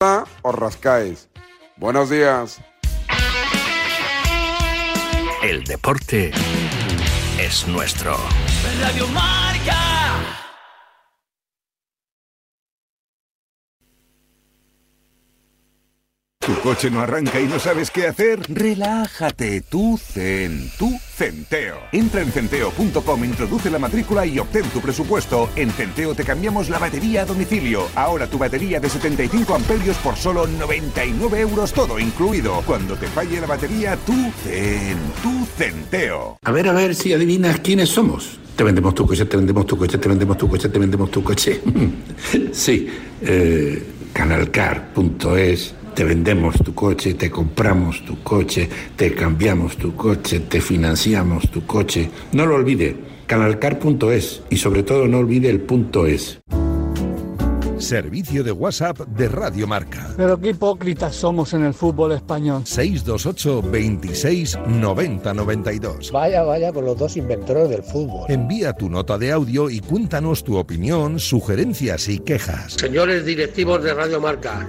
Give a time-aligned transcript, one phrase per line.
[0.00, 1.28] os rascáis.
[1.76, 2.60] Buenos días.
[5.42, 6.30] El deporte
[7.40, 8.16] es nuestro.
[8.80, 9.47] Radio Marca.
[16.60, 18.40] Coche no arranca y no sabes qué hacer?
[18.48, 20.70] Relájate, tú Zen,
[21.18, 21.78] Centeo.
[21.90, 25.50] Entra en centeo.com, introduce la matrícula y obtén tu presupuesto.
[25.56, 27.88] En Centeo te cambiamos la batería a domicilio.
[27.96, 32.62] Ahora tu batería de 75 amperios por solo 99 euros todo incluido.
[32.64, 34.14] Cuando te falle la batería, tú
[34.44, 34.96] Zen,
[35.56, 36.38] Centeo.
[36.44, 38.38] A ver, a ver si adivinas quiénes somos.
[38.54, 41.22] Te vendemos tu coche, te vendemos tu coche, te vendemos tu coche, te vendemos tu
[41.22, 41.60] coche.
[42.52, 42.88] sí,
[43.22, 50.60] eh, canalcar.es te vendemos tu coche, te compramos tu coche, te cambiamos tu coche, te
[50.60, 52.10] financiamos tu coche.
[52.32, 56.40] No lo olvide, canalcar.es y sobre todo no olvide el punto es.
[57.78, 60.12] Servicio de WhatsApp de Radio Marca.
[60.16, 62.62] Pero qué hipócritas somos en el fútbol español.
[62.64, 66.10] 628 26 90 92.
[66.10, 68.30] Vaya, vaya con los dos inventores del fútbol.
[68.30, 72.72] Envía tu nota de audio y cuéntanos tu opinión, sugerencias y quejas.
[72.72, 74.68] Señores directivos de Radio Marca.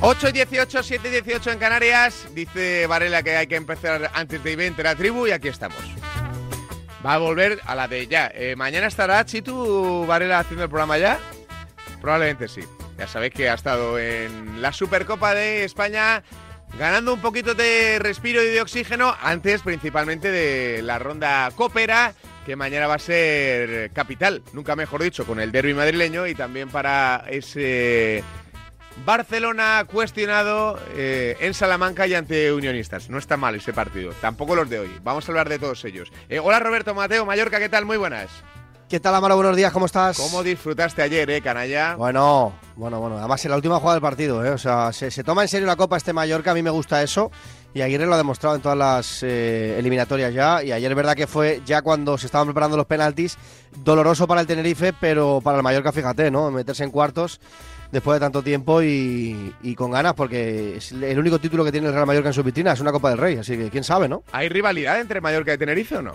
[0.00, 2.28] ...8 y 18, 7 y 18 en Canarias.
[2.32, 5.78] Dice Varela que hay que empezar antes de 20 la tribu y aquí estamos.
[7.04, 8.30] Va a volver a la de ya.
[8.32, 11.18] Eh, mañana estará Chitu Varela haciendo el programa ya.
[12.00, 12.60] Probablemente sí.
[12.96, 16.22] Ya sabéis que ha estado en la Supercopa de España
[16.78, 22.12] ganando un poquito de respiro y de oxígeno antes principalmente de la ronda Copera
[22.44, 26.70] que mañana va a ser capital, nunca mejor dicho, con el derby madrileño y también
[26.70, 28.24] para ese
[29.04, 33.08] Barcelona cuestionado eh, en Salamanca y ante Unionistas.
[33.10, 34.90] No está mal ese partido, tampoco los de hoy.
[35.02, 36.10] Vamos a hablar de todos ellos.
[36.28, 37.84] Eh, hola Roberto Mateo, Mallorca, ¿qué tal?
[37.84, 38.30] Muy buenas.
[38.88, 39.36] ¿Qué tal, Amaro?
[39.36, 40.16] Buenos días, ¿cómo estás?
[40.16, 41.94] ¿Cómo disfrutaste ayer, eh, canalla?
[41.96, 43.18] Bueno, bueno, bueno.
[43.18, 44.48] Además, en la última jugada del partido, ¿eh?
[44.48, 47.02] O sea, se, se toma en serio la Copa este Mallorca, a mí me gusta
[47.02, 47.30] eso.
[47.74, 50.64] Y Aguirre lo ha demostrado en todas las eh, eliminatorias ya.
[50.64, 53.36] Y ayer es verdad que fue ya cuando se estaban preparando los penaltis,
[53.76, 56.50] doloroso para el Tenerife, pero para el Mallorca, fíjate, ¿no?
[56.50, 57.42] Meterse en cuartos
[57.90, 61.86] después de tanto tiempo y, y con ganas, porque es el único título que tiene
[61.88, 63.36] el Real Mallorca en su vitrina es una Copa del Rey.
[63.38, 64.22] Así que quién sabe, ¿no?
[64.32, 66.12] ¿Hay rivalidad entre Mallorca y Tenerife o no?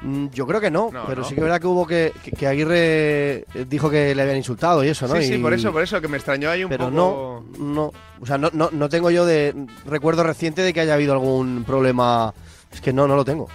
[0.00, 1.28] Mm, Yo creo que no, No, pero ¿no?
[1.28, 4.84] sí que es verdad que hubo que, que, que Aguirre dijo que le habían insultado
[4.84, 5.16] y eso, ¿no?
[5.16, 6.96] Sí, sí, Y- por eso, por eso, que me extrañó ahí un pero poco...
[6.96, 9.54] no, no, o sea, no, no, no tengo yo de
[9.86, 12.32] recuerdo reciente de que haya habido algún problema.
[12.70, 13.48] Es que no, no lo tengo.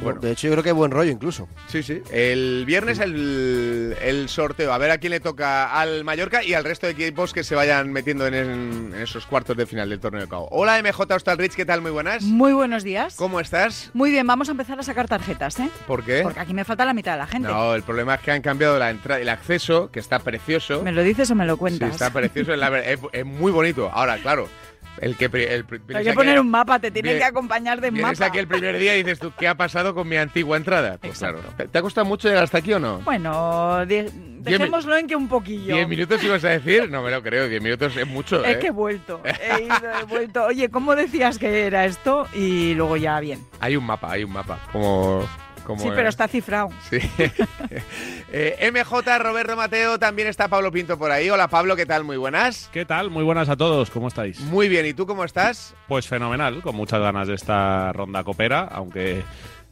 [0.00, 0.20] Bueno.
[0.20, 1.48] De hecho, yo creo que hay buen rollo incluso.
[1.66, 2.02] Sí, sí.
[2.12, 4.72] El viernes el, el sorteo.
[4.72, 7.54] A ver a quién le toca al Mallorca y al resto de equipos que se
[7.54, 10.48] vayan metiendo en, en esos cuartos de final del torneo de CAO.
[10.50, 11.80] Hola MJ Hostal Rich, ¿qué tal?
[11.82, 12.22] Muy buenas.
[12.22, 13.16] Muy buenos días.
[13.16, 13.90] ¿Cómo estás?
[13.94, 15.68] Muy bien, vamos a empezar a sacar tarjetas, ¿eh?
[15.86, 16.20] ¿Por qué?
[16.22, 17.48] Porque aquí me falta la mitad de la gente.
[17.48, 20.82] No, el problema es que han cambiado la entrada, el acceso, que está precioso.
[20.82, 21.90] ¿Me lo dices o me lo Sí, cuentas?
[21.92, 23.90] está precioso, es, la ver- es- es muy bonito.
[23.92, 24.48] Ahora, claro,
[25.00, 25.26] el que...
[25.26, 25.64] El,
[25.94, 28.26] Hay que poner un mapa, te tienen Bien- que acompañar de mapa.
[28.26, 30.98] aquí el primer día y dices tú, ¿qué ha pasado con mi antigua entrada?
[31.00, 31.40] Pues claro.
[31.56, 32.98] ¿Te, ha costado mucho llegar hasta aquí o no?
[33.00, 35.74] Bueno, dejémoslo en que un poquillo.
[35.74, 36.90] ¿Diez minutos ibas a decir?
[36.90, 38.58] No me lo creo, diez minutos es mucho, Es ¿eh?
[38.60, 40.44] que he vuelto, he ido, he vuelto.
[40.44, 42.26] Oye, ¿cómo decías que era esto?
[42.34, 43.40] Y luego ya bien.
[43.60, 44.58] Hay un mapa, hay un mapa.
[44.72, 45.26] Como...
[45.68, 46.70] como Sí, pero está cifrado.
[46.90, 46.98] Sí.
[48.30, 51.30] Eh, MJ, Roberto Mateo, también está Pablo Pinto por ahí.
[51.30, 52.04] Hola Pablo, ¿qué tal?
[52.04, 52.68] Muy buenas.
[52.74, 53.08] ¿Qué tal?
[53.08, 54.38] Muy buenas a todos, ¿cómo estáis?
[54.40, 55.74] Muy bien, ¿y tú cómo estás?
[55.88, 59.22] Pues fenomenal, con muchas ganas de esta ronda copera, aunque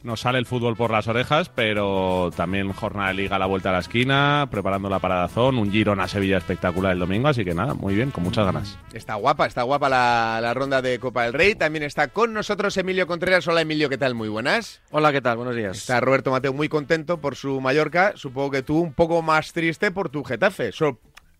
[0.03, 3.69] nos sale el fútbol por las orejas, pero también jornada de liga a la vuelta
[3.69, 7.73] a la esquina, preparando la paradazón, un Girona Sevilla espectacular el domingo, así que nada,
[7.73, 8.77] muy bien, con muchas ganas.
[8.93, 11.55] Está guapa, está guapa la, la ronda de Copa del Rey.
[11.55, 13.47] También está con nosotros Emilio Contreras.
[13.47, 14.15] Hola Emilio, ¿qué tal?
[14.15, 14.81] Muy buenas.
[14.91, 15.37] Hola, ¿qué tal?
[15.37, 15.75] Buenos días.
[15.77, 18.13] Está Roberto Mateo muy contento por su Mallorca.
[18.15, 20.71] Supongo que tú un poco más triste por tu Getafe.
[20.71, 20.99] Sor-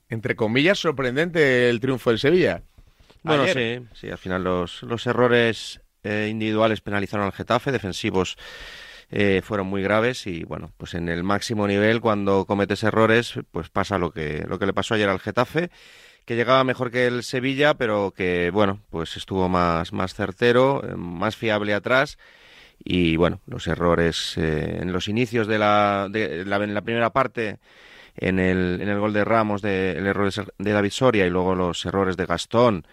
[0.10, 2.64] entre comillas, sorprendente el triunfo del Sevilla.
[3.24, 3.84] Bueno, Ayer.
[3.94, 8.38] sí, sí, al final los, los errores eh, individuales penalizaron al Getafe, defensivos
[9.10, 13.70] eh, fueron muy graves y bueno, pues en el máximo nivel cuando cometes errores, pues
[13.70, 15.70] pasa lo que, lo que le pasó ayer al Getafe,
[16.26, 20.96] que llegaba mejor que el Sevilla, pero que bueno, pues estuvo más, más certero, eh,
[20.96, 22.18] más fiable atrás.
[22.80, 27.58] Y bueno, los errores en los inicios de la, de la, primera parte,
[28.16, 31.56] en el, en el gol de Ramos, de, el error de David Soria y luego
[31.56, 32.86] los errores de Gastón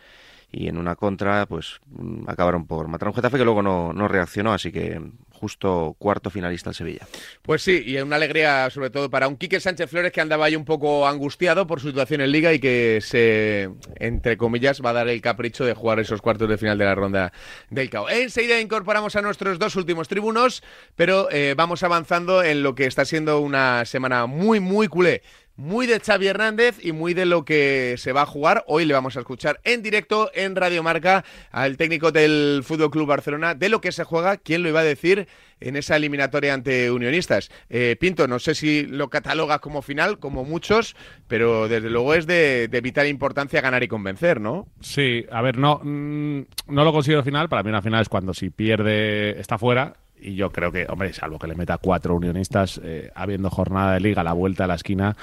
[0.55, 3.93] y en una contra, pues mm, acabaron por matar a un Getafe que luego no,
[3.93, 7.07] no reaccionó, así que justo cuarto finalista el Sevilla.
[7.43, 10.57] Pues sí, y una alegría sobre todo para un Quique Sánchez Flores que andaba ahí
[10.57, 14.95] un poco angustiado por su situación en Liga y que se, entre comillas, va a
[14.95, 17.33] dar el capricho de jugar esos cuartos de final de la ronda
[17.71, 18.09] del CAO.
[18.09, 20.63] Enseguida incorporamos a nuestros dos últimos tribunos,
[20.95, 25.23] pero eh, vamos avanzando en lo que está siendo una semana muy, muy culé.
[25.57, 28.65] Muy de Xavi Hernández y muy de lo que se va a jugar.
[28.67, 33.07] Hoy le vamos a escuchar en directo en Radio Marca al técnico del Fútbol Club
[33.07, 35.29] Barcelona de lo que se juega, quién lo iba a decir
[35.61, 37.53] en esa eliminatoria ante Unionistas.
[37.71, 40.97] Eh, Pinto, no sé si lo catalogas como final, como muchos,
[41.29, 44.67] pero desde luego es de, de vital importancia ganar y convencer, ¿no?
[44.81, 48.35] Sí, a ver, no, mm, no lo considero final, para mí una final es cuando
[48.35, 49.95] si pierde está fuera.
[50.25, 54.01] Y yo creo que, hombre, salvo que le meta cuatro unionistas, eh, habiendo jornada de
[54.01, 55.17] liga a la vuelta a la esquina,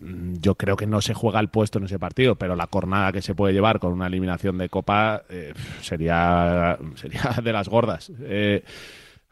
[0.00, 3.10] mm, yo creo que no se juega el puesto en ese partido, pero la jornada
[3.10, 8.12] que se puede llevar con una eliminación de Copa eh, sería, sería de las gordas.
[8.20, 8.62] Eh,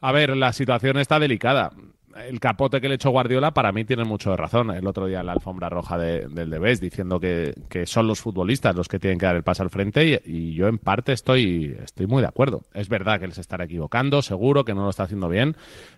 [0.00, 1.70] a ver, la situación está delicada.
[2.28, 4.70] El capote que le echó Guardiola para mí tiene mucho de razón.
[4.70, 7.54] El otro día en la alfombra roja de- del Debes diciendo que,
[7.86, 10.68] son los futbolistas los que tienen que dar el paso al frente y, y yo
[10.68, 12.62] en parte estoy, estoy muy de acuerdo.
[12.72, 15.56] Es verdad que él se estará equivocando, seguro que no lo está haciendo bien,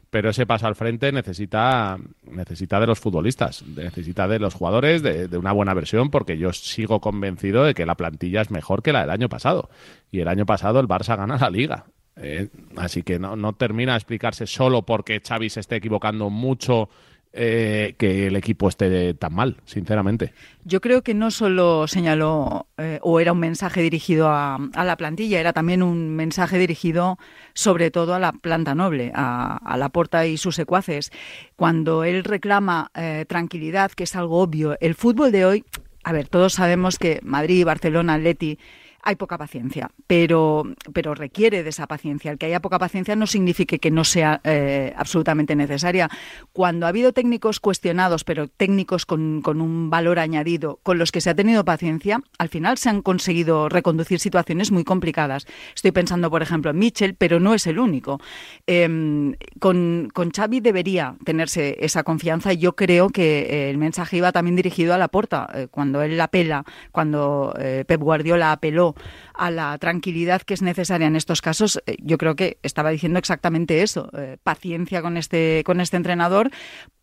[0.08, 5.28] pero ese paso al frente necesita, necesita de los futbolistas, necesita de los jugadores, de,
[5.28, 8.92] de una buena versión, porque yo sigo convencido de que la plantilla es mejor que
[8.92, 9.68] la del año pasado.
[10.10, 11.86] Y el año pasado el Barça gana la liga.
[12.18, 16.88] Eh, así que no, termina de explicarse solo porque Xavi se esté equivocando mucho
[17.32, 20.32] eh, que el equipo esté tan mal, sinceramente.
[20.64, 25.38] Yo creo que no solo señaló eh, o era un mensaje dirigido a, la plantilla,
[25.38, 27.18] era también un mensaje dirigido
[27.52, 31.12] sobre todo a la planta noble, a, a Laporta y sus secuaces.
[31.56, 32.90] Cuando él reclama
[33.28, 35.64] tranquilidad, que es algo obvio, el fútbol de hoy,
[36.02, 38.58] a ver, todos sabemos que Madrid, Barcelona, Atleti
[39.06, 42.32] hay poca paciencia, pero, pero requiere de esa paciencia.
[42.32, 46.10] El que haya poca paciencia no significa que no sea eh, absolutamente necesaria.
[46.52, 51.20] Cuando ha habido técnicos cuestionados, pero técnicos con, con, un valor añadido, con los que
[51.20, 55.46] se ha tenido paciencia, al final se han conseguido reconducir situaciones muy complicadas.
[55.74, 58.20] Estoy pensando, por ejemplo, en Mitchell, pero no es el único.
[58.66, 64.32] Eh, con, con Xavi debería tenerse esa confianza y yo creo que el mensaje iba
[64.32, 65.48] también dirigido a la porta.
[65.54, 68.95] Eh, cuando él apela, cuando eh, Pep Guardiola apeló
[69.34, 73.18] a la tranquilidad que es necesaria en estos casos, eh, yo creo que estaba diciendo
[73.18, 76.50] exactamente eso, eh, paciencia con este, con este entrenador,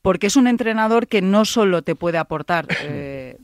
[0.01, 3.37] porque es un entrenador que no solo te puede aportar eh,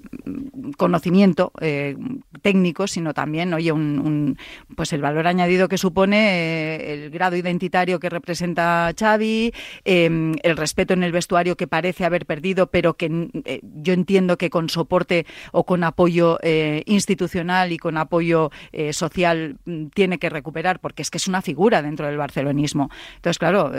[0.77, 1.95] conocimiento, eh,
[2.41, 4.37] técnico, sino también, oye, un,
[4.75, 9.53] pues el valor añadido que supone eh, el grado identitario que representa Xavi,
[9.85, 14.37] em, el respeto en el vestuario que parece haber perdido, pero que eh, yo entiendo
[14.37, 16.37] que con soporte o con apoyo
[16.85, 18.51] institucional y con apoyo
[18.91, 22.89] social mm, tiene que recuperar, porque es que es una figura dentro del barcelonismo.
[23.15, 23.71] Entonces, claro,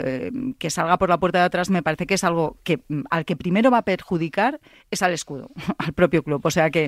[0.57, 3.25] que salga por la puerta de atrás me parece que es algo que mm, al
[3.25, 6.41] que primero va a perjudicar es al escudo, al propio club.
[6.43, 6.80] O sea que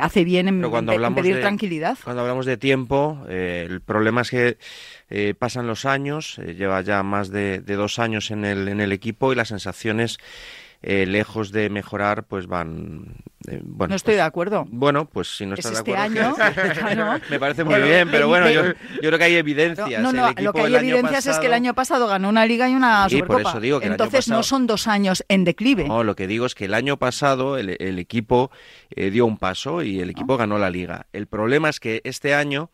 [0.00, 1.98] hace bien en, pedir tranquilidad.
[2.02, 4.58] Cuando hablamos de tiempo, el problema es que
[5.10, 8.92] eh, pasan los años, eh, lleva ya más de, dos años en el, en el
[8.92, 10.18] equipo y las sensaciones,
[10.86, 13.16] eh, lejos de mejorar, pues van...
[13.62, 14.66] bueno, no estoy pues, de acuerdo.
[14.68, 16.36] Bueno, pues si no estás este de acuerdo...
[16.36, 20.02] Año, me parece muy bien, pero bueno, yo, creo que hay evidencias.
[20.02, 22.74] No, no, lo que hay evidencias es que el año pasado ganó una liga y
[22.74, 23.42] una sí, Supercopa.
[23.42, 25.88] Por eso digo que Entonces no son dos años en declive.
[25.88, 28.50] No, lo que digo es que el año pasado el, el equipo
[28.94, 31.06] dio un paso y el equipo ganó la liga.
[31.14, 32.70] El problema es que este año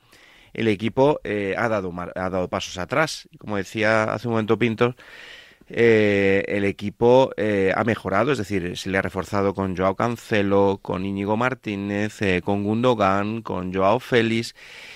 [0.52, 3.28] el equipo eh, ha, dado, ha dado pasos atrás.
[3.38, 4.94] Como decía hace un momento Pinto,
[5.70, 10.78] eh, el equipo eh, ha mejorado, es decir, se le ha reforzado con Joao Cancelo,
[10.82, 14.54] con Íñigo Martínez, con Gundogan, con Joao Félix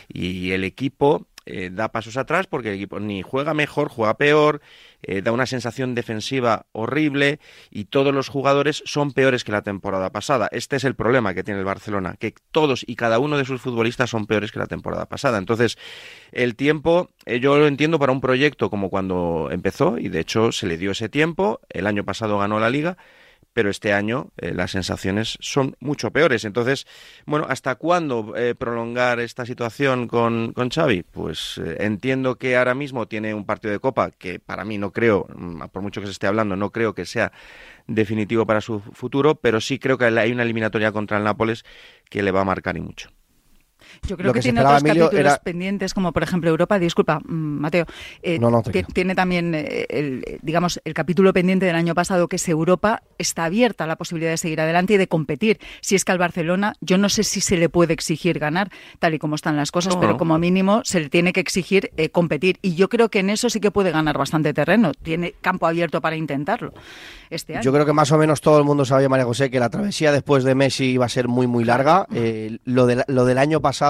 [0.08, 1.26] y el equipo
[1.72, 4.62] da pasos atrás porque el equipo ni juega mejor, juega peor,
[5.06, 10.10] eh, da una sensación defensiva horrible y todos los jugadores son peores que la temporada
[10.10, 10.48] pasada.
[10.52, 13.60] Este es el problema que tiene el Barcelona, que todos y cada uno de sus
[13.60, 15.38] futbolistas son peores que la temporada pasada.
[15.38, 15.78] Entonces,
[16.32, 20.52] el tiempo, eh, yo lo entiendo para un proyecto como cuando empezó y de hecho
[20.52, 22.96] se le dio ese tiempo, el año pasado ganó la liga
[23.54, 26.44] pero este año eh, las sensaciones son mucho peores.
[26.44, 26.86] Entonces,
[27.24, 31.04] bueno, ¿hasta cuándo eh, prolongar esta situación con, con Xavi?
[31.04, 34.92] Pues eh, entiendo que ahora mismo tiene un partido de Copa que para mí no
[34.92, 37.32] creo, mm, por mucho que se esté hablando, no creo que sea
[37.86, 41.64] definitivo para su futuro, pero sí creo que hay una eliminatoria contra el Nápoles
[42.10, 43.10] que le va a marcar y mucho.
[44.06, 46.78] Yo creo que, tiene otros capítulos pendientes, como por ejemplo Europa.
[46.78, 47.86] Disculpa, mm, Mateo.
[48.22, 48.40] Eh,
[48.92, 53.44] tiene también, eh, el, digamos, el capítulo pendiente del año pasado, que es Europa, está
[53.44, 55.58] abierta a la posibilidad de seguir adelante y de competir.
[55.80, 59.14] Si es que al Barcelona, yo no sé si se le puede exigir ganar, tal
[59.14, 62.58] y como están las cosas, pero como mínimo se le tiene que exigir eh, competir.
[62.62, 64.92] Y yo creo que en eso sí que puede ganar bastante terreno.
[64.94, 66.72] Tiene campo abierto para intentarlo
[67.30, 67.62] este año.
[67.62, 70.12] Yo creo que más o menos todo el mundo sabía, María José, que la travesía
[70.12, 72.06] después de Messi iba a ser muy, muy larga.
[72.64, 73.83] lo, de, lo del año pasado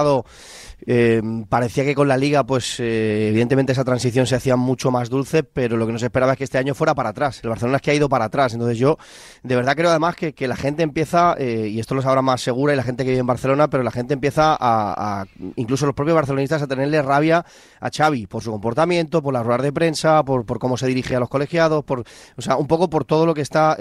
[0.87, 5.09] eh, parecía que con la liga, pues eh, evidentemente esa transición se hacía mucho más
[5.09, 7.39] dulce, pero lo que nos esperaba es que este año fuera para atrás.
[7.43, 8.53] El Barcelona es que ha ido para atrás.
[8.53, 8.97] Entonces yo
[9.43, 12.73] de verdad creo además que, la gente empieza, eh, y esto lo sabrá más segura
[12.73, 15.25] y la gente que vive en Barcelona, pero la gente empieza a,
[15.55, 17.43] incluso los propios barcelonistas, a tenerle rabia
[17.79, 21.19] a Xavi por su comportamiento, por las ruedas de prensa, por, cómo se dirige a
[21.19, 22.03] los colegiados, por,
[22.37, 23.77] o sea, un poco por todo lo que está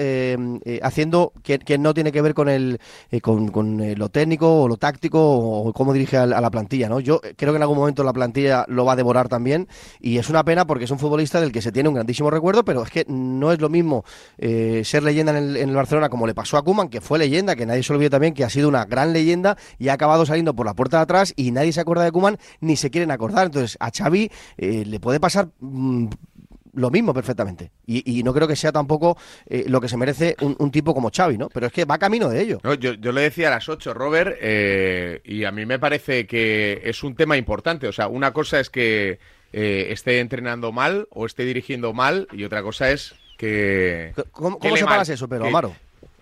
[0.83, 2.80] haciendo que, no tiene que ver con, el,
[3.21, 7.00] con, con lo técnico o lo táctico o cómo dirige a, la plantilla, ¿no?
[7.00, 9.68] Yo creo que en algún momento la plantilla lo va a devorar también
[10.00, 12.64] y es una pena porque es un futbolista del que se tiene un grandísimo recuerdo,
[12.64, 14.04] pero es que no es lo mismo
[14.38, 17.66] eh, ser leyenda en el, Barcelona como le pasó a Kuman, que fue leyenda, que
[17.66, 20.66] nadie se olvide también que ha sido una gran leyenda y ha acabado saliendo por
[20.66, 23.46] la puerta de atrás y nadie se acuerda de Kuman ni se quieren acordar.
[23.46, 26.06] Entonces a Xavi eh, le puede pasar mm,
[26.75, 27.71] lo mismo perfectamente.
[27.87, 29.16] Y, no creo que sea tampoco
[29.47, 31.49] eh, lo que se merece un, tipo como Xavi, ¿no?
[31.49, 32.61] Pero es que va camino de ello.
[32.78, 37.02] yo, le decía a las 8, Robert, eh, y a mí me parece que es
[37.02, 37.87] un tema importante.
[37.87, 39.19] O sea, una cosa es que
[39.52, 44.12] eh, esté entrenando mal o esté dirigiendo mal, y otra cosa es que...
[44.33, 45.75] ¿Cómo, cómo separas eso, pero, Amaro?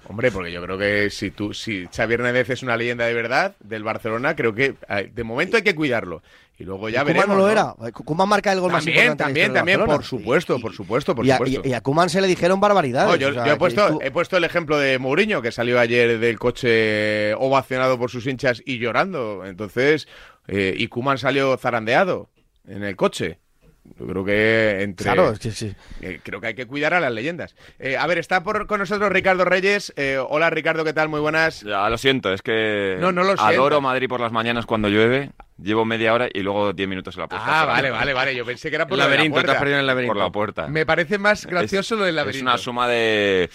[0.08, 3.54] Hombre, porque yo creo que si tú, si Xavi Hernández es una leyenda de verdad
[3.60, 4.74] del Barcelona, creo que
[5.12, 6.22] de momento hay que cuidarlo.
[6.62, 7.26] Y luego ya veremos.
[7.26, 7.74] no lo era.
[7.92, 9.24] Kuman marca el gol también, más importante.
[9.24, 11.60] También, también, por supuesto, por supuesto, por supuesto.
[11.68, 13.18] Y a, Kuman se le dijeron barbaridades.
[13.18, 17.98] yo, he, puesto, he puesto el ejemplo de Mourinho, que salió ayer del coche ovacionado
[17.98, 19.44] por sus hinchas y llorando.
[19.44, 20.06] Entonces,
[20.46, 22.30] eh, y Kuman salió zarandeado
[22.64, 23.40] en el coche.
[23.84, 25.04] Yo creo que entre.
[25.04, 25.74] Claro, es sí.
[26.00, 27.56] Eh, creo que hay que cuidar a las leyendas.
[27.80, 29.92] Eh, a ver, está por, con nosotros Ricardo Reyes.
[29.96, 31.08] Eh, hola, Ricardo, ¿qué tal?
[31.08, 31.62] Muy buenas.
[31.62, 32.96] Ya, lo siento, es que.
[33.00, 35.30] No, no lo Adoro Madrid por las mañanas cuando llueve.
[35.60, 37.62] Llevo media hora y luego diez minutos en la puerta.
[37.62, 38.34] Ah, vale, vale, vale.
[38.34, 39.78] Yo pensé que era por el laberinto, la puerta.
[39.80, 40.14] el laberinto.
[40.14, 40.68] Por la puerta.
[40.68, 42.38] Me parece más gracioso lo del laberinto.
[42.38, 43.50] Es una suma de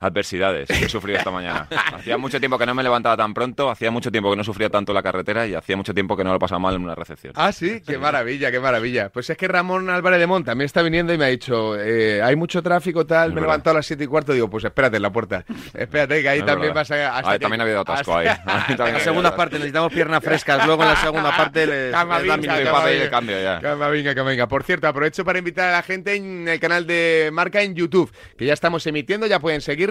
[0.00, 1.66] adversidades que he sufrido esta mañana.
[1.92, 4.70] Hacía mucho tiempo que no me levantaba tan pronto, hacía mucho tiempo que no sufría
[4.70, 7.32] tanto la carretera y hacía mucho tiempo que no lo pasaba mal en una recepción.
[7.36, 9.10] Ah, sí, qué maravilla, qué maravilla.
[9.10, 12.22] Pues es que Ramón Álvarez de Mont también está viniendo y me ha dicho, eh,
[12.22, 14.96] hay mucho tráfico, tal, me he levantado a las 7 y cuarto, digo, pues espérate
[14.96, 15.44] en la puerta.
[15.74, 17.16] Espérate, que ahí también vas a...
[17.18, 18.28] Hasta también ha habido atasco ahí.
[18.68, 23.42] en la segunda parte necesitamos piernas frescas, luego en la segunda parte les, el cambio
[23.42, 23.60] ya.
[23.60, 24.46] Camavinga.
[24.48, 28.12] Por cierto, aprovecho para invitar a la gente en el canal de Marca en YouTube,
[28.36, 29.87] que ya estamos emitiendo, ya pueden seguir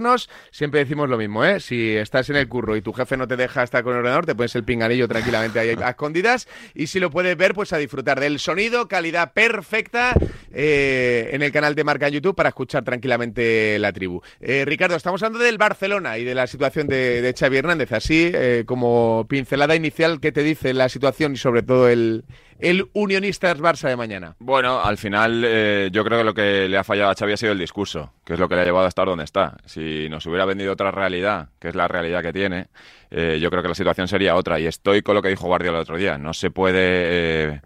[0.52, 1.60] siempre decimos lo mismo, ¿eh?
[1.60, 4.26] Si estás en el curro y tu jefe no te deja estar con el ordenador,
[4.26, 7.78] te pones el pinganillo tranquilamente ahí a escondidas y si lo puedes ver, pues a
[7.78, 10.14] disfrutar del sonido, calidad perfecta
[10.54, 14.22] eh, en el canal de Marca YouTube para escuchar tranquilamente la tribu.
[14.40, 17.92] Eh, Ricardo, estamos hablando del Barcelona y de la situación de, de Xavi Hernández.
[17.92, 22.26] Así, eh, como pincelada inicial, ¿qué te dice la situación y sobre todo el,
[22.60, 24.36] el Unionistas Barça de mañana?
[24.40, 27.38] Bueno, al final eh, yo creo que lo que le ha fallado a Xavi ha
[27.38, 29.58] sido el discurso, que es lo que le ha llevado a estar donde está.
[29.66, 32.68] Si nos hubiera vendido otra realidad, que es la realidad que tiene,
[33.12, 34.60] eh, yo creo que la situación sería otra.
[34.60, 36.18] Y estoy con lo que dijo Guardiola el otro día.
[36.18, 37.62] No se puede eh,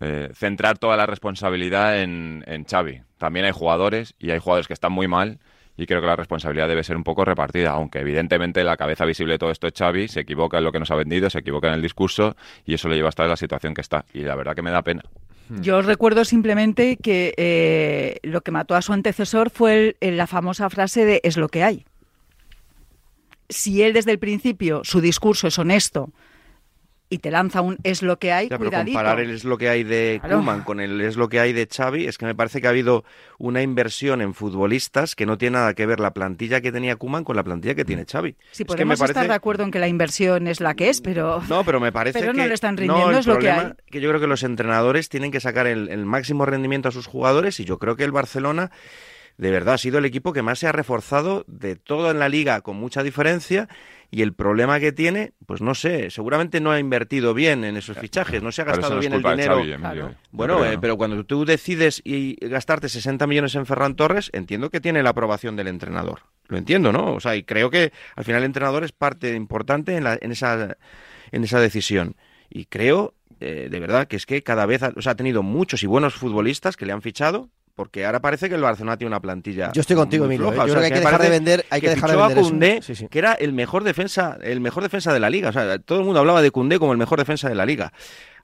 [0.00, 3.02] eh, centrar toda la responsabilidad en, en Xavi.
[3.18, 5.38] También hay jugadores y hay jugadores que están muy mal
[5.76, 9.34] y creo que la responsabilidad debe ser un poco repartida, aunque evidentemente la cabeza visible
[9.34, 11.68] de todo esto es Xavi, se equivoca en lo que nos ha vendido, se equivoca
[11.68, 14.04] en el discurso y eso le lleva a estar en la situación que está.
[14.12, 15.02] Y la verdad que me da pena.
[15.60, 20.26] Yo os recuerdo simplemente que eh, lo que mató a su antecesor fue el- la
[20.26, 21.84] famosa frase de es lo que hay.
[23.48, 26.10] Si él desde el principio su discurso es honesto
[27.14, 28.98] y te lanza un es lo que hay, Ya, pero cuidadito.
[28.98, 30.36] comparar el es lo que hay de Claro.
[30.36, 32.70] Koeman con el es lo que hay de Xavi, es que me parece que ha
[32.70, 33.04] habido
[33.38, 37.24] una inversión en futbolistas que no tiene nada que ver la plantilla que tenía Koeman
[37.24, 38.36] con la plantilla que tiene Xavi.
[38.52, 39.12] Si es que me podemos parece...
[39.20, 41.92] estar de acuerdo en que la inversión es la que es, pero No, pero me
[41.92, 43.72] parece Pero que no le están rindiendo, es lo que hay.
[43.90, 47.06] que yo creo que los entrenadores tienen que sacar el, el máximo rendimiento a sus
[47.06, 48.70] jugadores y yo creo que el Barcelona
[49.36, 52.28] de verdad ha sido el equipo que más se ha reforzado de todo en la
[52.28, 53.68] liga con mucha diferencia
[54.14, 57.98] y el problema que tiene, pues no sé, seguramente no ha invertido bien en esos
[57.98, 59.56] fichajes, no se ha gastado no bien el dinero.
[59.56, 60.14] Xavi, eh.
[60.30, 60.80] Bueno, creo eh, no.
[60.80, 65.10] pero cuando tú decides y gastarte 60 millones en Ferran Torres, entiendo que tiene la
[65.10, 66.20] aprobación del entrenador.
[66.46, 67.12] Lo entiendo, ¿no?
[67.14, 70.30] O sea, y creo que al final el entrenador es parte importante en, la- en,
[70.30, 70.76] esa,
[71.32, 72.14] en esa decisión.
[72.50, 75.42] Y creo, eh, de verdad, que es que cada vez ha, o sea, ha tenido
[75.42, 77.48] muchos y buenos futbolistas que le han fichado.
[77.74, 79.72] Porque ahora parece que el Barcelona tiene una plantilla.
[79.72, 80.52] Yo estoy contigo, Emilio.
[80.52, 80.54] ¿eh?
[80.56, 82.18] Yo O sea, creo que hay que dejar de vender- hay que dejar de a
[82.28, 82.48] vender eso.
[82.50, 83.08] Koundé, Sí, sí.
[83.08, 85.48] que era el mejor defensa, el mejor defensa de la liga.
[85.48, 87.92] O sea, todo el mundo hablaba de Cundé como el mejor defensa de la liga.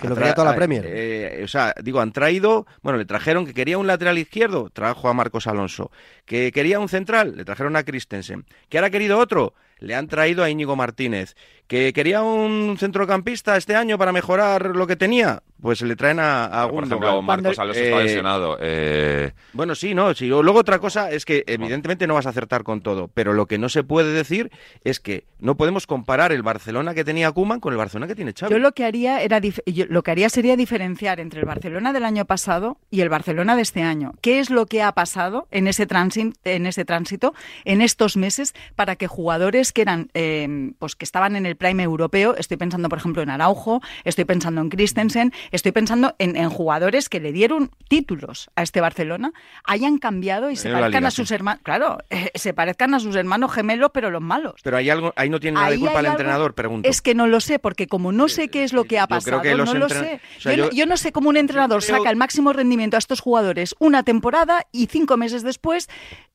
[0.00, 0.84] Que lo Ha quería tra- toda la eh, Premier.
[0.88, 5.08] eh, o sea, digo, han traído, bueno, le trajeron que quería un lateral izquierdo, trajo
[5.08, 5.92] a Marcos Alonso.
[6.24, 8.46] Que quería un central, le trajeron a Christensen.
[8.68, 11.36] Que ahora ha querido otro, le han traído a Íñigo Martínez.
[11.70, 16.46] Que quería un centrocampista este año para mejorar lo que tenía, pues le traen a,
[16.46, 18.58] a Por ejemplo, Marcos Alonso está Eh, lesionado.
[18.60, 20.26] eh, bueno, sí, no, sí.
[20.26, 23.56] Luego otra cosa es que evidentemente no vas a acertar con todo, pero lo que
[23.58, 24.50] no se puede decir
[24.82, 28.32] es que no podemos comparar el Barcelona que tenía Koeman con el Barcelona que tiene
[28.36, 28.50] Xavi.
[28.52, 31.92] Yo lo que haría era dif- yo lo que haría sería diferenciar entre el Barcelona
[31.92, 34.14] del año pasado y el Barcelona de este año.
[34.22, 37.32] ¿Qué es lo que ha pasado en ese tránsito, en ese tránsito,
[37.64, 41.82] en estos meses, para que jugadores que eran, eh, pues que estaban en el prime
[41.84, 46.48] europeo, estoy pensando por ejemplo en Araujo, estoy pensando en Christensen, estoy pensando en, en
[46.50, 49.32] jugadores que le dieron títulos a este Barcelona,
[49.64, 51.34] hayan cambiado y se parezcan Liga, a sus sí.
[51.34, 54.54] hermanos, claro, eh, se parezcan a sus hermanos gemelos, pero los malos.
[54.64, 56.88] Pero hay algo, ahí no tiene nada de culpa el entrenador, pregunto.
[56.88, 59.42] Es que no lo sé, porque como no sé qué es lo que ha pasado,
[59.42, 60.20] que no lo sé.
[60.38, 62.52] o sea, yo, no- yo- yo no sé cómo un entrenador creo- saca el máximo
[62.54, 65.88] rendimiento a estos jugadores una temporada y cinco meses después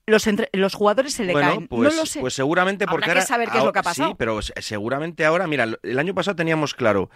[0.07, 1.67] los, entre- los jugadores se le bueno, caen.
[1.67, 2.19] pues, no lo sé.
[2.19, 4.09] pues seguramente porque Habrá que ahora- saber qué es lo que ha pasado.
[4.09, 7.09] Sí, pero se- seguramente ahora, mira, el año pasado teníamos claro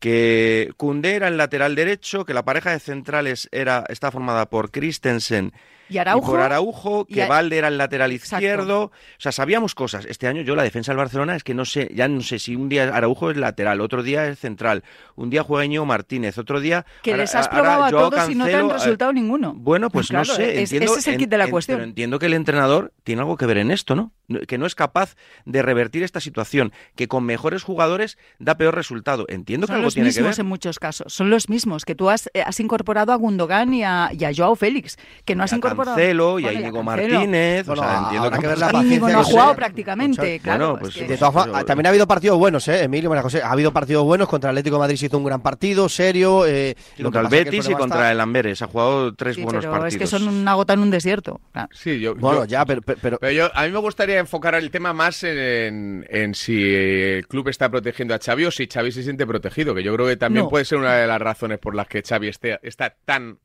[0.00, 4.70] que Koundé era el lateral derecho, que la pareja de centrales era está formada por
[4.70, 5.52] Christensen
[5.88, 6.30] Y Araujo.
[6.32, 8.84] por Araujo, que a- Valde era el lateral izquierdo.
[8.84, 10.04] O sea, sabíamos cosas.
[10.06, 12.56] Este año yo la defensa del Barcelona es que no sé, ya no sé si
[12.56, 14.82] un día Araujo es lateral, otro día es central,
[15.16, 18.34] un día juega Íñigo Martínez, otro día que ahora- les has probado a todos y
[18.34, 19.54] no te han eh, resultado ninguno.
[19.54, 20.62] Bueno, pues Claro, no sé.
[20.62, 21.76] es- entiendo, ese es el kit de la en- cuestión.
[21.78, 24.12] Pero entiendo que el entrenador tiene algo que ver en esto, ¿no?
[24.48, 29.26] Que no es capaz de revertir esta situación, que con mejores jugadores da peor resultado.
[29.28, 30.22] Entiendo que Son algo los tiene que ver.
[30.22, 31.12] mismos en muchos casos.
[31.12, 31.84] Son los mismos.
[31.84, 34.96] Que tú has, eh, has incorporado a Gundogan y a, y a Joao Félix.
[35.26, 35.73] Que no has incorporado.
[35.76, 36.82] Cancelo y a Íñigo.
[36.82, 37.66] Martínez.
[37.66, 40.70] Bueno, o sea, entiendo que, que ver la paciencia no ha jugado prácticamente, claro.
[40.72, 43.08] Bueno, es pues que- De todas formas, también ha habido partidos buenos, ¿eh, Emilio?
[43.10, 43.42] María José.
[43.42, 44.28] Ha habido partidos buenos.
[44.28, 46.46] Contra el Atlético de Madrid se hizo un gran partido, serio.
[46.46, 48.62] eh, contra el pasa es que Betis y contra está- el Amberes.
[48.62, 49.94] Ha jugado tres Sí, buenos pero partidos.
[49.94, 51.40] es que son una gota en un desierto.
[51.52, 51.68] Claro.
[51.72, 54.70] Sí, yo, Bueno, yo- ya, pero, pero, Pero yo, a mí me gustaría enfocar el
[54.70, 59.02] tema más en, en si el club está protegiendo a Xavi o si Xavi se
[59.02, 60.50] siente protegido, que yo creo que también No.
[60.50, 63.38] puede ser una de las razones por las que Xavi esté, está tan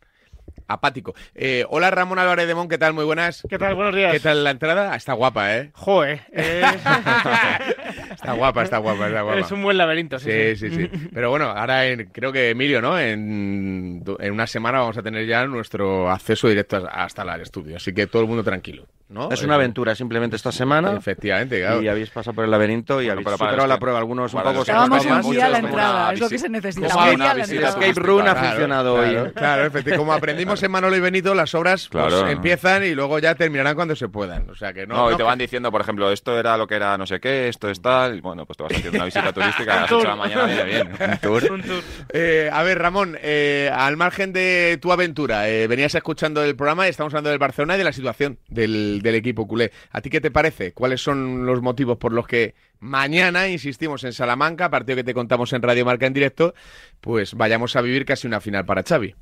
[0.68, 1.14] apático.
[1.36, 2.94] Eh, hola Ramón Álvarez de Mon, ¿qué tal?
[2.94, 3.44] Muy buenas.
[3.50, 3.76] ¿Qué tal?
[3.76, 4.12] Buenos días.
[4.12, 4.96] ¿Qué tal la entrada?
[4.96, 5.72] Está guapa, ¿eh?
[5.74, 6.62] Joe, eh,
[8.12, 9.40] Está guapa, está guapa, está guapa.
[9.40, 10.20] es un buen laberinto.
[10.20, 10.90] Sí, Sí, sí, sí.
[11.14, 13.00] Pero bueno, ahora en- creo que Emilio, ¿no?
[13.00, 17.94] En, en una semana vamos a tener ya nuestro acceso directo hasta el estudio, así
[17.94, 18.86] que todo el mundo tranquilo.
[19.10, 19.30] ¿No?
[19.32, 20.94] Es una aventura simplemente esta semana.
[20.98, 21.82] Efectivamente, claro.
[21.82, 24.00] Y habéis pasado por el laberinto y habéis pero para superado la que- prueba.
[24.00, 26.88] Algunos un poco Estábamos un a la entrada, es lo que se necesita.
[27.04, 29.10] a El escape room ha Claro, funcionado hoy.
[29.10, 29.34] Claro, ¿eh?
[29.34, 29.98] claro, efectivamente.
[29.98, 33.96] Como aprendimos en Manolo y Benito, las obras pues, empiezan y luego ya terminarán cuando
[33.96, 34.50] se puedan.
[34.50, 34.96] O sea que no.
[34.96, 37.48] No, y te van diciendo, por ejemplo, esto era lo que era no sé qué,
[37.50, 38.18] esto es tal.
[38.18, 40.46] y Bueno, pues te vas haciendo una visita turística a las 8 de la mañana
[40.46, 40.90] viene bien.
[41.52, 41.84] Un tour.
[42.14, 46.86] Eh, a ver, Ramón, eh, al margen de tu aventura, eh, venías escuchando el programa
[46.88, 49.72] y estamos hablando del Barcelona y de la situación del, del equipo culé.
[49.92, 50.74] ¿A ti qué te parece?
[50.74, 55.54] ¿Cuáles son los motivos por los que mañana, insistimos, en Salamanca, partido que te contamos
[55.54, 56.54] en Radio Marca en directo,
[57.02, 59.16] pues vayamos a vivir casi una final para Xavi?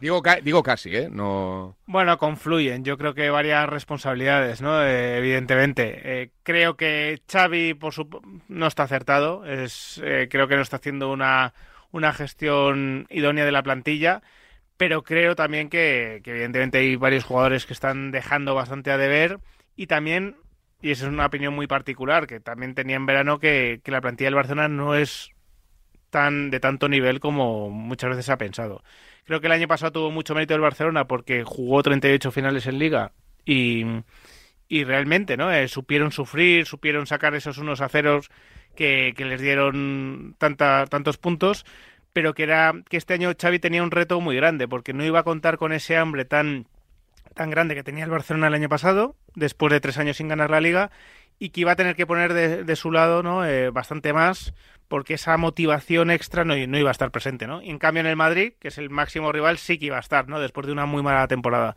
[0.00, 1.08] Digo, digo casi, ¿eh?
[1.10, 1.76] No...
[1.84, 2.84] Bueno, confluyen.
[2.84, 4.82] Yo creo que varias responsabilidades, ¿no?
[4.82, 6.00] Eh, evidentemente.
[6.02, 8.08] Eh, creo que Xavi por su...
[8.48, 9.44] no está acertado.
[9.44, 11.52] Es, eh, creo que no está haciendo una,
[11.90, 14.22] una gestión idónea de la plantilla.
[14.80, 19.38] Pero creo también que, evidentemente hay varios jugadores que están dejando bastante a deber.
[19.76, 20.36] Y también,
[20.80, 24.28] y esa es una opinión muy particular, que también tenía en verano, que, la plantilla
[24.28, 25.32] del Barcelona no es
[26.08, 28.82] tan de tanto nivel como muchas veces ha pensado.
[29.26, 32.78] Creo que el año pasado tuvo mucho mérito el Barcelona porque jugó 38 finales en
[32.78, 33.12] liga
[33.44, 33.84] y,
[34.66, 38.30] y realmente no Eh, supieron sufrir, supieron sacar esos unos a ceros
[38.74, 41.66] que, que les dieron tanta, tantos puntos,
[42.12, 45.20] pero que era que este año Xavi tenía un reto muy grande porque no iba
[45.20, 46.66] a contar con ese hambre tan
[47.34, 50.50] tan grande que tenía el Barcelona el año pasado, después de tres años sin ganar
[50.50, 50.90] la liga,
[51.38, 53.46] y que iba a tener que poner de, de su lado ¿no?
[53.46, 54.52] Eh, bastante más,
[54.90, 57.46] porque esa motivación extra no, iba a estar presente.
[57.46, 57.62] ¿no?
[57.62, 60.00] Y en cambio en el Madrid, que es el máximo rival, sí que iba a
[60.00, 60.40] estar, ¿no?
[60.40, 61.76] después de una muy mala temporada.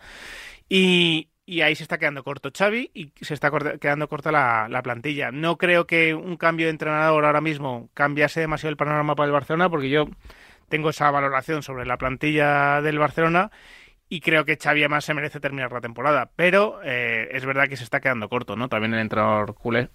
[0.67, 4.81] Y, y ahí se está quedando corto Xavi y se está quedando corta la, la
[4.81, 5.31] plantilla.
[5.31, 9.33] No creo que un cambio de entrenador ahora mismo cambiase demasiado el panorama para el
[9.33, 10.07] Barcelona, porque yo
[10.69, 13.51] tengo esa valoración sobre la plantilla del Barcelona
[14.09, 16.31] y creo que Xavi además se merece terminar la temporada.
[16.35, 18.69] Pero eh, es verdad que se está quedando corto, ¿no?
[18.69, 19.89] También el entrenador culé.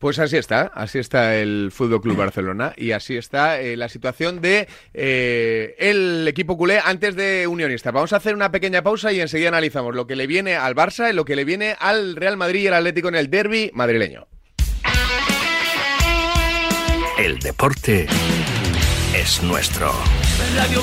[0.00, 4.40] Pues así está, así está el Fútbol Club Barcelona y así está eh, la situación
[4.40, 7.90] de eh, el equipo culé antes de Unionista.
[7.90, 11.10] Vamos a hacer una pequeña pausa y enseguida analizamos lo que le viene al Barça
[11.10, 14.26] y lo que le viene al Real Madrid y el Atlético en el derby madrileño.
[17.18, 18.06] El deporte
[19.14, 19.92] es nuestro.
[20.56, 20.82] Radio.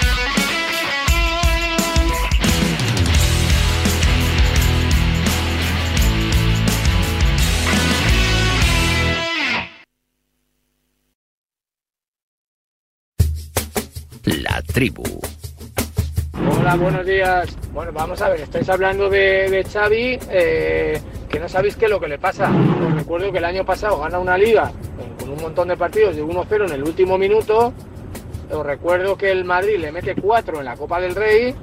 [14.25, 15.03] La tribu.
[16.59, 17.57] Hola, buenos días.
[17.73, 21.91] Bueno, vamos a ver, estáis hablando de, de Xavi, eh, que no sabéis qué es
[21.91, 22.51] lo que le pasa.
[22.85, 24.71] Os recuerdo que el año pasado gana una liga
[25.19, 27.73] con un montón de partidos de 1-0 en el último minuto.
[28.51, 31.55] Os recuerdo que el Madrid le mete 4 en la Copa del Rey,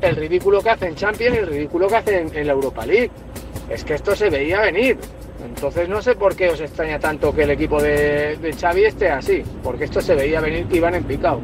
[0.00, 3.10] el ridículo que hace en Champions y el ridículo que hace en la Europa League.
[3.68, 4.98] Es que esto se veía venir.
[5.62, 9.10] Entonces no sé por qué os extraña tanto que el equipo de, de Xavi esté
[9.10, 11.40] así, porque esto se veía venir que iban en picado.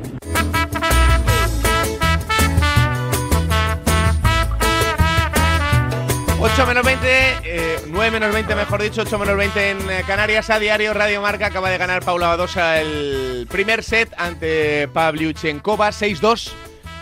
[6.41, 7.07] 8 menos 20,
[7.45, 10.51] eh, 9 menos 20 mejor dicho, 8 menos 20 en eh, Canarias.
[10.51, 16.51] A diario Radio Marca acaba de ganar Paula Badosa el primer set ante Pavliuchenkova 6-2.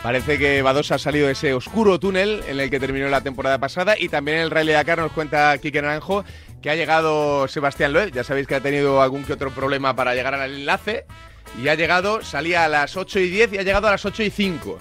[0.02, 3.58] Parece que Badosa ha salido de ese oscuro túnel en el que terminó la temporada
[3.58, 3.98] pasada.
[3.98, 6.24] Y también en el Rally Dakar nos cuenta Quique Naranjo
[6.66, 8.10] que ha llegado Sebastián Loeb.
[8.10, 11.04] Ya sabéis que ha tenido algún que otro problema para llegar al enlace.
[11.62, 14.24] Y ha llegado, salía a las 8 y 10 y ha llegado a las 8
[14.24, 14.76] y 5.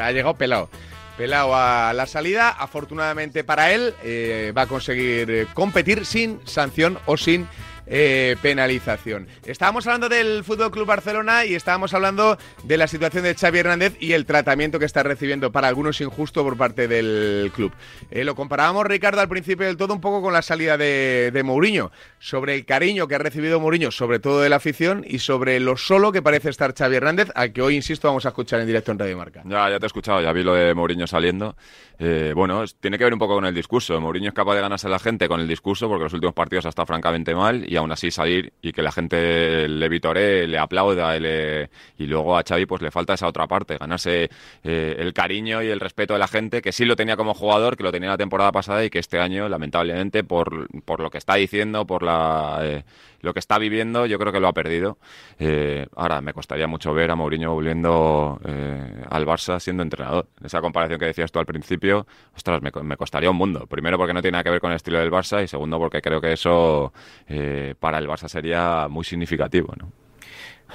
[0.00, 0.68] Ha llegado pelado.
[1.16, 6.98] Pelado a la salida, afortunadamente para él, eh, va a conseguir eh, competir sin sanción
[7.06, 7.46] o sin
[7.90, 9.26] eh, penalización.
[9.44, 13.96] Estábamos hablando del Fútbol Club Barcelona y estábamos hablando de la situación de Xavi Hernández
[13.98, 17.72] y el tratamiento que está recibiendo para algunos injusto por parte del club.
[18.10, 21.90] Eh, lo comparábamos, Ricardo, al principio del todo un poco con la salida de, Mourinho,
[22.20, 25.76] sobre el cariño que ha recibido Mourinho, sobre todo de la afición, y sobre lo
[25.76, 28.92] solo que parece estar Xavi Hernández, al que hoy, insisto, vamos a escuchar en directo
[28.92, 29.42] en Radio Marca.
[29.44, 31.56] Ya, ya te he escuchado, ya vi lo de Mourinho saliendo.
[31.98, 34.00] Eh, bueno, tiene que ver un poco con el discurso.
[34.00, 36.66] Mourinho es capaz de ganarse a la gente con el discurso porque los últimos partidos
[36.66, 40.58] ha estado francamente mal y aún así salir y que la gente le vitoree, le
[40.58, 44.30] aplauda y, le- y luego a Xavi pues le falta esa otra parte, ganarse
[44.64, 47.76] eh, el cariño y el respeto de la gente que sí lo tenía como jugador,
[47.76, 51.18] que lo tenía la temporada pasada y que este año lamentablemente por, por lo que
[51.18, 52.58] está diciendo, por la...
[52.62, 52.84] eh,
[53.20, 54.98] lo que está viviendo, yo creo que lo ha perdido.
[55.38, 60.28] Eh, ahora, me costaría mucho ver a Mourinho volviendo eh, al Barça siendo entrenador.
[60.42, 63.66] Esa comparación que decías tú al principio, ostras, me, co- me costaría un mundo.
[63.66, 66.00] Primero porque no tiene nada que ver con el estilo del Barça y segundo porque
[66.02, 66.92] creo que eso
[67.28, 69.74] eh, para el Barça sería muy significativo.
[69.78, 69.92] ¿no?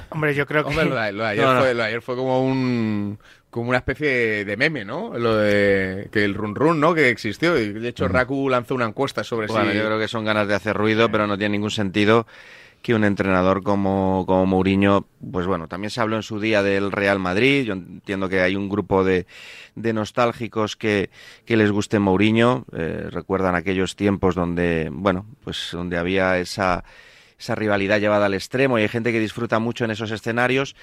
[0.09, 0.69] Hombre, yo creo que...
[0.69, 1.59] Hombre, lo de, lo de ayer, No, no.
[1.61, 3.17] Fue, lo de ayer fue como un
[3.55, 5.17] como una especie de meme, ¿no?
[5.17, 6.93] Lo de que el run run, ¿no?
[6.93, 10.09] Que existió y de hecho Raku lanzó una encuesta sobre Bueno, si yo creo que
[10.09, 12.27] son ganas de hacer ruido, pero no tiene ningún sentido
[12.81, 16.91] que un entrenador como, como Mourinho, pues bueno, también se habló en su día del
[16.91, 19.25] Real Madrid, yo entiendo que hay un grupo de,
[19.75, 21.09] de nostálgicos que,
[21.45, 26.83] que les guste Mourinho, eh, recuerdan aquellos tiempos donde, bueno, pues donde había esa
[27.39, 30.75] esa rivalidad llevada al extremo y hay gente que disfruta mucho en esos escenarios,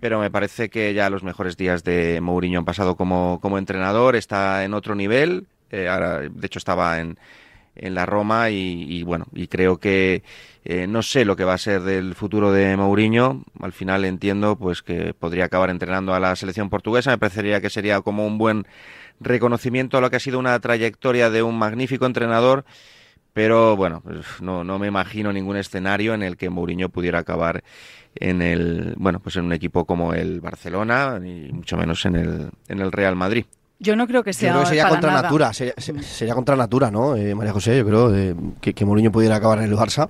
[0.00, 4.16] pero me parece que ya los mejores días de Mourinho han pasado como, como entrenador,
[4.16, 7.18] está en otro nivel, eh, ahora, de hecho estaba en,
[7.74, 10.22] en la Roma y, y, bueno, y creo que
[10.64, 14.56] eh, no sé lo que va a ser del futuro de Mourinho, al final entiendo
[14.56, 18.38] pues que podría acabar entrenando a la selección portuguesa, me parecería que sería como un
[18.38, 18.66] buen
[19.20, 22.64] reconocimiento a lo que ha sido una trayectoria de un magnífico entrenador
[23.36, 27.62] pero bueno, pues, no, no me imagino ningún escenario en el que Mourinho pudiera acabar
[28.14, 32.48] en el, bueno, pues en un equipo como el Barcelona y mucho menos en el,
[32.68, 33.44] en el Real Madrid.
[33.78, 35.22] Yo no creo que Yo sea creo que sería para contra nada.
[35.24, 37.14] natura, sería, se- sería contra natura, ¿no?
[37.14, 40.08] Eh, María José, yo creo eh, que, que Mourinho pudiera acabar en el Barça.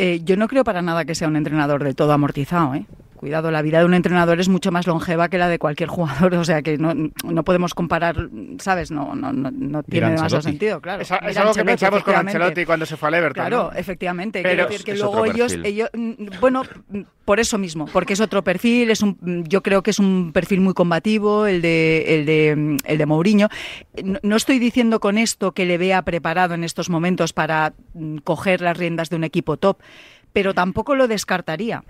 [0.00, 2.86] Eh, yo no creo para nada que sea un entrenador del todo amortizado, ¿eh?
[3.22, 6.34] Cuidado, la vida de un entrenador es mucho más longeva que la de cualquier jugador,
[6.34, 8.16] o sea que no, no podemos comparar,
[8.58, 8.90] ¿sabes?
[8.90, 11.02] No, no, no, no tiene demasiado sentido, claro.
[11.02, 12.36] Es, algo que pensamos con efectivamente.
[12.36, 13.46] Ancelotti cuando se fue al Everton.
[13.46, 13.78] Claro, ¿no?
[13.78, 14.42] efectivamente.
[14.42, 17.86] Pero Quiero decir que es luego otro ellos, ellos, mm, bueno, mm, por eso mismo,
[17.92, 21.46] porque es otro perfil, es un, mm, yo creo que es un perfil muy combativo,
[21.46, 23.50] el de, el de, el de Mourinho.
[24.02, 27.72] No, no estoy diciendo con esto que le vea preparado en estos momentos para
[28.24, 29.78] coger las riendas de un equipo top,
[30.32, 31.84] pero tampoco lo descartaría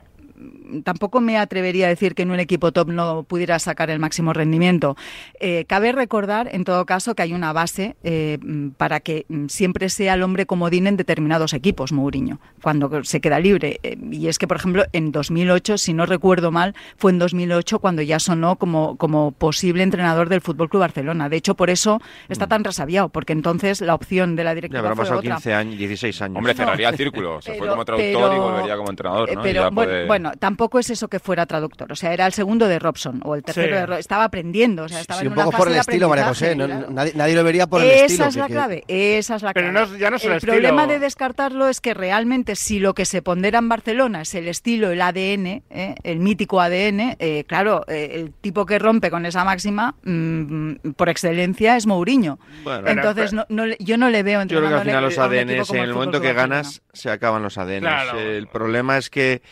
[0.85, 4.33] tampoco me atrevería a decir que en un equipo top no pudiera sacar el máximo
[4.33, 4.97] rendimiento.
[5.41, 9.47] Eh, cabe recordar, en todo caso, que hay una base eh, mm, para que mm,
[9.47, 13.81] siempre sea el hombre comodín en determinados equipos, Mourinho, cuando se queda libre.
[13.83, 17.79] Eh, y es que, por ejemplo, en 2008, si no recuerdo mal, fue en 2008
[17.79, 21.29] cuando ya sonó como, como posible entrenador del Fútbol Club Barcelona.
[21.29, 24.81] De hecho, por eso está tan resabiado, porque entonces la opción de la Ya directiva
[24.81, 25.35] habrán fue pasado otra.
[25.37, 26.37] 15 años, 16 años.
[26.39, 27.41] Hombre, cerraría el círculo.
[27.43, 29.41] Se fue pero- como traductor y pero- volvería como entrenador, Eh, ¿no?
[29.41, 31.91] Y Pero ya bueno, bueno, tampoco es eso que fuera traductor.
[31.93, 33.73] O sea, era el segundo de Robson o el tercero Sí.
[33.81, 34.85] de Ro- Estaba aprendiendo.
[34.85, 36.55] O sea, estaba Sí, en un una poco por fase el de estilo, María José.
[36.57, 38.29] no- nadie, nadie lo vería por el Esa estilo.
[38.29, 39.89] es la que- clave, esa es la Pero clave.
[39.93, 40.53] no- ya no solo el estilo.
[40.55, 44.49] problema de descartarlo es que realmente si lo que se pondera en Barcelona es el
[44.49, 45.95] estilo, el ADN, ¿eh?
[46.03, 51.09] el mítico ADN, eh, claro, eh, el tipo que rompe con esa máxima mm, por
[51.09, 52.39] excelencia es Mourinho.
[52.65, 55.27] Bueno, Entonces pero- no, yo no le veo Yo creo que al final los a
[55.27, 57.81] un equipo ADNs, como en el momento que ganas, se acaban los ADNs.
[57.81, 58.19] Claro.
[58.19, 59.43] El problema es que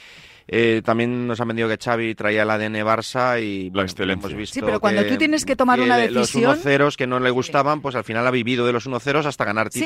[0.52, 4.54] eh, también nos han vendido que Xavi traía el ADN Barça y bueno, hemos visto
[4.54, 7.06] Sí, pero cuando que- tú tienes que tomar que una de decisión- Los 1-0 que
[7.06, 9.80] no le gustaban, pues al final ha vivido de los 1-0 hasta ganar Sí.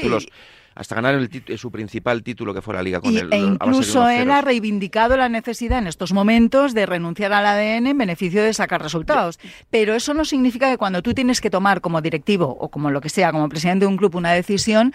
[0.75, 4.09] Hasta ganar el su principal título que fue la Liga con Y- el e incluso
[4.09, 8.53] él ha reivindicado la necesidad en estos momentos de renunciar al ADN en beneficio de
[8.53, 9.39] sacar resultados.
[9.71, 13.01] Pero eso no significa que cuando tú tienes que tomar como directivo o como lo
[13.01, 14.93] que sea, como presidente de un club, una decisión,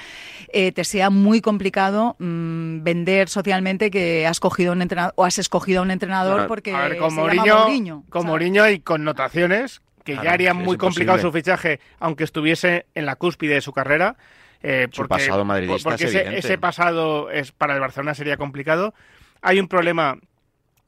[0.51, 5.39] eh, te sea muy complicado mm, vender socialmente que has cogido un entrenador o has
[5.39, 8.03] escogido a un entrenador Bueno, porque a ver, con se llama Mourinho, Mourinho.
[8.09, 13.05] con Mourinho hay connotaciones que Claro, ya harían muy complicado su fichaje, aunque estuviese en
[13.05, 14.15] la cúspide de su carrera.
[14.61, 18.37] Eh, Su porque, pasado madridista porque es ese, ese pasado es para el Barcelona sería
[18.37, 18.93] complicado.
[19.41, 20.17] Hay un problema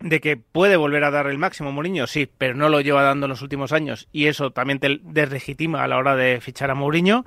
[0.02, 3.28] de que puede volver a dar el máximo Mourinho, sí, pero no lo lleva dando
[3.28, 6.76] en los últimos años y eso también te deslegitima a la hora de fichar a
[6.76, 7.26] Mourinho.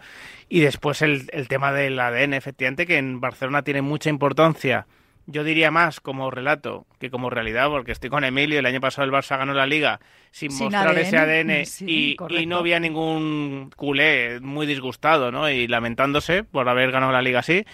[0.48, 4.87] Y después el, el tema del ADN, efectivamente, que en Barcelona tiene mucha importancia.
[5.26, 8.58] Yo diría más como relato que como realidad, porque estoy con Emilio.
[8.58, 12.16] El año pasado el Barça ganó la Liga sin, Sin mostrar ADN, ese ADN sí,
[12.28, 15.48] y, no había ningún culé muy disgustado ¿no?
[15.48, 17.64] y lamentándose por haber ganado la Liga así.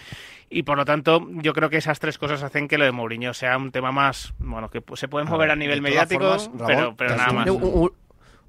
[0.53, 3.33] Y por lo tanto, yo creo que esas tres cosas hacen que lo de Mourinho
[3.33, 6.95] sea un tema más, bueno, que se puede mover a nivel mediático, formas, Ramón, pero,
[6.97, 7.47] pero nada más.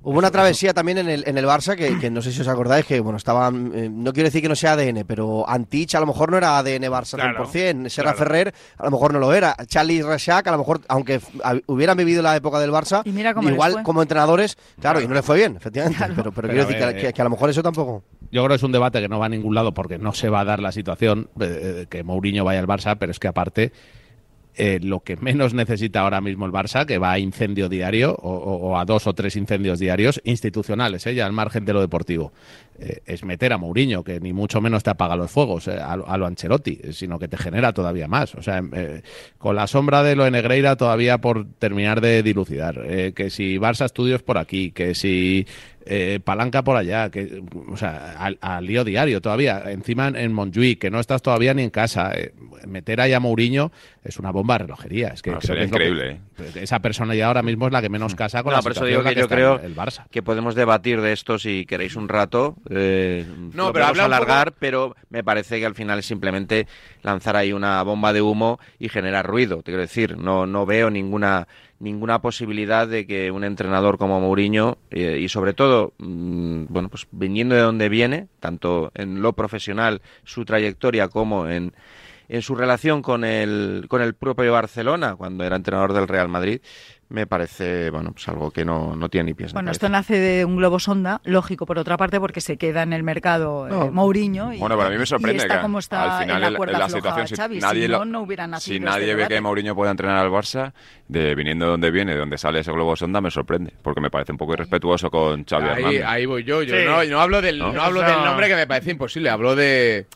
[0.05, 2.49] Hubo una travesía también en el, en el Barça que, que no sé si os
[2.49, 6.01] acordáis que, bueno, estaban, eh, no quiero decir que no sea ADN, pero Antich a
[6.01, 8.19] lo mejor no era ADN Barça Claro, 100%, Serra claro.
[8.19, 11.21] Ferrer a lo mejor no lo era, Charlie y Reixac a lo mejor, aunque
[11.67, 15.07] hubieran vivido la época del Barça, Y mira cómo les igual como entrenadores, claro, y
[15.07, 17.21] no le fue bien, efectivamente, pero, pero, Pero quiero decir que, ver, que- eh, que
[17.21, 18.03] a lo mejor eso tampoco...
[18.33, 20.29] Yo creo que es un debate que no va a ningún lado porque no se
[20.31, 23.73] va a dar la situación eh, que Mourinho vaya al Barça, pero es que aparte
[24.55, 28.77] eh, lo que menos necesita ahora mismo el Barça, que va a incendio diario o,
[28.77, 32.33] a dos o tres incendios diarios institucionales, eh, ya al margen de lo deportivo,
[33.07, 36.09] es meter a Mourinho, que ni mucho menos te apaga los fuegos, eh, a, lo-
[36.09, 38.35] a lo Ancelotti, eh, sino que te genera todavía más.
[38.35, 39.03] O sea, eh,
[39.39, 43.57] con la sombra de lo de Negreira todavía por terminar de dilucidar, eh, que si
[43.59, 45.47] Barça Estudios por aquí, que si
[45.85, 50.33] eh, palanca por allá, que, o sea, al, al lío diario todavía, encima en, en
[50.33, 52.33] Montjuic, que no estás todavía ni en casa, eh,
[52.69, 53.73] meter ahí a Mourinho
[54.05, 55.09] es una bomba de relojería.
[55.09, 56.61] Es que No, creo sería que es que- increíble, ¿eh?
[56.63, 59.03] esa personalidad ahora mismo es la que menos casa con No, la por eso digo
[59.03, 60.05] que yo está creo el- el Barça.
[60.11, 62.57] que podemos debatir de esto si queréis un rato.
[62.75, 66.67] Eh, No, lo pero habla alargar, pero me parece que al final es simplemente
[67.03, 69.59] lanzar ahí una bomba de humo y generar ruido.
[69.59, 74.79] Te quiero decir, no, no veo ninguna ninguna posibilidad de que un entrenador como Mourinho
[74.93, 80.01] eh, y sobre todo mm, bueno pues viniendo de donde viene tanto en lo profesional
[80.23, 81.73] su trayectoria como en
[82.33, 86.63] en su relación con el, con el propio Barcelona, cuando era entrenador del Real Madrid,
[87.13, 90.45] me parece, bueno, pues algo que no, no tiene ni pies Bueno, esto nace de
[90.45, 93.91] un globo sonda, lógico por otra parte, porque se queda en el mercado eh, No.
[93.93, 94.53] Mourinho.
[94.53, 96.57] Y, Bueno, pero a mí me sorprende está que como está al final en la
[96.59, 97.59] cuerda la situación, si Xavi.
[97.61, 99.35] nadie si lo- no, no hubiera nacido Si este nadie ve debate.
[99.35, 100.73] que Mourinho pueda entrenar al Barça,
[101.09, 104.11] de viniendo de donde viene, de donde sale ese globo sonda, me sorprende, porque me
[104.11, 106.05] parece un poco irrespetuoso con Xavi Ahí, Hernández.
[106.07, 106.63] ahí voy yo.
[106.63, 106.85] Yo Sí.
[106.87, 107.73] no, no hablo, del, ¿No?
[107.73, 109.29] no hablo del nombre que me parece imposible.
[109.31, 110.07] Hablo de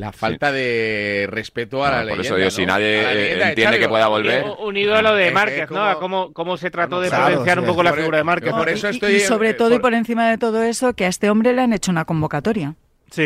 [0.00, 2.22] la falta de respeto a No, la por leyenda.
[2.26, 2.50] eso digo, ¿no?
[2.50, 3.78] si nadie, eh, leyenda de entiende Xavi.
[3.84, 4.44] que pueda volver.
[4.44, 5.84] Un- Un ídolo de que Márquez, ¿no?
[5.84, 8.24] A cómo, cómo se trató de Claro, potenciar sí, un poco la por- figura de
[8.24, 8.50] Márquez.
[8.50, 10.62] que por eso Y- estoy, y, sobre eh, todo y por- por encima de todo
[10.62, 12.74] eso, que a este hombre le han hecho una convocatoria.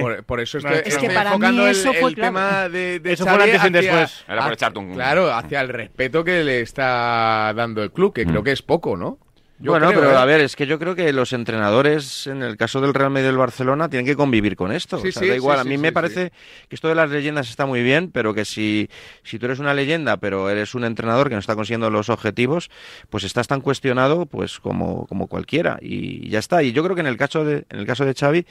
[0.01, 2.29] Por, por eso estoy, Es que estoy para mí enfocando el- eso el, fue clave.
[2.29, 4.25] tema de, de Eso fue antes y hacia- después.
[4.27, 8.25] Era por echarte un- Claro, hacia el respeto que le está dando el club, que
[8.25, 9.19] creo que es poco, ¿no?
[9.61, 10.17] Yo bueno, creo, pero ¿eh?
[10.17, 13.25] a ver, es que yo creo que los entrenadores, en el caso del Real Madrid
[13.25, 14.99] y del Barcelona, tienen que convivir con esto.
[14.99, 16.33] Sí, O sea, sí, da igual, sí, a mí me parece
[16.69, 18.90] que esto de las leyendas está muy bien, pero que si,
[19.23, 22.69] si tú eres una leyenda, pero eres un entrenador que no está consiguiendo los objetivos,
[23.11, 25.79] pues estás tan cuestionado pues como, como cualquiera.
[25.81, 26.64] Y ya está.
[26.64, 28.47] Y yo creo que en el caso de, en el caso de Xavi,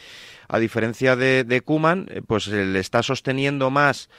[0.48, 4.10] a diferencia de, de Kuman, pues eh, le está sosteniendo más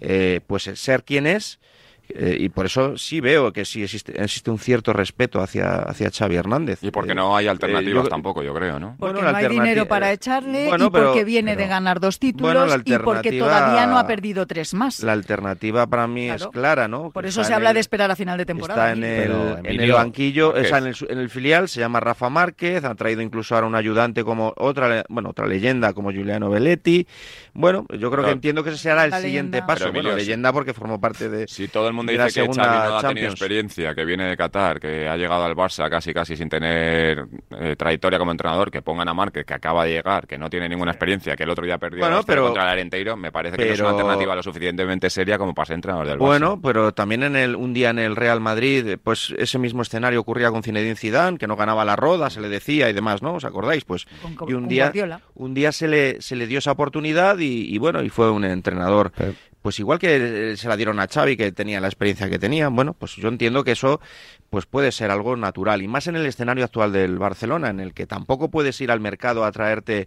[0.00, 1.58] eh, pues el ser quien es.
[2.08, 6.10] Eh, y por eso sí veo que sí existe, existe un cierto respeto hacia, hacia
[6.10, 6.78] Xavi Hernández.
[6.82, 8.96] Y porque Eh, no hay eh, alternativas yo- tampoco, yo creo, ¿no?
[8.98, 12.18] Porque Bueno, no hay dinero para echarle bueno, y pero- porque viene de ganar dos
[12.18, 15.02] títulos bueno, y porque todavía no ha perdido tres más.
[15.02, 16.44] La alternativa para mí Claro.
[16.44, 17.10] es clara, ¿no?
[17.10, 18.92] Por eso está se habla el- de esperar a final de temporada.
[18.92, 21.80] Está en el, Pero, en el banquillo, sea, en el, su- en el filial, se
[21.80, 26.10] llama Rafa Márquez, ha traído incluso ahora un ayudante como otra, bueno, otra leyenda como
[26.12, 27.06] Giuliano Belletti.
[27.54, 29.66] Bueno, yo creo que entiendo que ese será el La siguiente leyenda.
[29.66, 29.84] paso.
[29.90, 32.46] Pero, bueno, leyenda porque formó parte de, Si todo el mundo de la dice que
[32.46, 33.32] Xavi no ha tenido Champions.
[33.32, 37.26] experiencia, que viene de Qatar, que ha llegado al Barça casi casi sin tener
[37.58, 40.68] eh, trayectoria como entrenador, que pongan a Márquez, que acaba de llegar, que no tiene
[40.68, 43.56] ninguna experiencia, que el otro día perdió Bueno, 2-0 pero- contra el Arenteiro, me parece
[43.56, 46.26] que no es pero- una alternativa lo suficientemente seria como para ser entrenador del Barça.
[46.26, 50.20] Bueno, pero también en el un día en el Real Madrid, pues ese mismo escenario
[50.20, 53.34] ocurría con Zinedine Zidane, que no ganaba la roda, se le decía y demás, ¿no?
[53.34, 53.84] ¿Os acordáis?
[53.84, 55.20] Pues Con- y un con día Guardiola.
[55.34, 58.44] un día se le se le dio esa oportunidad y, y bueno, y fue un
[58.44, 59.12] entrenador
[59.64, 62.92] pues igual que se la dieron a Xavi, que tenía la experiencia que tenía, bueno,
[62.92, 63.98] pues yo entiendo que eso
[64.50, 67.94] pues puede ser algo natural, y más en el escenario actual del Barcelona, en el
[67.94, 70.06] que tampoco puedes ir al mercado a traerte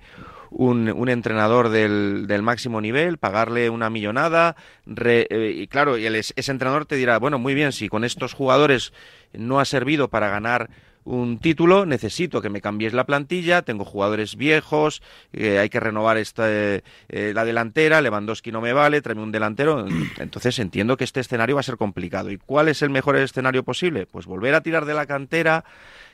[0.51, 6.13] un, entrenador del, del, máximo nivel, pagarle una millonada, re, eh, y claro, y el,
[6.13, 8.93] ese entrenador te dirá, bueno, muy bien, si con estos jugadores
[9.33, 10.69] no ha servido para ganar
[11.07, 16.17] un título, necesito que me cambies la plantilla, tengo jugadores viejos, eh, hay que renovar
[16.17, 19.85] esta, eh, la delantera, Lewandowski no me vale, tráeme un delantero.
[20.17, 22.29] Entonces entiendo que este escenario va a ser complicado.
[22.29, 24.05] ¿Y cuál es el mejor escenario posible?
[24.05, 25.63] Pues volver a tirar de la cantera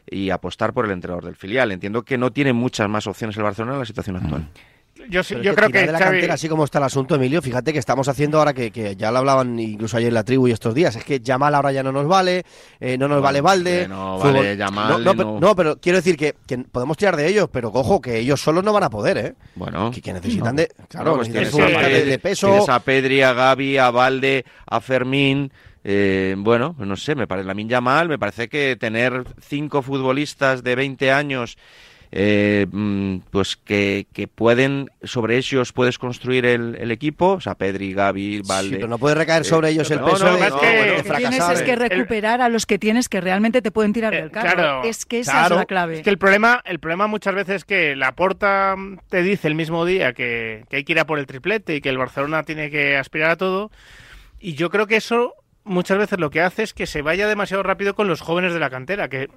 [0.09, 1.71] y apostar por el entrenador del filial.
[1.71, 4.49] Entiendo que no tiene muchas más opciones el Barcelona en la situación actual.
[5.09, 6.11] Yo, sí, yo creo que, de la Xavi...
[6.11, 9.11] cantera, así como está el asunto, Emilio, fíjate que estamos haciendo ahora que, que, ya
[9.11, 11.83] lo hablaban incluso ayer en la tribu y estos días, es que Yamal ahora ya
[11.83, 12.43] no nos vale,
[12.79, 13.87] eh, no nos vale Valde.
[13.87, 15.03] No vale Yamal.
[15.03, 15.39] No, no, no.
[15.39, 18.63] no, pero quiero decir que, que, podemos tirar de ellos, pero cojo que ellos solos
[18.63, 19.35] no van a poder, ¿eh?
[19.55, 19.91] Bueno.
[19.91, 20.69] Que, que necesitan de.
[20.87, 22.47] Claro, pues necesitan tienes, a, de, de peso.
[22.47, 25.51] Tienes a Pedri, a Gaby, a Valde, a Fermín.
[25.83, 30.63] Eh, bueno, no sé, me parece la Minja mal, me parece que tener cinco futbolistas
[30.63, 31.57] de 20 años
[32.15, 32.67] eh,
[33.31, 38.43] pues que, que, pueden, sobre ellos puedes construir el, el, equipo, o sea, Pedri, Gaby,
[38.47, 38.69] Valde.
[38.69, 41.17] Sí, pero no puede recaer sobre eh, ellos el peso no, de, es que, que
[41.17, 44.53] tienes es que recuperar a los que tienes que realmente te pueden tirar del carro.
[44.53, 45.55] Claro, es que esa claro.
[45.55, 45.95] es la clave.
[45.95, 48.75] Es que el problema, el problema muchas veces es que la porta
[49.09, 51.81] te dice el mismo día que, que hay que ir a por el triplete y
[51.81, 53.71] que el Barcelona tiene que aspirar a todo.
[54.39, 55.33] Y yo creo que eso
[55.63, 58.59] muchas veces lo que hace es que se vaya demasiado rápido con los jóvenes de
[58.59, 59.29] la cantera, que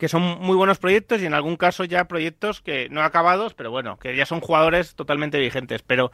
[0.00, 3.70] que son muy buenos proyectos y en algún caso ya proyectos que no acabados, pero
[3.70, 5.82] bueno, que ya son jugadores totalmente vigentes.
[5.82, 6.10] Pero,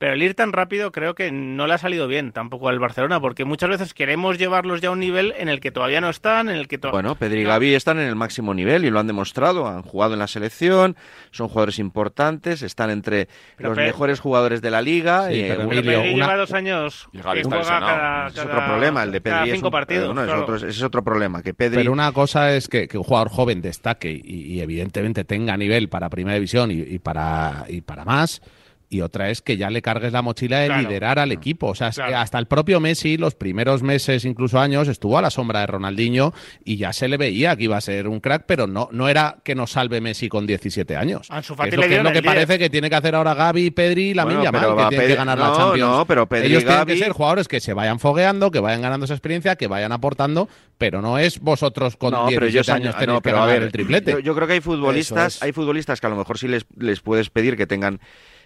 [0.00, 3.20] pero el ir tan rápido creo que no le ha salido bien tampoco al Barcelona,
[3.20, 6.48] porque muchas veces queremos llevarlos ya a un nivel en el que todavía no están,
[6.48, 7.02] en el que todavía...
[7.02, 10.14] Bueno, Pedri y Gaby están en el máximo nivel y lo han demostrado, han jugado
[10.14, 10.96] en la selección,
[11.32, 13.28] son jugadores importantes, están entre
[13.58, 15.28] Pero los mejores jugadores de la liga.
[15.28, 18.26] Sí, y, pero eh, Pero Emilio, Pedri una- lleva dos años Y está juega cada,
[18.28, 20.06] es cada- otro problema, el de cada Pedri es un- partidos.
[20.14, 21.76] bueno, es otro- ese es otro problema, que Pedri...
[21.76, 25.90] Pero una cosa es que, que un jugador joven destaque y, y evidentemente tenga nivel
[25.90, 28.40] para primera división y, y para, y para más.
[28.92, 30.82] Y otra es que ya le cargues la mochila de Claro.
[30.82, 31.68] liderar al equipo.
[31.68, 32.16] O sea, que Claro.
[32.18, 36.34] hasta el propio Messi, los primeros meses, incluso años, estuvo a la sombra de Ronaldinho
[36.64, 39.36] y ya se le veía que iba a ser un crack, pero no, no era
[39.44, 41.28] que nos salve Messi con 17 años.
[41.28, 42.34] Que Fati es lo que, es lo que el 10.
[42.34, 45.14] parece que tiene que hacer ahora Gaby, Pedri y la Bueno, Yamal, que tienen que
[45.14, 45.90] ganar no, la Champions.
[45.92, 48.82] no, pero Pedri y Ellos tienen que ser jugadores que se vayan fogueando, que vayan
[48.82, 52.72] ganando esa experiencia, que vayan aportando, pero no es vosotros con no, 17 pero yo
[52.74, 54.10] años no, tenéis que pero a ganar ver, el triplete.
[54.14, 55.42] Yo, yo creo que hay futbolistas, es.
[55.44, 58.00] hay futbolistas que a lo mejor sí les, les puedes pedir que tengan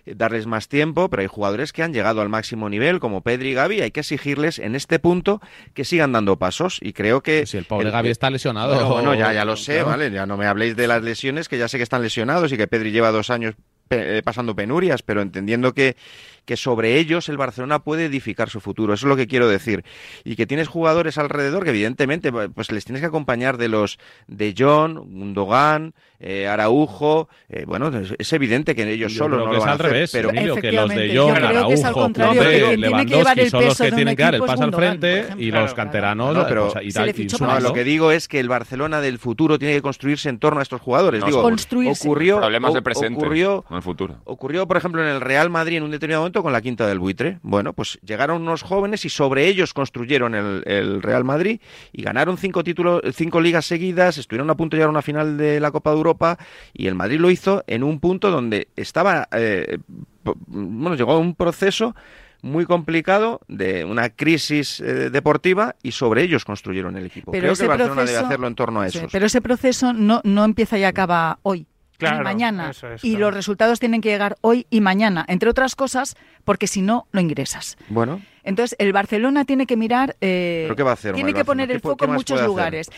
[0.07, 3.55] darles más tiempo, pero hay jugadores que han llegado al máximo nivel, como Pedri y
[3.55, 5.41] Gaby, hay que exigirles en este punto
[5.73, 8.75] que sigan dando pasos y creo que Si el pobre Gaby está lesionado.
[8.75, 9.89] Bueno, bueno, ya, ya lo sé, Claro.
[9.89, 12.57] vale, ya no me habléis de las lesiones, que ya sé que están lesionados y
[12.57, 13.55] que Pedri lleva dos años
[13.89, 15.97] pe- eh, pasando penurias, pero entendiendo que,
[16.45, 19.85] que sobre ellos el Barcelona puede edificar su futuro, eso es lo que quiero decir.
[20.25, 24.55] Y que tienes jugadores alrededor que evidentemente pues les tienes que acompañar de los de
[24.57, 29.57] John, Gundogan, eh, Araujo, eh, bueno, es, es evidente que ellos solos no que lo
[29.59, 32.79] es van a al hacer, revés, pero Emilio, que los de John, es Araujo, llevar
[32.79, 35.27] Lewandowski el son los peso que tienen que dar el es paso al frente por
[35.41, 35.61] y ejemplo.
[35.61, 37.27] los Claro, canteranos No, pero pues, y se tal, le y.
[37.41, 40.61] No, lo que digo es que el Barcelona del futuro tiene que construirse en torno
[40.61, 41.21] a estos jugadores.
[41.21, 41.43] No, Digo,
[41.91, 44.17] ocurrió, Problemas o- del presente, ocurrió, no el futuro.
[44.25, 46.99] Ocurrió, por ejemplo, en el Real Madrid en un determinado momento con la quinta del
[46.99, 47.39] buitre.
[47.43, 51.61] Bueno, pues llegaron unos jóvenes y sobre ellos construyeron el, el Real Madrid
[51.93, 55.37] y ganaron cinco títulos, cinco ligas seguidas, estuvieron a punto de llegar a una final
[55.37, 56.39] de la Copa de Europa
[56.73, 59.79] y el Madrid lo hizo en un punto donde estaba, eh,
[60.47, 61.95] bueno, llegó a un proceso
[62.43, 67.33] muy complicado de una crisis eh, deportiva y sobre ellos construyeron el equipo.
[67.33, 69.11] Pero Creo que Barcelona proceso- debe hacerlo en torno a Sí, esos.
[69.13, 71.67] pero ese proceso no, no empieza y acaba hoy.
[71.99, 72.71] Claro, ni mañana.
[72.71, 73.27] eso es, y claro.
[73.27, 77.21] los resultados tienen que llegar hoy y mañana, entre otras cosas, porque si no, lo
[77.21, 77.77] ingresas.
[77.89, 80.17] Bueno, Entonces, el Barcelona tiene que mirar.
[80.21, 82.37] eh, ¿Pero qué va a hacer Tiene que poner el ¿Qué pu- foco en muchos
[82.39, 82.47] hacer?
[82.49, 82.91] lugares.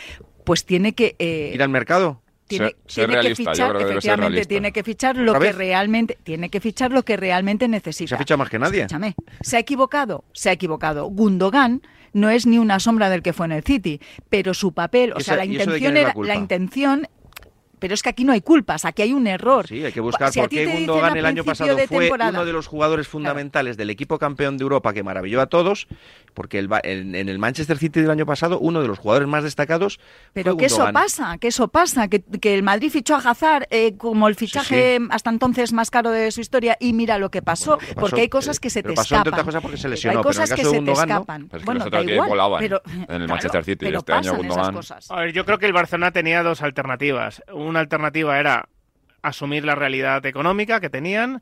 [0.43, 1.15] Pues tiene que.
[1.19, 2.21] eh, ir al mercado.
[2.47, 6.17] tiene, Ser- ser tiene realista, que fichar, efectivamente, tiene que fichar lo ¿Otra que realmente,
[6.23, 8.09] tiene que fichar lo que realmente necesita.
[8.09, 8.79] Se ha fichado más que nadie.
[8.81, 11.05] Escúchame, se ha equivocado, se ha equivocado.
[11.07, 11.81] Gundogan
[12.13, 15.19] no es ni una sombra del que fue en el City, pero su papel, o
[15.19, 17.07] ¿Y sea, la y intención la era la intención
[17.79, 19.67] pero es que aquí no hay culpas, aquí hay un error.
[19.67, 22.53] Sí, hay que buscar Si por qué Gundogan el año pasado fue temporada- uno de
[22.53, 25.87] los jugadores fundamentales del equipo campeón de Europa que maravilló a todos,
[26.37, 29.27] porque el, Ba- en, en el Manchester City del año pasado uno de los jugadores
[29.27, 29.99] más destacados
[30.33, 33.65] Pero fue que eso pasa, que eso pasa, que, que el Madrid fichó a Hazard
[33.71, 37.41] eh, como el fichaje hasta entonces más caro de su historia y mira lo que
[37.41, 39.43] pasó, pasó, porque hay cosas que se te pasó, escapan.
[39.43, 40.91] cosas, porque se lesionó, hay pero en el cosas que se te no.
[40.91, 41.47] escapan.
[41.47, 43.85] Pero es que bueno, da igual, volaban pero, en el claro, Manchester City.
[43.87, 44.73] pero Este año esas Gundogan.
[44.75, 45.09] cosas.
[45.11, 47.41] A ver, yo creo que el Barcelona tenía dos alternativas.
[47.51, 48.69] Una alternativa era
[49.23, 51.41] asumir la realidad económica que tenían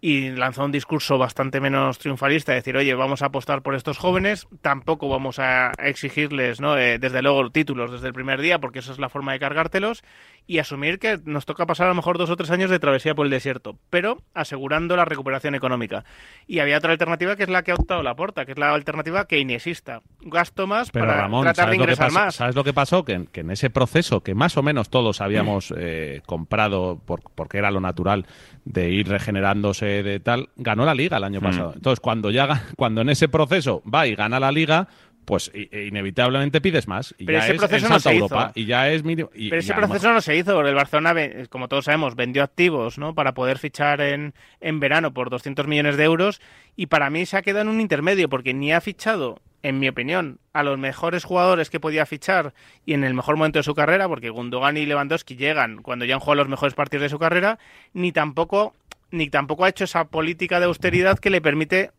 [0.00, 4.46] y lanzó un discurso bastante menos triunfalista, decir, oye, vamos a apostar por estos jóvenes,
[4.62, 6.78] tampoco vamos a exigirles, ¿no?
[6.78, 10.04] Eh, desde luego, títulos desde el primer día, porque esa es la forma de cargártelos,
[10.48, 13.14] y asumir que nos toca pasar a lo mejor dos o tres años de travesía
[13.14, 16.04] por el desierto, pero asegurando la recuperación económica.
[16.46, 18.72] Y había otra alternativa que es la que ha optado la porta, que es la
[18.72, 20.00] alternativa keynesista.
[20.22, 22.34] Gasto más Pero para Ramón, tratar de ¿sabes lo, que ingresar más.
[22.34, 23.04] ¿sabes lo que pasó?
[23.04, 27.20] Que, en- que en ese proceso que más o menos todos habíamos eh, comprado por-
[27.34, 28.26] porque era lo natural
[28.64, 31.44] de ir regenerándose de tal, ganó la liga el año Mm.
[31.44, 31.72] pasado.
[31.76, 34.88] Entonces, cuando ya cuando en ese proceso va y gana la liga,
[35.28, 37.14] pues e inevitablemente pides más.
[37.18, 38.50] Y Pero ya ese es proceso no se Europa.
[38.56, 38.60] hizo.
[38.60, 39.28] Y ya es mínimo.
[39.34, 41.14] y- Pero ese proceso no se hizo, porque el Barcelona,
[41.50, 43.14] como todos sabemos, vendió activos ¿no?
[43.14, 46.40] para poder fichar en, en verano por 200 millones de euros
[46.76, 49.88] y para mí se ha quedado en un intermedio porque ni ha fichado, en mi
[49.90, 52.54] opinión, a los mejores jugadores que podía fichar
[52.86, 56.14] y en el mejor momento de su carrera, porque Gundogan y Lewandowski llegan cuando ya
[56.14, 57.58] han jugado los mejores partidos de su carrera,
[57.92, 58.74] ni tampoco,
[59.10, 61.90] ni tampoco ha hecho esa política de austeridad que le permite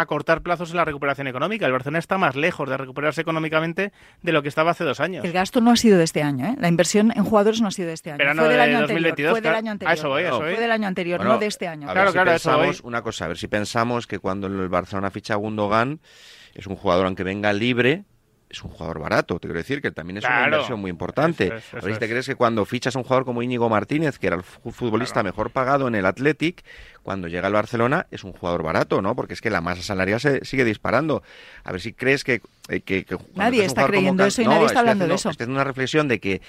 [0.00, 1.66] acortar plazos en la recuperación económica.
[1.66, 3.92] El Barcelona está más lejos de recuperarse económicamente
[4.22, 5.24] de lo que estaba hace dos años.
[5.24, 6.56] El gasto no ha sido de este año, ¿eh?
[6.58, 8.18] La inversión en jugadores no ha sido de este año.
[8.18, 9.30] Verano fue del de año 2022, anterior.
[9.32, 9.58] Fue del claro.
[9.58, 9.94] año A anterior.
[9.98, 10.50] eso voy, a eso voy.
[10.52, 11.84] Fue del año anterior, Bueno, no de este año.
[11.90, 12.88] A ver Claro, si claro, a eso pensamos voy.
[12.88, 16.00] una cosa, a ver si pensamos que cuando el Barcelona ficha a Gundogan
[16.54, 18.04] es un jugador aunque venga libre,
[18.48, 21.46] es un jugador barato, te quiero decir que también es una inversión muy importante.
[21.46, 22.10] Eso es, eso a ver si te es.
[22.12, 25.22] crees que cuando fichas a un jugador como Íñigo Martínez, que era el fu- futbolista
[25.24, 26.64] mejor pagado en el Athletic,
[27.02, 29.16] cuando llega al Barcelona es un jugador barato, ¿no?
[29.16, 31.22] Porque es que la masa salarial se sigue disparando.
[31.64, 32.40] A ver si crees que...
[32.68, 35.14] eh, que- que Nadie está como creyendo eso y No, nadie está hablando de haciendo-
[35.16, 35.30] eso.
[35.30, 36.40] Estoy haciendo una reflexión de que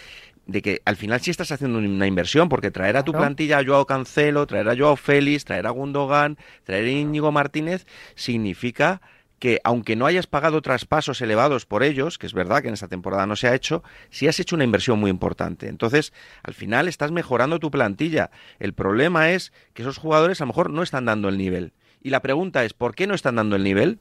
[0.45, 3.25] de que al final sí estás haciendo una inversión, porque traer a tu Claro.
[3.25, 7.85] plantilla a Joao Cancelo, traer a Joao Félix, traer a Gundogan, traer a Íñigo Martínez,
[8.15, 9.01] significa
[9.39, 12.87] que aunque no hayas pagado traspasos elevados por ellos, que es verdad que en esta
[12.87, 15.67] temporada no se ha hecho, sí has hecho una inversión muy importante.
[15.67, 16.13] Entonces,
[16.43, 18.31] al final estás mejorando tu plantilla.
[18.59, 21.73] El problema es que esos jugadores a lo mejor no están dando el nivel.
[22.01, 23.99] Y la pregunta es, ¿por qué no están dando el nivel?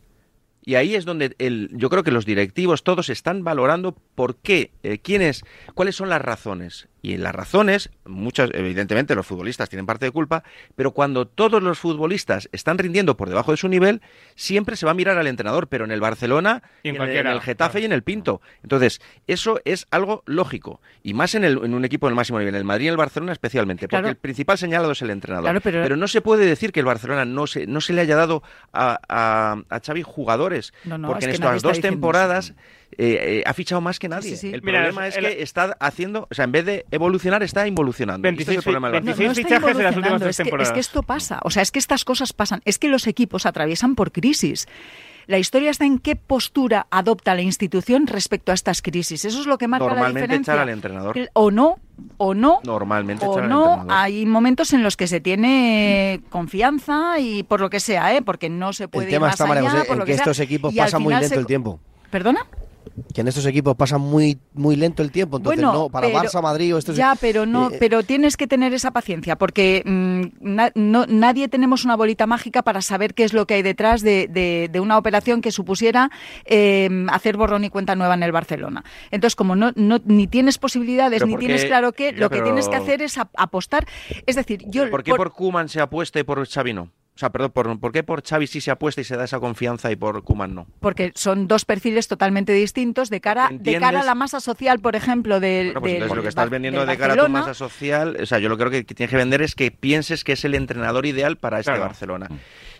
[0.64, 4.72] Y ahí es donde el, yo creo que los directivos todos están valorando por qué,
[4.82, 6.88] eh, quiénes, cuáles son las razones.
[7.06, 10.42] Y las razones, muchas, evidentemente los futbolistas tienen parte de culpa,
[10.74, 14.02] pero cuando todos los futbolistas están rindiendo por debajo de su nivel,
[14.34, 16.98] siempre se va a mirar al entrenador, pero en el Barcelona, Y en en, el,
[17.06, 18.40] cualquiera, en el Getafe y en el Pinto.
[18.64, 20.80] Entonces, eso es algo lógico.
[21.04, 22.92] Y más en, el, en un equipo del máximo nivel, en el Madrid y en
[22.94, 24.08] el Barcelona especialmente, porque Claro.
[24.08, 25.44] el principal señalado es el entrenador.
[25.44, 28.16] Claro, pero- no se puede decir que el Barcelona no se, no se le haya
[28.16, 28.42] dado
[28.72, 32.54] a, a, a Xavi jugadores, No, no, porque es en estas dos temporadas
[32.98, 34.30] eh, eh, ha fichado más que nadie.
[34.30, 34.54] sí, sí.
[34.54, 37.42] El Mira, problema es- es el- que está haciendo, o sea, en vez de evolucionar,
[37.42, 38.26] está involucionando.
[38.26, 39.28] Y este es 26 el problema del fi- Barcelona.
[39.28, 40.72] No, no 16 está fichajes en las últimas tres es que, es temporadas.
[40.72, 41.40] que esto pasa.
[41.44, 42.62] O sea, es que estas cosas pasan.
[42.64, 44.66] Es que los equipos atraviesan por crisis.
[45.28, 49.24] La historia está en qué postura adopta la institución respecto a estas crisis.
[49.24, 50.52] Eso es lo que marca la Normalmente diferencia.
[50.54, 51.16] echar al entrenador.
[51.32, 51.80] O no,
[52.16, 53.64] o no, Normalmente o echar al no.
[53.72, 53.92] entrenador.
[54.04, 58.22] Hay momentos en los que se tiene confianza y por lo que sea, ¿eh?
[58.22, 60.04] porque no se puede El tema ir más está, María allá, José, por en lo
[60.04, 60.22] que sea.
[60.22, 61.80] estos equipos pasan muy lento se- el tiempo.
[62.10, 62.46] ¿Perdona?
[63.14, 65.36] Que en estos equipos pasa muy muy lento el tiempo.
[65.36, 66.96] Entonces, Bueno, no, para pero- Barça, Madrid o estos.
[66.96, 71.48] Ya, pero no, eh, pero tienes que tener esa paciencia, porque mm, na- no- nadie
[71.48, 74.80] tenemos una bolita mágica para saber qué es lo que hay detrás de, de- de
[74.80, 76.10] una operación que supusiera
[76.44, 78.84] eh, hacer borrón y cuenta nueva en el Barcelona.
[79.10, 81.68] Entonces, como no, no ni tienes posibilidades ni ¿por tienes qué?
[81.68, 83.86] claro qué, Ya, lo que pero- tienes que hacer es ap- apostar.
[84.26, 86.90] Es decir, yo ¿Por qué por, Kuman se apuesta y por Xavi no?
[87.16, 89.40] O sea, perdón, por, ¿por qué por Xavi sí se apuesta y se da esa
[89.40, 90.66] confianza y por Kuman no?
[90.80, 94.96] porque son dos perfiles totalmente distintos de cara de cara a la masa social, por
[94.96, 97.54] ejemplo, del, Bueno, pues del- entonces lo que estás vendiendo de cara a tu masa
[97.54, 100.32] social, o sea, yo lo creo que, que tienes que vender es que pienses que
[100.32, 101.84] es el entrenador ideal para este Claro.
[101.86, 102.28] Barcelona.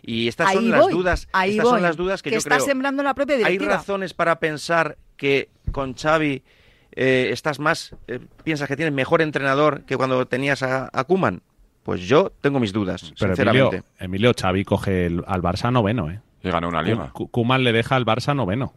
[0.03, 2.57] Y estas Ahí son las dudas, ahí estas voy, son las dudas que, yo está
[2.57, 2.67] creo.
[2.67, 6.43] sembrando la propia ¿Hay razones para pensar que con Xavi
[6.93, 11.41] eh, estás más, eh, piensas que tienes mejor entrenador que cuando tenías a, a Koeman?
[11.87, 13.89] Pues yo tengo mis dudas, Pero Emilio, sinceramente.
[13.99, 16.21] Emilio Xavi coge el- al Barça noveno, ¿eh?
[16.43, 17.11] Y ganó una liga.
[17.13, 18.75] Ku- Kuman le deja al Barça noveno.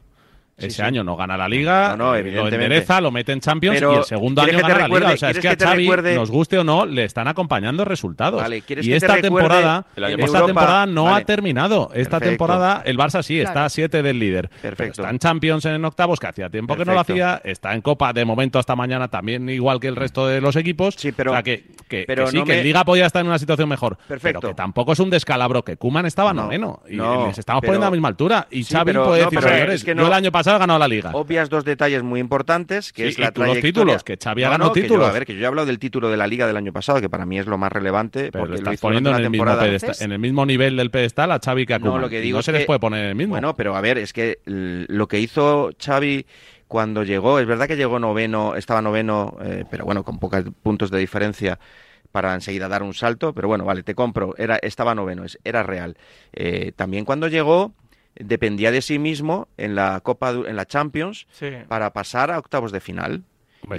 [0.68, 0.82] Ese sí.
[0.82, 2.56] año no gana la liga, No, no, lo evidentemente.
[2.66, 5.16] endereza, lo mete en Champions Pero, y el segundo ¿quieres año gana recuerde- la liga.
[5.16, 7.86] O sea, es quieres que a Xavi, recuerde- nos guste o no, le están acompañando
[7.86, 8.42] resultados.
[8.42, 11.22] Vale, ¿quieres y te esta temporada, esta temporada no Vale.
[11.24, 11.90] ha terminado.
[11.94, 12.30] Esta Perfecto.
[12.30, 13.66] temporada el Barça sí está Claro.
[13.66, 14.50] a 7 del líder.
[14.62, 15.02] Pero Perfecto.
[15.02, 17.42] está en Champions en octavos, que hacía tiempo que no lo hacía.
[17.44, 20.96] Está en Copa de momento hasta mañana también igual que el resto de los equipos.
[20.98, 23.22] Sí, pero- o sea, que, que- pero que sí, no que me- Liga podía estar
[23.22, 23.98] en una situación mejor.
[24.08, 24.40] Perfecto.
[24.42, 26.82] Pero que tampoco es un descalabro que Kuman estaba No, noveno.
[26.90, 28.48] Y no, les estamos poniendo a la misma altura.
[28.52, 31.12] Y Xavi puede decir, señores, yo no- el año pasado pasado la liga.
[31.14, 35.08] Obvias dos detalles muy importantes, que es la los títulos, que Xavi ha ganado títulos.
[35.08, 37.10] A ver, que yo he hablado del título de la liga del año pasado, que
[37.10, 38.32] para mí es lo más relevante.
[38.32, 39.46] Pero porque lo estás poniendo en el, mismo
[40.00, 42.44] en el mismo nivel del pedestal a Xavi que a No, lo que digo no
[42.44, 43.34] se les puede poner en el mismo.
[43.34, 46.26] Bueno, pero a ver, es que lo que hizo Xavi
[46.68, 50.92] cuando llegó, es verdad que llegó noveno, estaba noveno, eh, pero bueno, con pocos puntos
[50.92, 51.60] de diferencia
[52.12, 55.98] para enseguida dar un salto, pero bueno, vale, te compro, era, estaba noveno, era real.
[56.32, 57.74] Eh, también cuando llegó
[58.20, 61.26] dependía de sí mismo en la Copa, en la Champions,
[61.68, 63.24] para pasar a octavos de final.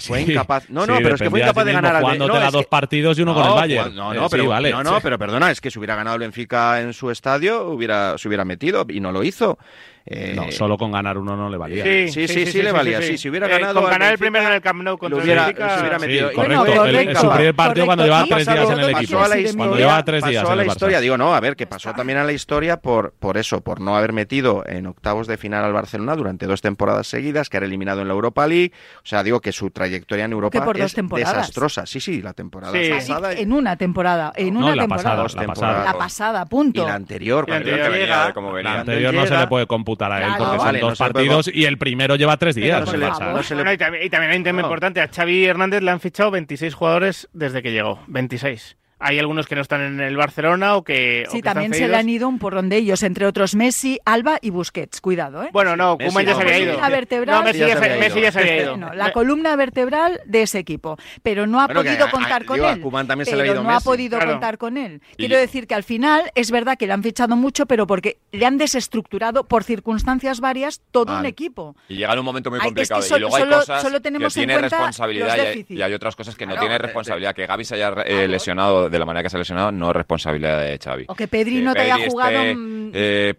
[0.00, 0.68] Fue incapaz.
[0.68, 2.26] No, no, pero es que fue incapaz de, ganar al Benfica.
[2.26, 3.94] No, es dos partidos y uno con el pues, Bayern.
[3.94, 6.80] No, no, eh, pero, no, no pero perdona, es que si hubiera ganado el Benfica
[6.80, 9.58] en su estadio, hubiera, se hubiera metido y no lo hizo.
[10.06, 11.84] Eh, no, solo con ganar uno no le valía.
[11.84, 13.02] Sí, sí, sí, le valía.
[13.02, 13.80] Sí, Si hubiera eh, ganado.
[13.80, 16.30] con ganar el primero en el Camp Nou contra lo hubiera, hubiera metido.
[16.30, 19.18] el, partido cuando llevaba tres días en el equipo.
[19.56, 20.42] Cuando llevaba tres días.
[20.42, 23.12] Pasó a la historia, digo, no, a ver, que pasó también a la historia por,
[23.18, 27.06] por eso, por no haber metido en octavos de final al Barcelona durante dos temporadas
[27.06, 28.72] seguidas, que era eliminado en la Europa League.
[28.98, 31.86] O sea, digo que su trayectoria en Europa es desastrosa.
[31.86, 33.32] Sí, sí, la temporada pasada.
[33.32, 34.32] En una temporada.
[34.34, 35.84] En una temporada.
[35.84, 36.82] La pasada, punto.
[36.82, 37.56] Y la anterior, La
[38.80, 39.89] anterior no se le puede computar
[40.38, 42.88] porque son dos partidos y el primero lleva tres días.
[42.92, 47.28] Y, y, también, hay un tema importante, a Xavi Hernández le han fichado 26 jugadores
[47.32, 51.24] desde que llegó, 26 hay algunos que no están en el Barcelona o que.
[51.30, 54.50] Sí, también se le han ido un porrón de ellos, entre otros Messi, Alba y
[54.50, 55.00] Busquets.
[55.00, 55.48] Cuidado, ¿eh?
[55.52, 56.80] Bueno, no, Messi, Koeman ya se había ido.
[56.80, 58.76] La vertebral, no, Messi ya, se, había ido.
[58.76, 62.64] No, la columna vertebral de ese equipo, pero no ha podido contar con él.
[62.64, 65.00] A también pero se le ha ido no ha podido contar con él.
[65.16, 68.44] Quiero decir que al final es verdad que le han fichado mucho, pero porque le
[68.44, 71.74] han desestructurado por circunstancias varias todo un equipo.
[71.88, 73.02] Y llega en un momento muy complicado.
[73.04, 75.36] Y luego hay solo, cosas solo tenemos que tiene responsabilidad
[75.68, 77.34] y hay, otras cosas que no tiene responsabilidad.
[77.34, 77.90] Que Gaby se haya
[78.26, 81.04] lesionado de la manera que se ha lesionado, no es responsabilidad de Xavi.
[81.08, 83.34] O que Pedri no te haya jugado 28 eh,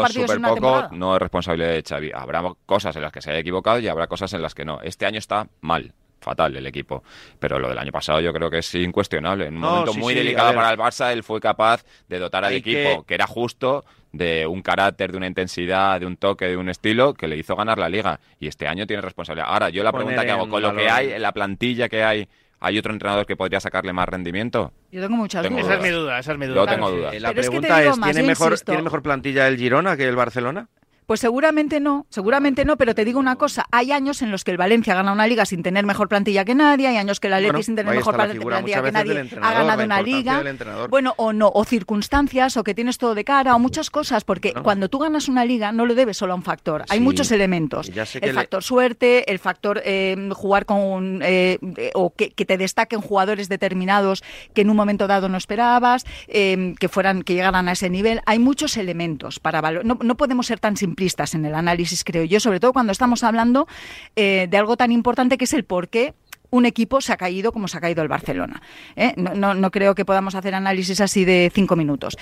[0.00, 0.88] partidos en una poco.
[0.92, 2.10] No es responsabilidad de Xavi.
[2.14, 4.80] Habrá cosas en las que se haya equivocado y habrá cosas en las que no.
[4.80, 5.92] Este año está mal
[6.24, 7.04] fatal el equipo.
[7.38, 9.46] Pero lo del año pasado yo creo que es incuestionable.
[9.46, 13.04] En un momento muy delicado para el Barça, él fue capaz de dotar al equipo,
[13.04, 13.14] que...
[13.14, 17.28] era justo, de un carácter, de una intensidad, de un toque, de un estilo, que
[17.28, 18.18] le hizo ganar la liga.
[18.40, 19.48] Y este año tiene responsabilidad.
[19.50, 22.28] Ahora, yo la pregunta que hago, con lo que hay, la plantilla que hay
[22.64, 24.72] ¿Hay otro entrenador que podría sacarle más rendimiento?
[24.90, 25.60] Yo tengo muchas dudas.
[25.60, 27.20] Esa es mi duda, tengo dudas.
[27.20, 30.68] La pregunta es, ¿tiene, mejor, ¿tiene mejor plantilla el Girona que el Barcelona?
[31.06, 34.52] Pues seguramente no, seguramente no, pero te digo una cosa, hay años en los que
[34.52, 37.34] el Valencia gana una liga sin tener mejor plantilla que nadie, hay años que el
[37.34, 40.42] Atleti sin tener mejor plantilla que nadie ha ganado una liga.
[40.88, 44.54] Bueno, o no, o circunstancias, o que tienes todo de cara, o muchas cosas, porque
[44.54, 47.90] cuando tú ganas una liga no lo debes solo a un factor, hay muchos elementos.
[48.14, 51.58] El factor suerte, el factor eh, jugar con, eh,
[51.94, 54.22] o que, te destaquen jugadores determinados
[54.54, 58.20] que en un momento dado no esperabas, eh, que fueran, que llegaran a ese nivel,
[58.24, 62.04] hay muchos elementos para valor, no, no podemos ser tan simples simplistas en el análisis,
[62.04, 63.66] creo yo, sobre todo cuando estamos hablando
[64.14, 66.14] eh, de algo tan importante que es el por qué
[66.50, 68.62] un equipo se ha caído como se ha caído el Barcelona.
[68.94, 69.12] ¿eh?
[69.16, 72.16] No, no, no, creo que podamos hacer análisis así de cinco minutos.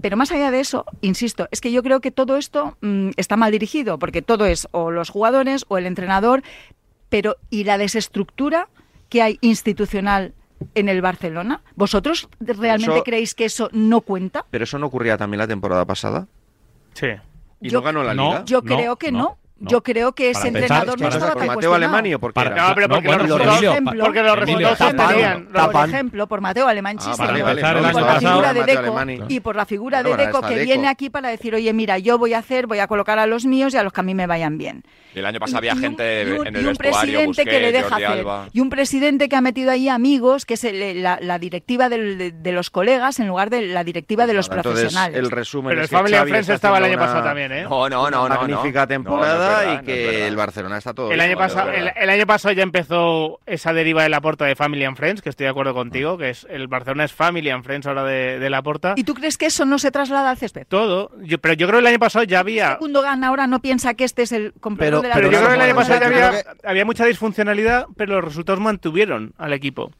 [0.00, 3.36] Pero más allá de eso, insisto, es que yo creo que todo esto mm, está
[3.36, 6.44] mal dirigido, porque todo es o los jugadores o el entrenador,
[7.08, 8.68] pero ¿y la desestructura
[9.08, 10.32] que hay institucional
[10.76, 11.62] en el Barcelona?
[11.74, 14.44] ¿Vosotros realmente creéis que eso no cuenta?
[14.48, 16.28] Pero eso no ocurría también la temporada pasada.
[16.94, 17.08] Sí.
[17.62, 18.40] ¿Y yo, no ganó la liga?
[18.40, 19.38] No, yo creo no, que no.
[19.62, 24.22] Yo creo que ese entrenador no estaba tan Mateo Alemán no, pero por ejemplo, porque
[26.28, 28.96] por Mateo Alemán por la figura de Deco
[29.28, 32.34] y por la figura de Deco que viene aquí para decir, "Oye, mira, yo voy
[32.34, 34.26] a hacer, voy a colocar a los míos y a los que a mí me
[34.26, 34.82] vayan bien."
[35.14, 38.26] el año pasado había gente en el vestuario, presidente que le deja hacer.
[38.52, 43.20] Y un presidente que ha metido ahí amigos, que es la, directiva de, los colegas
[43.20, 45.18] en lugar de la directiva de los pues profesionales.
[45.18, 47.66] el resumen Pero el Family Friends estaba el año pasado también, ¿eh?
[47.68, 51.10] Magnífica temporada y que el Barcelona está todo.
[51.10, 54.84] El año, pasado, el, año pasado ya empezó esa deriva de la porta de Family
[54.84, 56.18] and Friends, que estoy de acuerdo contigo, mm.
[56.18, 58.94] que es el Barcelona es Family and Friends ahora de, la porta.
[58.96, 60.66] ¿Y tú crees que eso no se traslada al césped?
[60.68, 62.76] Todo, pero yo creo que el año pasado ya había.
[62.76, 65.54] Gundogan ahora no piensa que este es el completo de la Pero yo creo que
[65.54, 69.90] el año pasado ya había, había mucha disfuncionalidad, pero los resultados mantuvieron al equipo.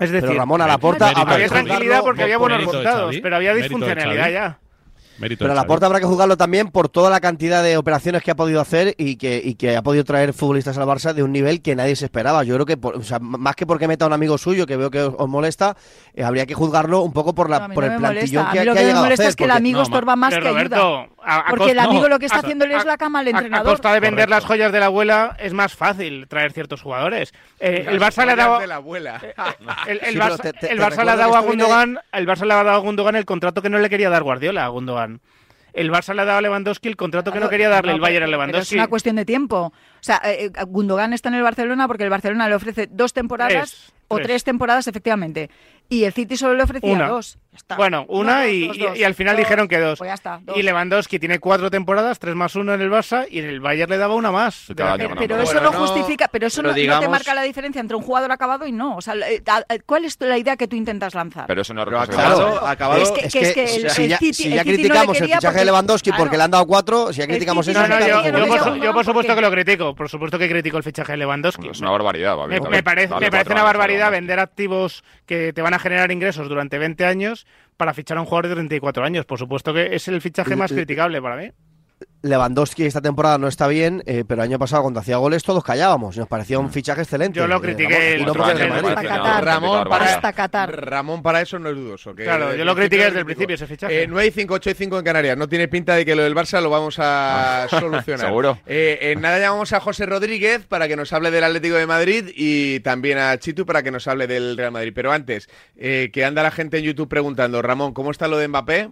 [0.00, 3.54] Es decir, pero Ramón a la porta había tranquilidad porque había buenos resultados, pero había
[3.54, 4.58] disfuncionalidad ya.
[5.20, 8.36] Pero la porta habrá que jugarlo también por toda la cantidad de operaciones que ha
[8.36, 11.94] podido hacer y que, ha podido traer futbolistas al Barça de un nivel que nadie
[11.96, 12.42] se esperaba.
[12.44, 12.78] Yo creo que,
[13.20, 15.76] más que porque meta a un amigo suyo que veo que os, molesta,
[16.14, 18.82] eh, habría que juzgarlo un poco por, el plantillón que, a mí lo que, ha
[18.82, 18.94] llegado a hacer.
[18.94, 21.44] Me molesta es que el amigo no, estorba más que Roberto, ayuda.
[21.50, 23.68] Porque el amigo lo que está haciéndole es la cama al entrenador.
[23.68, 27.32] A, costa de vender las joyas de la abuela es más fácil traer ciertos jugadores.
[27.58, 28.66] Eh, el Barça le ha dado...
[28.66, 29.20] La abuela.
[29.86, 34.64] El Barça le ha dado a Gundogan el contrato que no le quería dar Guardiola
[34.64, 35.09] a Gundogan.
[35.72, 38.24] El Barça le ha dado a Lewandowski el contrato que no, quería darle el Bayern
[38.24, 38.74] a Lewandowski.
[38.74, 39.66] es una cuestión de tiempo.
[39.66, 43.12] O sea, eh, eh, Gundogan está en el Barcelona porque el Barcelona le ofrece dos
[43.12, 44.42] temporadas o tres.
[44.42, 45.50] temporadas, efectivamente.
[45.88, 47.38] Y el City solo le ofrecía dos.
[47.52, 47.74] Está.
[47.76, 48.96] Bueno, una No, y, dos, y- dos.
[48.98, 49.44] y al final Dos.
[49.44, 49.98] dijeron que dos.
[49.98, 50.56] Pues ya está, dos.
[50.56, 53.90] Y Lewandowski tiene cuatro temporadas, tres más uno en el Barça, y en el Bayern
[53.90, 54.66] le daba una más.
[54.76, 57.96] Pero, eso no no- justifica, pero eso pero no, no te marca la diferencia entre
[57.96, 58.96] un jugador acabado y no.
[58.96, 61.46] O sea, eh, a- ¿cuál es la idea que tú intentas lanzar?
[61.48, 63.02] Pero eso no es Pero acabado- acabado.
[63.02, 65.28] Es que- Es que- es que si, el- si el ya, si no criticamos el
[65.32, 66.22] fichaje de Lewandowski claro.
[66.24, 69.94] porque le han dado cuatro, si ya criticamos eso, yo, por, supuesto que lo critico.
[69.94, 71.68] Por supuesto que critico el fichaje de Lewandowski.
[71.68, 72.36] Es una barbaridad.
[72.46, 73.12] Me, parece,
[73.52, 77.39] una barbaridad vender activos que te van a generar ingresos durante 20 años
[77.76, 79.24] para fichar a un jugador de 34 años.
[79.24, 81.50] Por supuesto que es el fichaje más criticable para mí.
[82.22, 85.64] Lewandowski esta temporada no está bien, eh, pero el año pasado cuando hacía goles todos
[85.64, 87.38] callábamos y nos parecía un fichaje excelente.
[87.38, 88.32] Yo lo Eh, critiqué el no.
[88.32, 89.44] Hasta Qatar.
[89.44, 90.84] Ramón para, Hasta Qatar.
[90.86, 92.14] Ramón para eso no es dudoso.
[92.14, 94.02] que Claro, yo lo critiqué desde el principio ese fichaje.
[94.02, 95.36] Eh, 9 y 5, 8 y 5 en Canarias.
[95.38, 98.26] No tiene pinta de que lo del Barça lo vamos a solucionar.
[98.26, 98.58] ¿Seguro?
[98.66, 102.24] Eh, en nada llamamos a José Rodríguez para que nos hable del Atlético de Madrid
[102.34, 104.92] y también a Chitu para que nos hable del Real Madrid.
[104.94, 108.48] Pero antes, eh, que anda la gente en YouTube preguntando, Ramón, ¿cómo está lo de
[108.48, 108.90] Mbappé?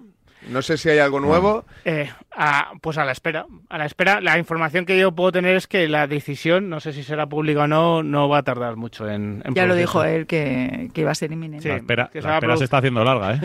[0.48, 1.64] No sé si hay algo nuevo.
[1.84, 3.46] Eh, a- pues a la espera.
[3.68, 4.20] A la espera.
[4.20, 7.62] La información que yo puedo tener es que la decisión, no sé si será pública
[7.62, 9.42] o no, no va a tardar mucho en.
[9.44, 11.64] en Ya lo dijo él que, que iba a ser inminente.
[11.64, 13.40] Sí, La espera, que se la espera se está haciendo larga, ¿eh?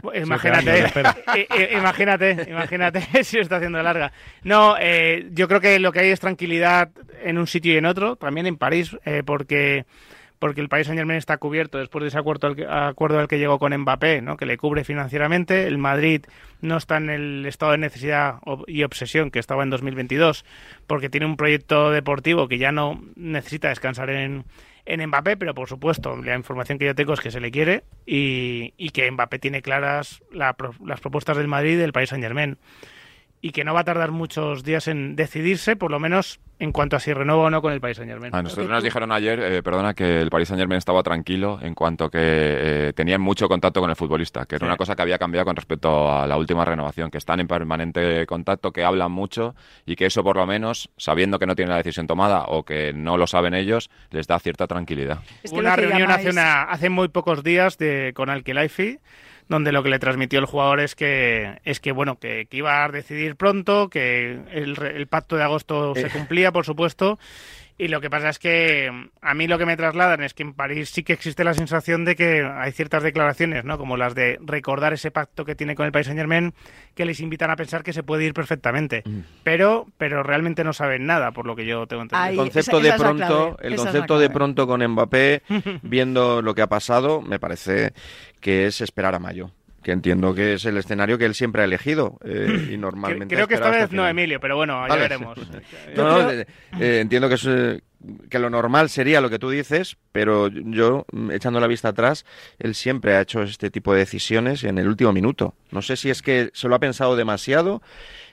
[0.00, 0.84] Pues Imagínate,
[1.72, 4.12] imagínate, imagínate si lo está haciendo larga.
[4.42, 6.90] No, eh, yo creo que lo que hay es tranquilidad
[7.22, 9.84] en un sitio y en otro, también en París, eh, porque
[10.40, 13.28] porque el país Saint Germain está cubierto después de ese acuerdo al que, acuerdo al
[13.28, 14.38] que llegó con Mbappé, ¿no?
[14.38, 15.66] que le cubre financieramente.
[15.66, 16.24] El Madrid
[16.62, 18.36] no está en el estado de necesidad
[18.66, 20.46] y obsesión que estaba en 2022,
[20.86, 24.46] porque tiene un proyecto deportivo que ya no necesita descansar en,
[24.86, 27.84] en Mbappé, pero por supuesto, la información que yo tengo es que se le quiere
[28.06, 32.24] y, y que Mbappé tiene claras la las propuestas del Madrid y del país Saint
[32.24, 32.56] Germain.
[33.42, 36.96] Y que no va a tardar muchos días en decidirse, por lo menos en cuanto
[36.96, 38.34] a si renueva o no con el país Saint Germain.
[38.34, 41.72] A nosotros nos dijeron ayer, eh, perdona, que el Paris Saint Germain estaba tranquilo en
[41.74, 44.68] cuanto que eh, tenían mucho contacto con el futbolista, que era Sí.
[44.68, 48.26] una cosa que había cambiado con respecto a la última renovación, que están en permanente
[48.26, 49.54] contacto, que hablan mucho
[49.86, 52.92] y que eso por lo menos, sabiendo que no tienen la decisión tomada o que
[52.92, 55.20] no lo saben ellos, les da cierta tranquilidad.
[55.42, 58.98] Es que una reunión hace, una, hace muy pocos días de, con Alquilaifi,
[59.50, 62.84] donde lo que le transmitió el jugador es que, es que bueno, que, que iba
[62.84, 66.10] a decidir pronto, que el, el pacto de agosto se Eh.
[66.10, 67.18] cumplía, por supuesto.
[67.82, 68.90] Y lo que pasa es que
[69.22, 72.04] a mí lo que me trasladan es que en París sí que existe la sensación
[72.04, 73.78] de que hay ciertas declaraciones, ¿no?
[73.78, 76.52] Como las de recordar ese pacto que tiene con el país Saint Germain,
[76.94, 79.02] que les invitan a pensar que se puede ir perfectamente.
[79.44, 82.22] Pero, pero realmente no saben nada, por lo que yo tengo entendido.
[82.22, 85.42] Ahí, el concepto esa- de esa pronto, el esa concepto de pronto con Mbappé,
[85.82, 87.94] viendo lo que ha pasado, me parece
[88.40, 89.52] que es esperar a mayo.
[89.90, 93.34] Que entiendo que es el escenario que él siempre ha elegido eh, y normalmente.
[93.34, 94.06] Creo que esta vez no.
[94.06, 95.36] Emilio, pero bueno, ya veremos.
[95.96, 96.46] No, no, eh,
[96.78, 97.80] eh, entiendo que es eh,
[98.28, 102.24] que lo normal sería lo que tú dices, pero yo, echando la vista atrás,
[102.60, 105.54] él siempre ha hecho este tipo de decisiones en el último minuto.
[105.72, 107.82] No sé si es que se lo ha pensado demasiado,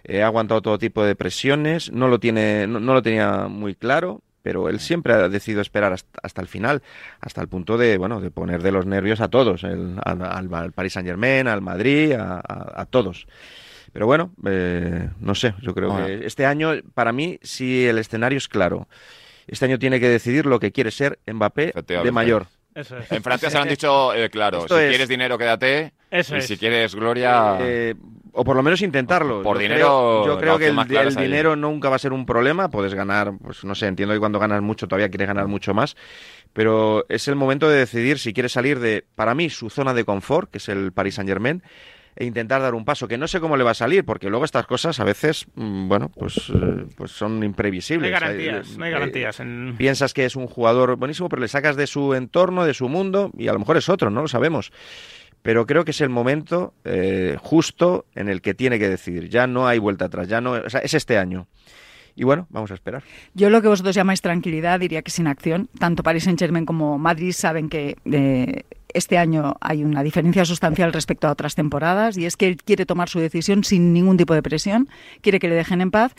[0.07, 4.21] ha aguantado todo tipo de presiones, no lo tiene, no, no lo tenía muy claro.
[4.47, 6.81] Pero él siempre ha decidido esperar hasta, hasta el final,
[7.19, 10.53] hasta el punto de bueno de poner de los nervios a todos, el- al, al,
[10.53, 13.27] al Paris Saint Germain, al Madrid, a, a- a todos.
[13.91, 16.07] Pero bueno, eh, no sé, yo creo Bueno.
[16.07, 18.87] que este año, para mí, si el escenario es claro,
[19.47, 22.45] este año tiene que decidir lo que quiere ser Mbappé de mayor.
[22.73, 23.11] Eso es.
[23.11, 26.35] En Francia se lo han dicho eh, claro, Esto si es- quieres dinero quédate Eso
[26.35, 26.47] y es.
[26.47, 27.57] si quieres gloria...
[27.59, 27.95] Eh,
[28.37, 29.41] o por lo menos intentarlo.
[29.41, 31.23] Por Yo dinero, creo- yo creo que el, el ahí.
[31.25, 32.69] dinero nunca va a ser un problema.
[32.69, 35.95] Puedes ganar, pues no sé, entiendo que cuando ganas mucho todavía quieres ganar mucho más.
[36.53, 40.05] Pero es el momento de decidir si quieres salir de, para mí, su zona de
[40.05, 41.61] confort, que es el Paris Saint Germain,
[42.15, 44.43] e intentar dar un paso, que no sé cómo le va a salir, porque luego
[44.43, 48.07] estas cosas a veces, mm, bueno, pues, eh, pues son No imprevisibles.
[48.07, 49.39] hay garantías, no hay Eh, garantías.
[49.39, 49.75] En...
[49.77, 53.29] Piensas que es un jugador buenísimo, pero le sacas de su entorno, de su mundo,
[53.37, 54.71] y a lo mejor es otro, no lo sabemos.
[55.41, 59.29] Pero creo que es el momento eh, justo en el que tiene que decidir.
[59.29, 61.47] Ya no hay vuelta atrás, ya no, o sea, es este año.
[62.15, 63.03] Y bueno, vamos a esperar.
[63.35, 65.69] Yo lo que vosotros llamáis tranquilidad diría que sin acción.
[65.77, 70.91] Tanto Paris Saint Germain como Madrid saben que eh, este año hay una diferencia sustancial
[70.93, 74.33] respecto a otras temporadas y es que él quiere tomar su decisión sin ningún tipo
[74.33, 74.89] de presión,
[75.21, 76.15] quiere que le dejen en paz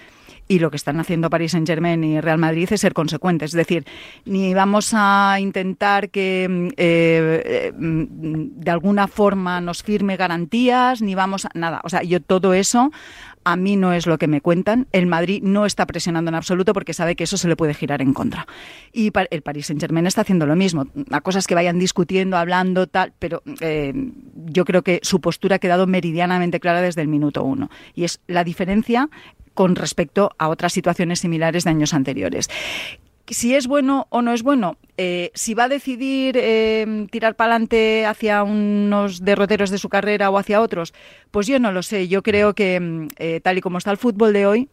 [0.48, 3.50] y lo que están haciendo Paris Saint Germain y Real Madrid es ser consecuentes.
[3.50, 3.84] Es decir,
[4.24, 11.02] ni vamos a intentar que mm, eh, eh, mm, de alguna forma nos firme garantías,
[11.02, 11.80] ni vamos a nada.
[11.84, 12.90] O sea, yo todo eso
[13.44, 14.88] a mí no es lo que me cuentan.
[14.92, 18.02] El Madrid no está presionando en absoluto porque sabe que eso se le puede girar
[18.02, 18.46] en contra.
[18.92, 20.86] Y el Paris Saint Germain está haciendo lo mismo.
[21.10, 23.94] A cosas que vayan discutiendo, hablando, tal, pero eh,
[24.34, 27.70] yo creo que su postura ha quedado meridianamente clara desde el minuto uno.
[27.94, 29.08] Y es la diferencia
[29.58, 32.48] con respecto a otras situaciones similares de años anteriores.
[33.26, 37.52] Si es bueno o no es bueno, Eh, si va a decidir eh, tirar para
[37.52, 40.92] adelante hacia unos derroteros de su carrera o hacia otros,
[41.30, 42.08] pues yo no lo sé.
[42.08, 44.68] Yo creo que mm, eh, tal y como está el fútbol de hoy,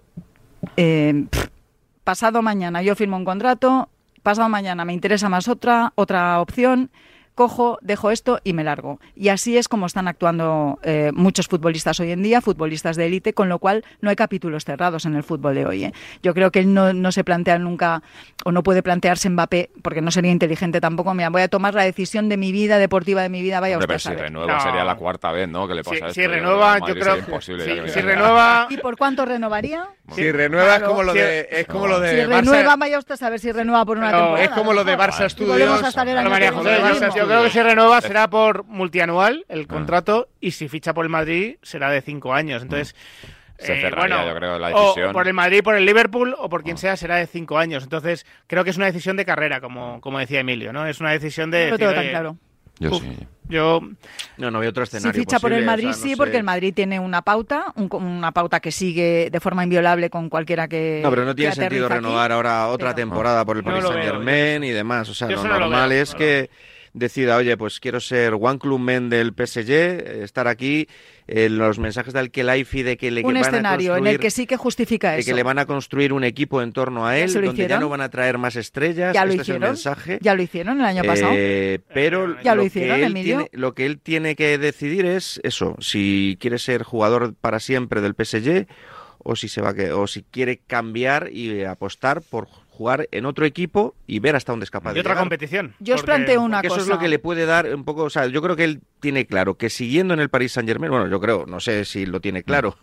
[2.04, 3.90] pasado mañana yo firmo un contrato,
[4.24, 6.90] pasado mañana me interesa más otra, otra opción,
[7.36, 9.00] cojo, dejo esto y me largo.
[9.16, 13.34] Y así es como están actuando eh, muchos futbolistas hoy en día, futbolistas de élite,
[13.34, 15.84] con lo cual no hay capítulos cerrados en el fútbol de hoy.
[15.86, 15.94] ¿eh?
[16.24, 18.02] Yo creo que él no, no se plantea nunca
[18.46, 21.84] o no puede plantearse Mbappé, porque no sería inteligente tampoco, mira, voy a tomar la
[21.84, 24.22] decisión de mi vida deportiva, de mi vida, vaya Hombre, usted pero a si saber.
[24.32, 25.68] renueva sería la cuarta vez, ¿no?
[25.68, 26.14] Que le pasa Si- esto.
[26.14, 29.88] si renueva, yo creo- imposible si- renueva- ¿Y por cuánto renovaría?
[30.14, 30.88] Si renueva Claro.
[30.88, 32.40] como lo Si- de, es como lo de Si Barça.
[32.42, 34.46] renueva, vaya usted a saber si renueva por una Pero temporada.
[34.46, 34.98] es como lo de.
[34.98, 35.50] Barça Studios.
[35.58, 37.00] volvemos a estar el año María que José, viene.
[37.16, 41.10] yo, creo que si renueva será por multianual el contrato y si ficha por el
[41.10, 42.62] Madrid será de cinco años.
[42.62, 42.96] Entonces,
[43.58, 45.10] Se eh, bueno, yo creo, la decisión.
[45.10, 47.84] O, por el Madrid, por el Liverpool o por quien sea será de cinco años.
[47.84, 50.86] Entonces, creo que es una decisión de carrera, como, como decía Emilio, ¿no?
[50.86, 51.72] Es una decisión de.
[51.72, 52.38] No decir, tengo tan claro.
[52.80, 53.18] Yo uf, sí.
[53.48, 53.80] Yo
[54.38, 56.10] No, no veo otro Si escenario ficha por el posible, Madrid, o sea, no sí,
[56.12, 56.18] sé.
[56.18, 60.30] porque el Madrid tiene una pauta, un- una pauta que sigue de forma inviolable con
[60.30, 61.00] cualquiera que.
[61.04, 62.06] No, pero no tiene sentido aterriza aquí.
[62.06, 65.08] renovar ahora otra Pero- temporada por el Paris lo Saint veo, Germain y demás.
[65.10, 66.50] O sea, Yo lo lo normal veo, es no que
[66.96, 70.88] decida, oye, pues quiero ser One Club Men del PSG, eh, estar aquí,
[71.28, 74.20] eh, los mensajes de Alkelaifi de que le Un van a escenario en el construir-
[74.22, 75.28] que sí que justifica de eso.
[75.30, 78.02] que le van a construir un equipo en torno a él, donde ya no van
[78.02, 79.14] a traer más estrellas.
[79.14, 79.70] Ya lo este es el hicieron.
[79.72, 80.20] mensaje.
[80.22, 81.34] Ya lo hicieron el año pasado.
[81.36, 83.38] Eh, pero Ya lo que hicieron, él Emilio.
[83.38, 88.00] tiene- lo que él tiene que decidir es eso, si quiere ser jugador para siempre
[88.02, 88.68] del PSG
[89.20, 93.26] o si se va a que- o si quiere cambiar y apostar por jugar en
[93.26, 95.24] otro equipo y ver hasta dónde es capaz y de otra llegar.
[95.24, 95.74] competición.
[95.80, 96.76] Yo os porque- planteo una cosa.
[96.76, 98.82] eso es lo que le puede dar un poco, o sea, yo creo que él
[99.00, 102.06] tiene claro que siguiendo en el Paris Saint Germain, bueno, yo creo, no sé si
[102.06, 102.78] lo tiene claro,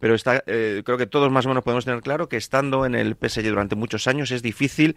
[0.00, 2.94] pero está, eh, creo que todos más o menos podemos tener claro que estando en
[2.94, 4.96] el PSG durante muchos años es difícil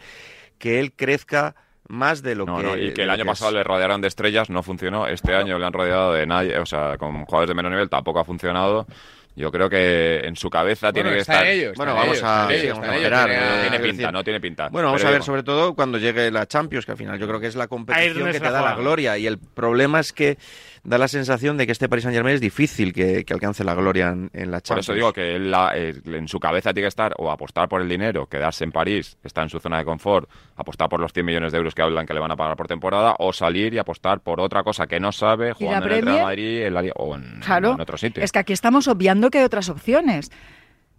[0.60, 1.56] que él crezca
[1.88, 3.56] más de lo No, que no, y que el año que pasado es.
[3.58, 5.08] le rodearon de estrellas, no funcionó.
[5.08, 8.20] Este año le han rodeado de nadie, o sea, con jugadores de menor nivel tampoco
[8.20, 8.88] ha funcionado.
[9.36, 11.46] Yo creo que en su cabeza Bueno, tiene que estar.
[11.76, 13.30] Bueno, en vamos ello, a, en sí, vamos a esperar.
[13.30, 14.70] Tiene- eh, tiene pinta, decir, no tiene pinta.
[14.70, 17.20] Bueno, vamos Pero a ver digo- sobre todo cuando llegue la Champions, que al final
[17.20, 19.18] yo creo que es la competición que te da la gloria.
[19.18, 20.38] Y el problema es que
[20.86, 23.74] da la sensación de que este Paris Saint Germain es difícil que, que alcance la
[23.74, 24.86] gloria en, en la Por Champions.
[24.88, 27.82] eso digo que él, la- eh, en su cabeza tiene que estar o apostar por
[27.82, 31.26] el dinero, quedarse en París, estar en su zona de confort, apostar por los 100
[31.26, 33.78] millones de euros que hablan que le van a pagar por temporada, o salir y
[33.80, 36.24] apostar por otra cosa que no sabe, ¿Y la jugando en el Real?
[36.24, 37.74] Madrid en la Liga- o en, Claro.
[37.74, 38.24] en otro sitio.
[38.24, 40.32] Es que aquí estamos obviando que hay otras opciones.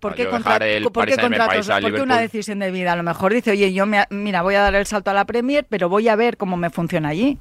[0.01, 0.59] ¿Por No, qué, contra-
[0.93, 1.69] ¿por qué contratos?
[1.69, 2.93] ¿Por qué una decisión de vida?
[2.93, 5.25] A lo mejor dice, oye, yo me, mira, voy a dar el salto a la
[5.25, 7.39] Premier, pero voy a ver cómo me funciona allí.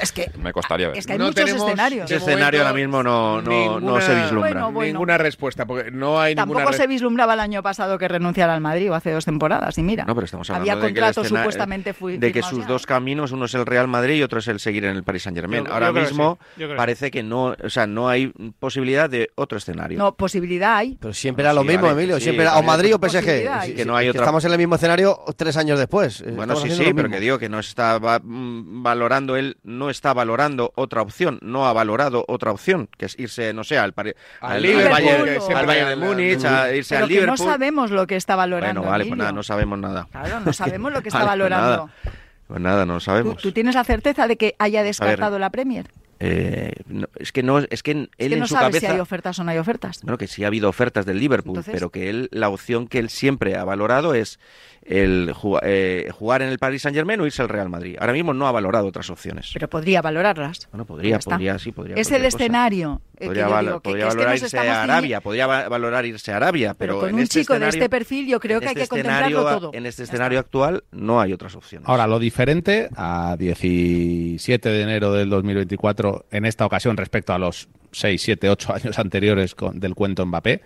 [0.00, 0.96] Es que, Me costaría ver.
[0.98, 2.04] es que hay No muchos tenemos escenarios.
[2.10, 4.50] Ese escenario ahora mismo no, no, no se ninguna- vislumbra.
[4.52, 4.92] Bueno, bueno.
[4.92, 8.60] Ninguna respuesta, porque no hay Tampoco ninguna se vislumbraba el año pasado que renunciara al
[8.60, 10.04] Madrid o hace dos temporadas, y mira.
[10.04, 12.66] No, pero estamos hablando Había de que el contratos supuestamente fui- de que sus ya.
[12.66, 15.22] dos caminos, uno es el Real Madrid y otro es el seguir en el Paris
[15.24, 15.64] Saint Germain.
[15.64, 19.10] Yo- Ahora yo creo que mismo sí, parece que no, o sea, no hay posibilidad
[19.10, 19.98] de otro escenario.
[19.98, 20.96] No, posibilidad hay.
[21.00, 22.16] Pero siempre era lo Sí, mismo, vale, Emilio.
[22.16, 22.62] sí, siempre era o.
[22.62, 23.74] Madrid o PSG.
[23.76, 26.22] Que no hay otra- Estamos en el mismo escenario tres años después.
[26.36, 30.72] Bueno, sí, sí, pero que digo que no está mm, valorando, él no está valorando
[30.76, 34.62] otra opción, no ha valorado otra opción, que es irse, no sé, al, Al al,
[34.62, 37.46] Liverpool, al Bayern de Múnich, a irse Pero al que no Liverpool.
[37.46, 38.80] sabemos lo que está valorando.
[38.80, 40.06] bueno, vale, pues nada, no sabemos nada.
[40.10, 41.86] Claro, no sabemos lo que está Vale, pues valorando.
[42.04, 42.16] nada.
[42.46, 43.36] Pues nada, no lo ¿Tú, sabemos.
[43.42, 45.86] tú tienes la certeza de que haya descartado la Premier?
[46.24, 48.86] Eh, no, es que no, es que él Es que en no su sabes cabeza.
[48.86, 50.00] si hay ofertas o no hay ofertas.
[50.02, 52.98] Bueno, que sí ha habido ofertas del Liverpool, Entonces- pero que él, la opción que
[53.00, 54.38] él siempre ha valorado es
[54.84, 57.96] el eh, jugar en el Paris Saint Germain o irse al Real Madrid.
[58.00, 59.50] Ahora mismo no ha valorado otras opciones.
[59.52, 60.68] Pero podría valorarlas.
[60.72, 61.96] Bueno, podría, podría, sí, podría.
[61.96, 62.28] Es el cosa.
[62.36, 63.00] escenario.
[63.18, 66.74] Eh, Podría, digo, que que valorar irse a Arabia, podría va- valorar irse a Arabia,
[66.74, 68.82] pero, Pero con en un este chico de este perfil yo creo que hay este
[68.84, 69.70] que contemplarlo todo.
[69.74, 71.88] En este escenario actual no hay otras opciones.
[71.88, 77.68] Ahora, lo diferente a 17 de enero del 2024, en esta ocasión respecto a los
[77.92, 80.62] 6, 7, 8 años anteriores con- del cuento Mbappé,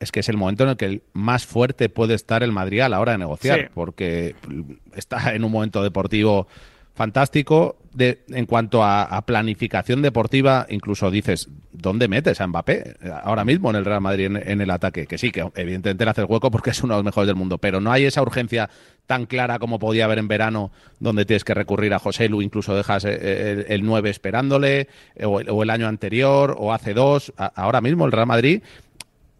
[0.00, 2.80] es que es el momento en el que el más fuerte puede estar el Madrid
[2.80, 3.66] a la hora de negociar, Sí.
[3.74, 4.36] porque
[4.94, 6.46] está en un momento deportivo
[6.98, 7.76] fantástico.
[7.94, 12.96] De, en cuanto a, planificación deportiva, incluso dices, ¿dónde metes a Mbappé?
[13.24, 15.06] Ahora mismo en el Real Madrid en, el ataque.
[15.06, 17.34] Que sí, que evidentemente le hace el hueco porque es uno de los mejores del
[17.34, 18.70] mundo, pero no hay esa urgencia
[19.06, 20.70] tan clara como podía haber en verano,
[21.00, 24.86] donde tienes que recurrir a José Lu, incluso dejas eh, el, el 9 esperándole,
[25.24, 27.32] o el, o el año anterior, o hace dos.
[27.36, 28.62] Ahora mismo el Real Madrid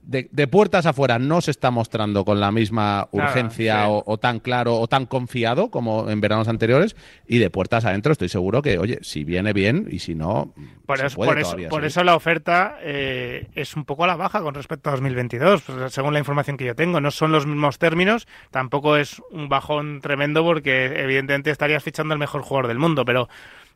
[0.08, 3.90] de, de puertas afuera no se está mostrando con la misma urgencia sí.
[3.90, 6.96] o, o tan claro o tan confiado como en veranos anteriores
[7.26, 10.54] y de puertas adentro estoy seguro que, oye, si viene bien y si no,
[10.86, 14.40] Por se eso, por, eso, por la oferta eh, es un poco a la baja
[14.40, 17.02] con respecto a 2022, pues, según la información que yo tengo.
[17.02, 22.18] No son los mismos términos, tampoco es un bajón tremendo porque evidentemente estarías fichando al
[22.18, 23.28] mejor jugador del mundo, pero,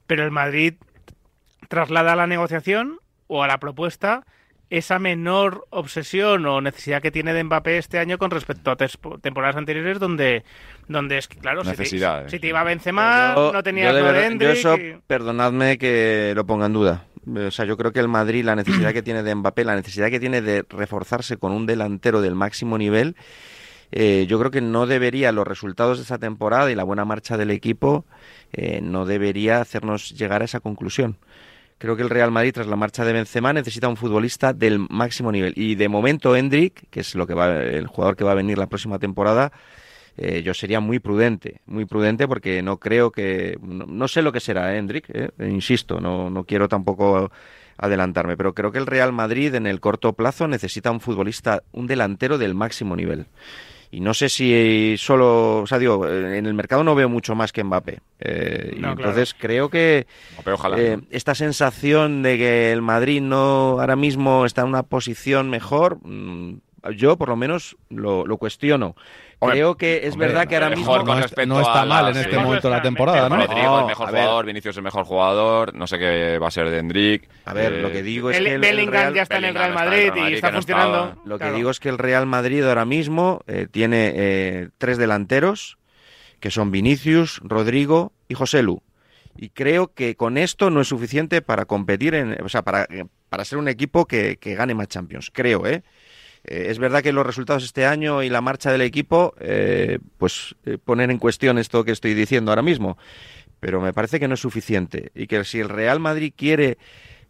[0.07, 0.77] pero el Madrid
[1.69, 4.25] traslada a la negociación o a la propuesta
[4.73, 8.77] esa menor obsesión o necesidad que tiene de Mbappé este año con respecto a
[9.21, 10.45] temporadas anteriores donde,
[10.89, 12.31] donde es que, claro, si te, Necesidades.
[12.31, 13.99] si te iba Benzema, Yo- no tenías yo
[14.39, 17.05] yo eso, y- perdonadme que lo ponga en duda.
[17.27, 20.09] O sea, yo creo que el Madrid, la necesidad que tiene de Mbappé, la necesidad
[20.09, 23.15] que tiene de reforzarse con un delantero del máximo nivel,
[23.91, 27.37] eh, yo creo que no debería, los resultados de esa temporada y la buena marcha
[27.37, 28.07] del equipo,
[28.55, 31.19] eh, no debería hacernos llegar a esa conclusión.
[31.83, 35.33] Creo que el Real Madrid, tras la marcha de Benzema, necesita un futbolista del máximo
[35.33, 35.53] nivel.
[35.57, 38.57] Y de momento, Hendrik, que es lo que va, el jugador que va a venir
[38.57, 39.51] la próxima temporada,
[40.17, 44.39] eh, yo sería muy prudente, muy prudente porque no creo que, no, sé lo que
[44.39, 47.33] será Hendrik, eh, insisto, no, no quiero tampoco
[47.77, 51.89] adelantarme, pero creo que el Real Madrid en el corto plazo necesita un futbolista, un
[51.89, 53.27] delantero del máximo nivel.
[53.95, 57.35] Y no sé si solo, o sea, digo, eh, en el mercado no veo mucho
[57.35, 58.01] más que Mbappé.
[58.21, 59.11] Eh, y No, claro.
[59.11, 61.03] entonces creo que Mbappé, ojalá, eh, ¿no?
[61.11, 66.55] esta sensación de que el Madrid no ahora mismo está en una posición mejor, mm,
[66.91, 68.97] yo por lo menos lo, lo cuestiono.
[69.39, 73.47] Hombre, Creo que es hombre, verdad que ahora mejor mismo con respecto a la- sí.
[73.49, 76.71] Rodrigo No, es mejor jugador, Vinicius es mejor jugador, no sé qué va a ser
[76.71, 77.29] de Hendrik.
[77.45, 79.45] A ver, lo que digo es Bell- que el- el Bellingham Real- ya está en
[79.45, 80.99] el Real Madrid está en el y Madrid, está no funcionando.
[81.09, 81.23] estaba.
[81.25, 81.57] Lo que Claro.
[81.57, 85.79] digo es que el Real Madrid ahora mismo eh, tiene eh, tres delanteros,
[86.39, 88.83] que son Vinicius, Rodrigo y José Lu.
[89.37, 92.87] Y creo que con esto no es suficiente para competir, en, o sea, para,
[93.29, 95.31] para ser un equipo que, que gane más Champions.
[95.33, 95.83] Creo, ¿eh?
[96.45, 100.55] Eh, es verdad que los resultados este año y la marcha del equipo, eh, pues
[100.65, 102.99] eh, ponen en cuestión esto que estoy diciendo ahora mismo.
[103.61, 105.13] Pero me parece que no es suficiente.
[105.15, 106.79] Y que si el Real Madrid quiere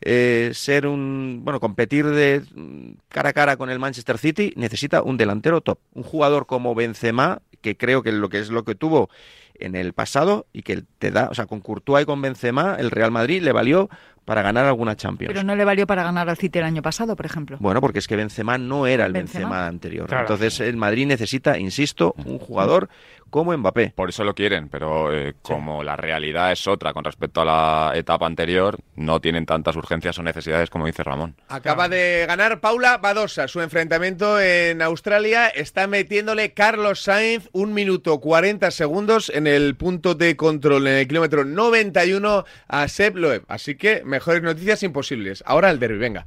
[0.04, 5.00] eh, ser un bueno competir de mm, cara a cara con el Manchester City necesita
[5.00, 8.74] un delantero top un jugador como Benzema que creo que lo que es lo que
[8.74, 9.10] tuvo
[9.54, 12.90] en el pasado y que te da o sea con Courtois y con Benzema el
[12.90, 13.90] Real Madrid le valió
[14.24, 17.16] para ganar alguna Champions Pero no le valió para ganar al City el año pasado,
[17.16, 17.56] por ejemplo.
[17.60, 19.40] bueno porque es que Benzema no era el Benzema.
[19.48, 20.22] Benzema, anterior Claro.
[20.22, 22.88] entonces el Madrid necesita insisto un jugador
[23.32, 27.40] como Mbappé Por eso lo quieren, pero eh, como la realidad es otra con respecto
[27.40, 31.34] a la etapa anterior, no tienen tantas urgencias o necesidades como dice Ramón.
[31.48, 35.48] Acaba de ganar Paula Badosa su enfrentamiento en Australia.
[35.48, 41.08] Está metiéndole Carlos Sainz un minuto 40 segundos en el punto de control en el
[41.08, 43.44] kilómetro 91 a Seb Loeb.
[43.48, 45.42] Así que mejores noticias imposibles.
[45.46, 46.26] Ahora el derby, venga.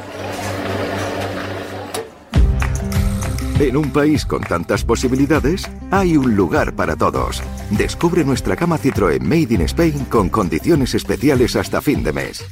[3.61, 7.43] En un país con tantas posibilidades, hay un lugar para todos.
[7.69, 12.43] Descubre nuestra cama Citroën Made in Spain con condiciones especiales hasta fin de mes.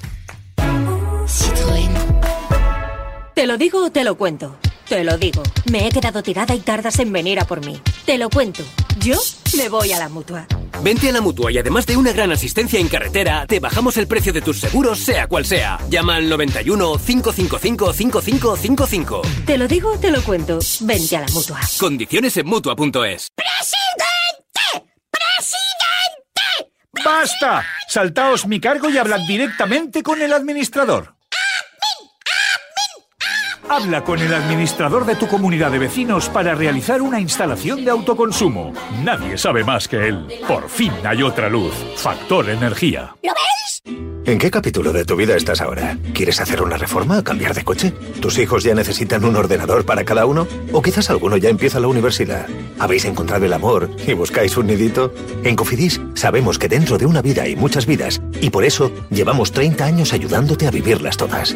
[3.34, 4.56] ¿Te lo digo o te lo cuento?
[4.90, 5.44] Te lo digo.
[5.72, 7.80] Me he quedado tirada y tardas en venir a por mí.
[8.08, 8.64] Te lo cuento.
[8.98, 9.20] Yo
[9.56, 10.48] me voy a la mutua.
[10.82, 14.08] Vente a la mutua y además de una gran asistencia en carretera, te bajamos el
[14.08, 15.78] precio de tus seguros, sea cual sea.
[15.92, 19.22] Llama al 91 555 5555.
[19.46, 20.58] Te lo digo o te lo cuento.
[20.82, 21.60] Vente a la mutua.
[21.80, 23.28] Condiciones en mutua.es.
[27.06, 27.64] ¡Basta!
[27.88, 31.19] Saltaos mi cargo y hablad directamente con el administrador.
[33.70, 38.74] Habla con el administrador de tu comunidad de vecinos para realizar una instalación de autoconsumo.
[39.04, 40.26] Nadie sabe más que él.
[40.48, 41.74] Por fin hay otra luz.
[41.96, 43.16] Factor Energía.
[43.22, 43.84] ¿Lo ves?
[44.26, 45.98] ¿En qué capítulo de tu vida estás ahora?
[46.14, 47.92] ¿Quieres hacer una reforma o cambiar de coche?
[48.20, 50.48] ¿Tus hijos ya necesitan un ordenador para cada uno?
[50.72, 52.48] ¿O quizás alguno ya empieza la universidad?
[52.80, 55.14] ¿Habéis encontrado el amor y buscáis un nidito?
[55.44, 59.52] En Cofidis sabemos que dentro de una vida hay muchas vidas y por eso llevamos
[59.52, 61.56] 30 años ayudándote a vivirlas todas.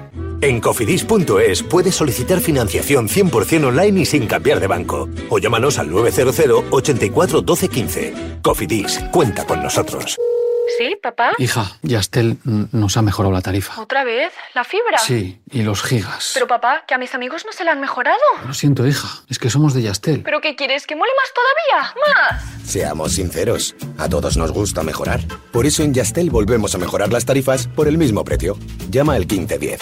[0.41, 5.07] En cofidis.es puedes solicitar financiación 100% online y sin cambiar de banco.
[5.29, 8.13] O llámanos al 900 84 12 15.
[8.41, 10.17] Cofidis, cuenta con nosotros.
[10.79, 11.33] ¿Sí, papá?
[11.37, 13.79] Hija, Yastel nos ha mejorado la tarifa.
[13.79, 14.31] ¿Otra vez?
[14.55, 14.97] ¿La fibra?
[14.97, 16.31] Sí, y los gigas.
[16.33, 18.17] Pero papá, que a mis amigos no se la han mejorado.
[18.47, 20.23] Lo siento, hija, es que somos de Yastel.
[20.23, 20.87] ¿Pero qué quieres?
[20.87, 21.93] ¿Que mole más todavía?
[22.15, 22.67] ¡Más!
[22.67, 25.19] Seamos sinceros, a todos nos gusta mejorar.
[25.51, 28.57] Por eso en Yastel volvemos a mejorar las tarifas por el mismo precio.
[28.89, 29.81] Llama al 1510.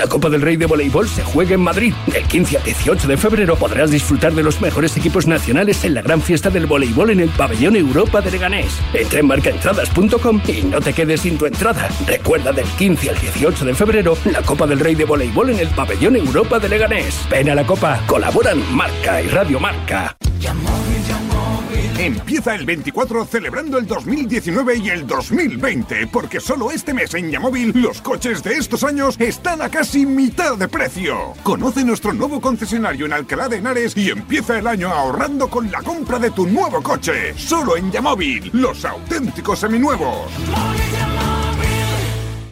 [0.00, 1.92] La Copa del Rey de Voleibol se juega en Madrid.
[2.06, 6.00] Del 15 al 18 de febrero podrás disfrutar de los mejores equipos nacionales en la
[6.00, 8.80] gran fiesta del voleibol en el Pabellón Europa de Leganés.
[8.94, 11.90] Entra en marcaentradas.com y no te quedes sin tu entrada.
[12.06, 15.68] Recuerda del 15 al 18 de febrero la Copa del Rey de Voleibol en el
[15.68, 17.20] Pabellón Europa de Leganés.
[17.30, 20.16] Ven a la Copa, colaboran Marca y Radio Marca.
[22.00, 27.72] Empieza el 24 celebrando el 2019 y el 2020, porque solo este mes en Yamóvil
[27.74, 31.34] los coches de estos años están a casi mitad de precio.
[31.42, 35.82] Conoce nuestro nuevo concesionario en Alcalá de Henares y empieza el año ahorrando con la
[35.82, 37.34] compra de tu nuevo coche.
[37.36, 40.32] Solo en Yamóvil, los auténticos seminuevos.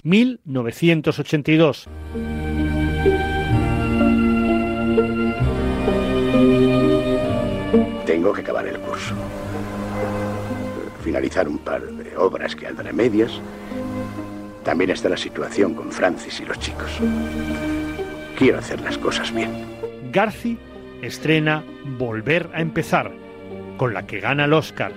[0.03, 1.89] 1982.
[8.19, 9.15] Tengo que acabar el curso.
[11.05, 13.41] Finalizar un par de obras que andan a medias.
[14.65, 16.99] También está la situación con Francis y los chicos.
[18.37, 19.65] Quiero hacer las cosas bien.
[20.11, 20.59] Garci
[21.01, 21.63] estrena
[21.97, 23.13] Volver a empezar,
[23.77, 24.93] con la que gana el Oscar.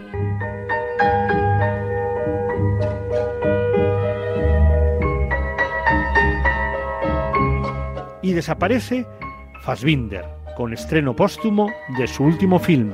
[8.23, 9.05] Y desaparece
[9.61, 10.25] Fassbinder,
[10.57, 12.93] con estreno póstumo de su último film,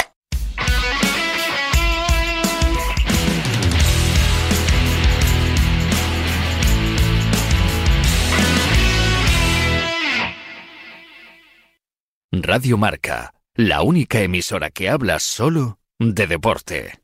[12.33, 17.01] Radio Marca, la única emisora que habla solo de deporte.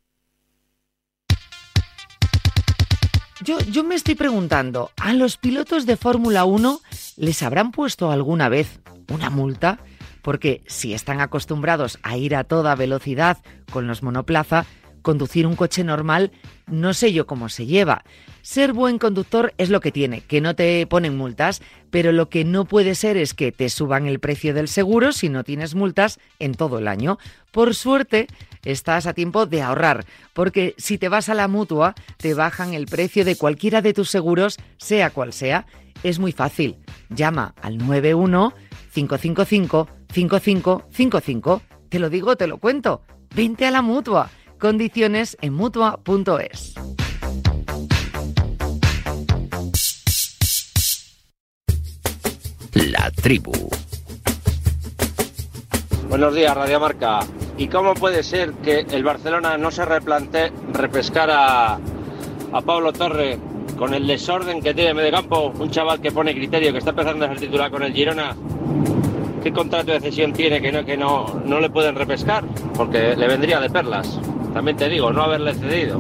[3.44, 6.80] Yo, yo me estoy preguntando, ¿a los pilotos de Fórmula 1
[7.18, 9.80] les habrán puesto alguna vez una multa?
[10.22, 13.38] Porque si están acostumbrados a ir a toda velocidad
[13.70, 14.66] con los monoplaza,
[15.02, 16.32] conducir un coche normal
[16.68, 18.04] no sé yo cómo se lleva.
[18.42, 22.46] Ser buen conductor es lo que tiene, que no te ponen multas, pero lo que
[22.46, 26.20] no puede ser es que te suban el precio del seguro si no tienes multas
[26.40, 27.18] en todo el año.
[27.52, 28.28] Por suerte,
[28.64, 32.86] estás a tiempo de ahorrar, porque si te vas a la mutua, te bajan el
[32.86, 35.66] precio de cualquiera de tus seguros, sea cual sea.
[36.04, 36.78] Es muy fácil.
[37.10, 38.54] Llama al 91
[38.94, 41.62] 555 5555.
[41.90, 43.02] Te lo digo, te lo cuento.
[43.36, 44.30] Vente a la mutua.
[44.60, 46.74] Condiciones en mutua.es.
[52.74, 53.52] La tribu.
[56.10, 57.20] Buenos días, Radio Marca.
[57.60, 63.38] ¿Y cómo puede ser que el Barcelona no se replantee repescar a, a Pablo Torre
[63.78, 65.54] con el desorden que tiene en medio campo?
[65.60, 68.36] Un chaval que pone criterio, que está empezando a ser titular con el Girona.
[69.44, 72.44] ¿Qué contrato de cesión tiene que no, que no, no le pueden repescar?
[72.76, 74.20] Porque le vendría de perlas.
[74.58, 76.00] También te digo, no haberle cedido.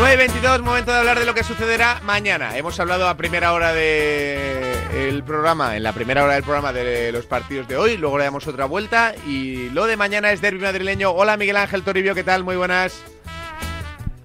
[0.00, 2.56] 9.22, momento de hablar de lo que sucederá mañana.
[2.56, 7.26] Hemos hablado a primera hora del programa, en la primera hora del programa de los
[7.26, 11.10] partidos de hoy, luego le damos otra vuelta y lo de mañana es derbi madrileño.
[11.10, 12.42] Hola Miguel Ángel Toribio, ¿qué tal?
[12.42, 13.02] Muy buenas.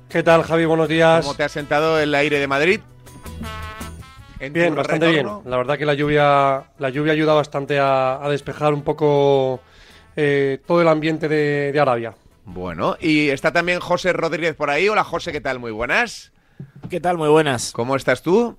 [0.08, 0.64] ¿Qué tal Javi?
[0.64, 1.26] Buenos días.
[1.26, 2.80] ¿Cómo te ha sentado el aire de Madrid?
[4.40, 5.42] En Bien, bastante retorno.
[5.42, 5.52] bien.
[5.52, 9.60] La verdad que la lluvia, la lluvia ayuda bastante a, a despejar un poco
[10.16, 12.14] eh, todo el ambiente de, de Arabia.
[12.46, 14.88] Bueno, y está también José Rodríguez por ahí.
[14.88, 15.60] Hola José, ¿qué tal?
[15.60, 16.32] Muy buenas.
[16.90, 17.18] ¿Qué tal?
[17.18, 17.72] Muy buenas.
[17.72, 18.58] ¿Cómo estás tú?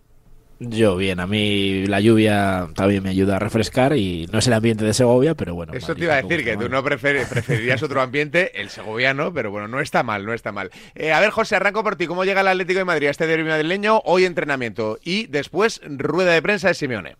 [0.59, 4.55] Yo bien, a mí la lluvia también me ayuda a refrescar y no es el
[4.55, 5.75] ambiente de Segovia, pero bueno.
[5.75, 9.69] Eso te iba a decir, que tú no preferirías otro ambiente, el segoviano, pero bueno,
[9.69, 10.71] no está mal, no está mal.
[10.95, 12.07] Eh, a ver, José, arranco por ti.
[12.07, 14.01] ¿Cómo llega el Atlético de Madrid a este derbi madrileño?
[14.07, 17.17] Hoy entrenamiento y después rueda de prensa de Simeone.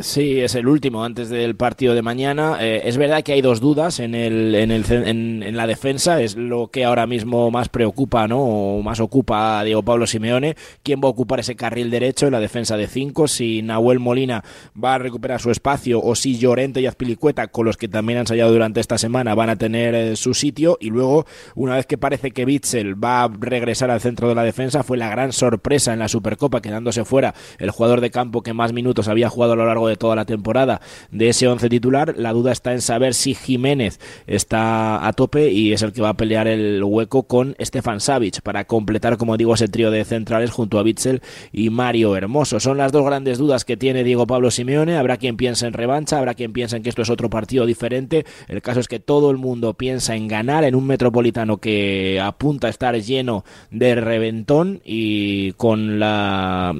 [0.00, 2.56] Sí, es el último antes del partido de mañana.
[2.60, 6.34] Eh, es verdad que hay dos dudas en, el, en, el, en, la defensa, es
[6.34, 8.40] lo que ahora mismo más preocupa, ¿no?
[8.40, 10.56] O más ocupa a Diego Pablo Simeone.
[10.82, 13.28] ¿Quién va a ocupar ese carril derecho en la defensa de cinco?
[13.28, 14.42] Si Nahuel Molina
[14.82, 18.22] va a recuperar su espacio o si Llorente y Azpilicueta, con los que también han
[18.22, 20.76] ensayado durante esta semana, van a tener eh, su sitio.
[20.80, 21.24] Y luego,
[21.54, 24.98] una vez que parece que Bitzel va a regresar al centro de la defensa, fue
[24.98, 29.06] la gran sorpresa en la Supercopa, quedándose fuera el jugador de campo que más minutos
[29.06, 30.80] había jugado a lo largo de toda la temporada
[31.10, 32.14] de ese once titular.
[32.16, 36.10] La duda está en saber si Jiménez está a tope y es el que va
[36.10, 40.50] a pelear el hueco con Stefan Savic para completar, como digo, ese trío de centrales
[40.50, 42.60] junto a Bitzel y Mario Hermoso.
[42.60, 44.96] Son las dos grandes dudas que tiene Diego Pablo Simeone.
[44.96, 48.24] Habrá quien piense en revancha, habrá quien piense en que esto es otro partido diferente.
[48.48, 52.66] El caso es que todo el mundo piensa en ganar en un metropolitano que apunta
[52.66, 56.74] a estar lleno de reventón y con la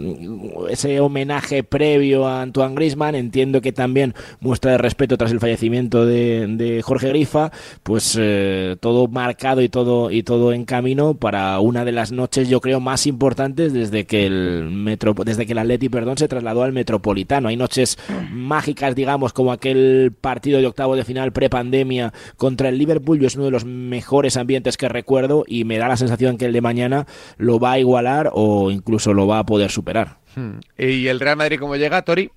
[0.68, 6.80] ese homenaje previo a Antoine Entiendo que también muestra de respeto tras el fallecimiento de,
[6.84, 7.50] Jorge Grifa,
[7.82, 12.48] pues eh, todo marcado y todo y todo en camino para una de las noches
[12.48, 16.62] yo creo más importantes desde que el metro desde que el Atleti perdón se trasladó
[16.62, 17.48] al Metropolitano.
[17.48, 17.98] Hay noches
[18.32, 23.36] mágicas, digamos, como aquel partido de octavo de final prepandemia contra el Liverpool, yo es
[23.36, 26.60] uno de los mejores ambientes que recuerdo y me da la sensación que el de
[26.60, 27.06] mañana
[27.36, 30.18] lo va a igualar o incluso lo va a poder superar.
[30.34, 30.60] Hmm.
[30.76, 32.30] ¿Y el Real Madrid cómo llega, Tori?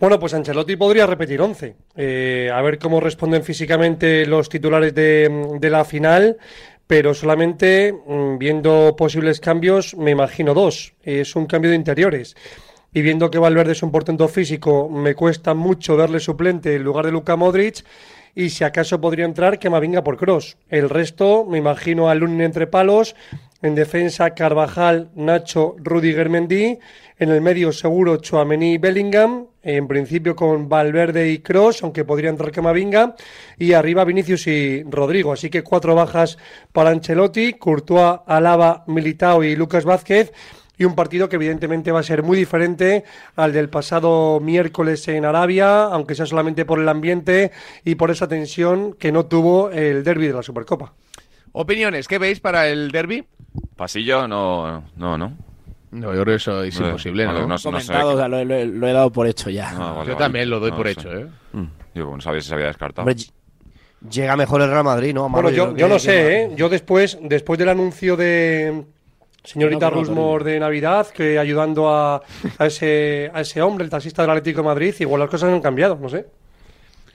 [0.00, 1.76] Bueno, pues Ancelotti podría repetir 11.
[1.94, 6.38] Eh, a ver cómo responden físicamente los titulares de, la final,
[6.86, 10.94] pero solamente mm, viendo posibles cambios, me imagino dos.
[11.02, 12.34] Es un cambio de interiores.
[12.94, 17.04] Y viendo que Valverde es un portento físico, me cuesta mucho verle suplente en lugar
[17.04, 17.84] de Luka Modric.
[18.34, 20.56] Y si acaso podría entrar, que Mavinga por Cross.
[20.70, 23.14] El resto, me imagino a Lunin entre palos.
[23.62, 26.78] En defensa, Carvajal, Nacho, Rudiger Mendy.
[27.18, 32.30] En el medio, seguro, Chouameni y Bellingham en principio con Valverde y Cross, aunque podría
[32.30, 33.14] entrar Camavinga,
[33.58, 35.32] y arriba Vinicius y Rodrigo.
[35.32, 36.38] Así que cuatro bajas
[36.72, 40.32] para Ancelotti, Courtois, Alaba, Militao y Lucas Vázquez.
[40.78, 43.04] Y un partido que evidentemente va a ser muy diferente
[43.36, 47.50] al del pasado miércoles en Arabia, aunque sea solamente por el ambiente
[47.84, 50.94] y por esa tensión que no tuvo el derby de la Supercopa.
[51.52, 53.26] Opiniones, ¿qué veis para el derby?
[53.76, 55.36] Pasillo, no, no, no.
[55.92, 57.46] No, yo creo que eso es imposible, ¿no?
[57.48, 60.04] lo, he dado por hecho ya.
[60.06, 61.26] yo también lo doy por hecho, ¿eh?
[61.52, 61.64] Mm.
[61.94, 63.10] Yo no sabía si se había descartado.
[64.08, 65.28] llega mejor el Real Madrid, ¿no?
[65.28, 66.50] bueno, yo, yo, no sé, ¿eh?
[66.54, 68.84] Yo después, después del anuncio de
[69.42, 72.22] señorita Rusmor de Navidad, que ayudando a,
[72.58, 75.60] a, ese, a ese hombre, el taxista del Atlético de Madrid, igual las cosas han
[75.60, 76.26] cambiado, no sé.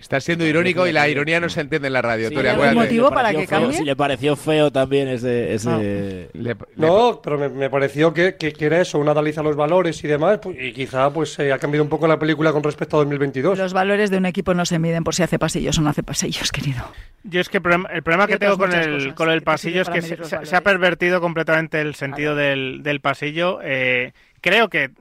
[0.05, 2.29] Estás siendo irónico y la ironía no se entiende en la radio.
[2.29, 3.75] Sí, ¿Hay motivo para que cambie?
[3.75, 5.55] Si le pareció feo también ese...
[5.55, 6.29] ese...
[6.75, 10.57] no, pero me, pareció que, que, era eso, una analiza los valores y demás, pues,
[10.61, 13.57] y quizá pues ha cambiado un poco la película con respecto a 2022.
[13.57, 16.03] Los valores de un equipo no se miden por si hace pasillos o no hace
[16.03, 16.85] pasillos, querido.
[17.23, 20.55] Yo es que el problema, que tengo con el, con el pasillo es que se,
[20.55, 23.59] ha pervertido completamente el sentido del, del pasillo.
[23.63, 24.91] Eh, creo que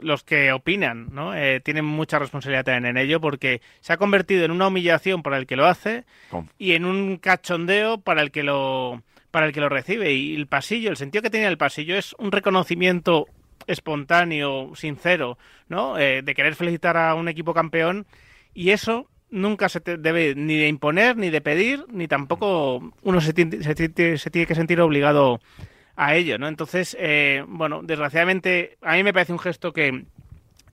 [0.00, 1.34] los que opinan ¿no?
[1.34, 5.36] Eh, tienen mucha responsabilidad también en ello porque se ha convertido en una humillación para
[5.36, 6.04] el que lo hace
[6.58, 10.48] y en un cachondeo para el que lo para el que lo recibe y el
[10.48, 13.26] pasillo el sentido que tiene el pasillo es un reconocimiento
[13.68, 18.06] espontáneo sincero no eh, de querer felicitar a un equipo campeón
[18.52, 23.32] y eso nunca se debe ni de imponer ni de pedir ni tampoco uno se
[23.32, 25.40] se tiene que sentir obligado
[25.96, 26.46] a ello, ¿no?
[26.46, 30.04] Entonces, eh, bueno, desgraciadamente, a mí me parece un gesto que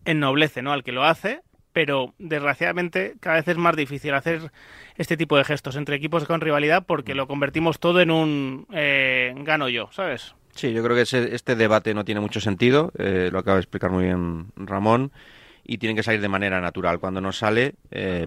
[0.05, 0.73] ennoblece, ¿no?
[0.73, 1.39] Al que lo hace,
[1.71, 4.51] pero desgraciadamente cada vez es más difícil hacer
[4.97, 9.33] este tipo de gestos entre equipos con rivalidad porque lo convertimos todo en un eh,
[9.37, 10.35] gano yo, ¿sabes?
[10.53, 11.01] Sí, yo creo que
[11.33, 15.11] este debate no tiene mucho sentido, eh, lo acaba de explicar muy bien Ramón,
[15.65, 16.99] y tiene que salir de manera natural.
[16.99, 17.75] Cuando no sale,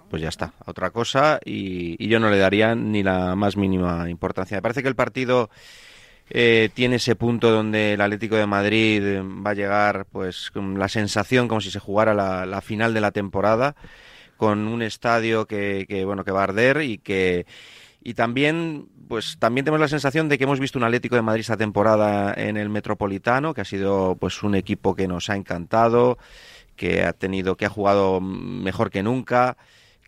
[0.09, 4.09] pues ya está, otra cosa, y, y yo no le daría ni la más mínima
[4.09, 4.57] importancia.
[4.57, 5.51] Me parece que el partido
[6.29, 10.79] eh, tiene ese punto donde el Atlético de Madrid eh, va a llegar pues con
[10.79, 13.77] la sensación como si se jugara la, final de la temporada
[14.37, 17.47] con un estadio que, bueno que va a arder y que
[18.03, 21.43] y también pues también tenemos la sensación de que hemos visto un Atlético de Madrid
[21.43, 26.19] esta temporada en el Metropolitano que ha sido pues un equipo que nos ha encantado
[26.75, 29.57] que ha tenido que ha jugado mejor que nunca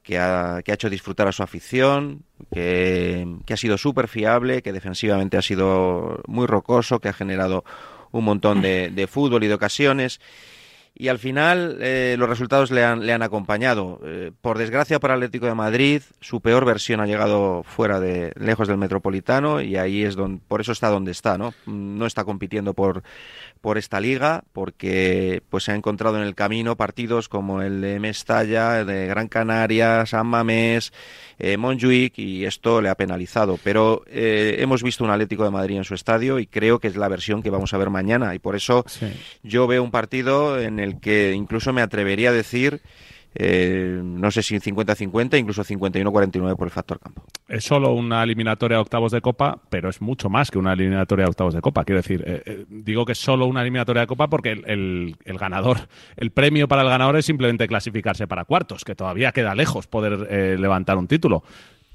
[0.09, 4.72] que ha, que ha hecho disfrutar a su afición, que, ha sido súper fiable, que
[4.72, 7.62] defensivamente ha sido muy rocoso, que ha generado
[8.10, 10.18] un montón de, de fútbol y de ocasiones
[11.01, 14.01] y al final eh, los resultados le han, le han acompañado.
[14.05, 18.66] Eh, por desgracia para Atlético de Madrid, su peor versión ha llegado fuera de lejos
[18.66, 21.55] del Metropolitano y ahí es donde por eso está donde está, ¿no?
[21.66, 23.05] No está compitiendo por
[23.60, 28.01] por esta liga porque pues se ha encontrado en el camino partidos como el de
[28.01, 30.93] Mestalla, de Gran Canaria, San Mamés,
[31.39, 33.59] eh, Montjuic y esto le ha penalizado.
[33.62, 36.97] Pero eh, hemos visto un Atlético de Madrid en su estadio y creo que es
[36.97, 38.85] la versión que vamos a ver mañana y por eso
[39.43, 42.82] yo veo un partido en el que incluso me atrevería a decir
[43.40, 47.23] eh, no sé si 50-50, incluso 51-49 por el factor campo.
[47.47, 51.27] Es solo una eliminatoria a octavos de Copa, pero es mucho más que una eliminatoria
[51.27, 51.85] a octavos de Copa.
[51.85, 55.89] Quiero decir, eh, eh, digo que es solo una eliminatoria de Copa porque el, ganador,
[56.16, 60.59] el premio para el ganador es simplemente clasificarse para cuartos, que todavía queda lejos poder
[60.59, 61.44] levantar un título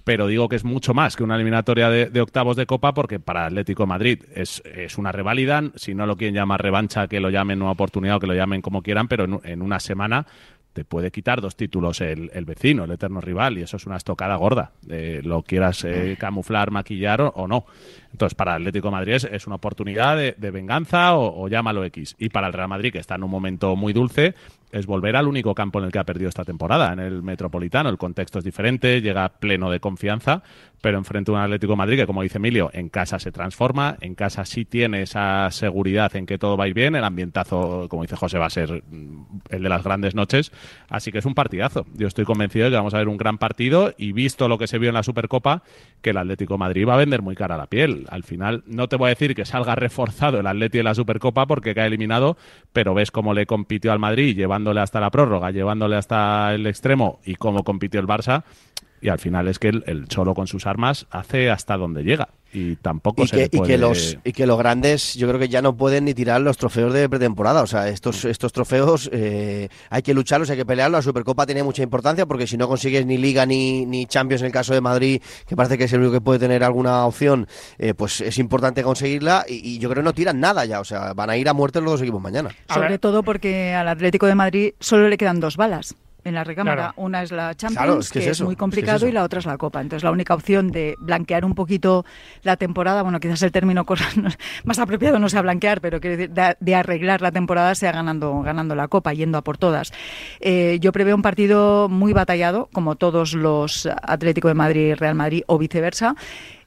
[0.04, 3.46] pero digo que es mucho más que una eliminatoria de, octavos de Copa porque para
[3.46, 7.62] Atlético Madrid es, es, una reválida, si no lo quieren llamar revancha, que lo llamen
[7.62, 10.26] una oportunidad o que lo llamen como quieran, pero en una semana
[10.74, 13.98] te puede quitar dos títulos el, el, vecino, el eterno rival, y eso es una
[13.98, 14.72] estocada gorda.
[14.90, 17.66] Eh, lo quieras eh, camuflar, maquillar o, no.
[18.12, 22.16] Entonces, para el Atlético de Madrid es, una oportunidad de, venganza o, llámalo X.
[22.18, 24.34] Y para el Real Madrid, que está en un momento muy dulce,
[24.74, 27.90] es volver al único campo en el que ha perdido esta temporada, en el Metropolitano.
[27.90, 30.42] El contexto es diferente, llega pleno de confianza,
[30.82, 33.98] pero enfrente a un Atlético de Madrid que, como dice Emilio, en casa se transforma,
[34.02, 37.88] en casa sí tiene esa seguridad en que todo va a ir bien, el ambientazo,
[37.88, 40.52] como dice José, va a ser mm, el de las grandes noches,
[40.90, 41.86] así que es un partidazo.
[41.94, 44.68] Yo estoy convencido de que vamos a ver un gran partido y visto lo que
[44.68, 45.62] se vio en la Supercopa,
[46.02, 48.08] que el Atlético de Madrid va a vender muy cara la piel.
[48.10, 51.46] Al final, no te voy a decir que salga reforzado el Atlético en la Supercopa
[51.46, 52.38] porque cae eliminado,
[52.74, 56.66] pero ves cómo le compitió al Madrid llevando llevándole hasta la prórroga, llevándole hasta el
[56.68, 58.44] extremo y cómo compitió el Barça.
[59.04, 62.78] Y al final es que el, Cholo con sus armas hace hasta donde llega y
[62.78, 65.76] tampoco se que, y que los y que los grandes yo creo que ya no
[65.76, 67.64] pueden ni tirar los trofeos de pretemporada.
[67.64, 71.00] O sea estos estos trofeos eh, hay que lucharlos hay que pelearlos.
[71.00, 74.46] La Supercopa tiene mucha importancia porque si no consigues ni Liga ni, ni Champions en
[74.46, 77.48] el caso de Madrid que parece que es el único que puede tener alguna opción
[77.80, 80.80] eh, pues es importante conseguirla y, yo creo que no tiran nada ya.
[80.80, 82.52] O sea van a ir a muerte los dos equipos mañana.
[82.70, 86.94] Sobre todo porque al Atlético de Madrid solo le quedan dos balas en la recámara.
[86.96, 89.82] Una es la Champions, que, es, muy complicado, y la otra es la Copa.
[89.82, 92.06] Entonces, la única opción de blanquear un poquito
[92.44, 93.86] la temporada, bueno, quizás el término
[94.64, 98.76] más apropiado no sea blanquear, pero quiere decir, de, arreglar la temporada sea ganando, ganando
[98.76, 99.92] la Copa, yendo a por todas.
[100.40, 105.44] Eh, yo preveo un partido muy batallado, como todos los Atlético de Madrid, Real Madrid
[105.48, 106.16] o viceversa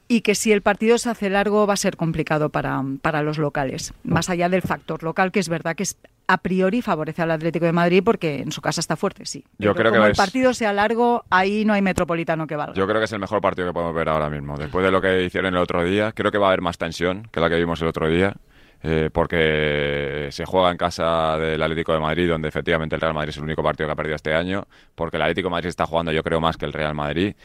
[0.07, 3.37] y que si el partido se hace largo va a ser complicado para, para los
[3.37, 5.97] locales, más allá del factor local, que es verdad que es
[6.27, 9.45] a priori favorece al Atlético de Madrid porque en su casa está fuerte, sí.
[9.57, 12.73] Yo creo como que el partido sea largo, ahí no hay metropolitano que valga.
[12.73, 14.57] Yo creo que es el mejor partido que podemos ver ahora mismo.
[14.57, 17.27] Después de lo que hicieron el otro día, creo que va a haber más tensión
[17.31, 18.35] que la que vimos el otro día.
[18.83, 23.29] Eh, porque se juega en casa del Atlético de Madrid, donde efectivamente el Real Madrid
[23.29, 25.87] es el único partido que ha perdido este año, porque el Atlético de Madrid está
[25.87, 27.35] jugando yo creo más que el Real Madrid.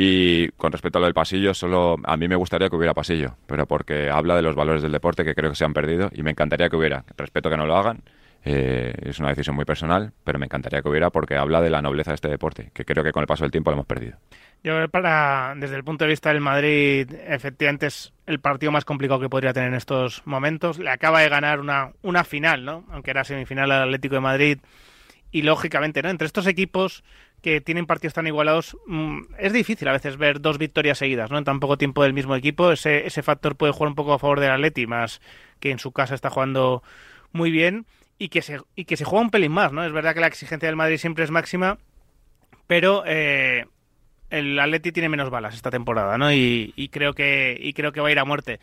[0.00, 3.34] Y con respecto a lo del pasillo, solo a mí me gustaría que hubiera pasillo,
[3.48, 6.22] pero porque habla de los valores del deporte que creo que se han perdido y
[6.22, 7.04] me encantaría que hubiera.
[7.16, 8.04] Respeto que no lo hagan,
[8.44, 11.82] eh, es una decisión muy personal, pero me encantaría que hubiera porque habla de la
[11.82, 14.18] nobleza de este deporte, que creo que con el paso del tiempo lo hemos perdido.
[14.62, 19.18] Yo, para, desde el punto de vista del Madrid, efectivamente es el partido más complicado
[19.18, 20.78] que podría tener en estos momentos.
[20.78, 22.84] Le acaba de ganar una, una final, ¿no?
[22.92, 24.58] Aunque era semifinal al Atlético de Madrid.
[25.32, 26.08] Y lógicamente, ¿no?
[26.08, 27.02] Entre estos equipos
[27.42, 31.38] que tienen partidos tan igualados, mm, es difícil a veces ver dos victorias seguidas, ¿no?
[31.38, 32.72] En tan poco tiempo del mismo equipo.
[32.72, 35.20] Ese, ese factor puede jugar un poco a favor del Atleti, más
[35.60, 36.82] que en su casa está jugando
[37.32, 37.86] muy bien
[38.18, 39.84] y que se, y que se juega un pelín más, ¿no?
[39.84, 41.78] Es verdad que la exigencia del Madrid siempre es máxima,
[42.66, 43.66] pero eh,
[44.30, 46.32] el Atleti tiene menos balas esta temporada, ¿no?
[46.32, 48.58] Y, y, creo que y creo que va a ir a muerte.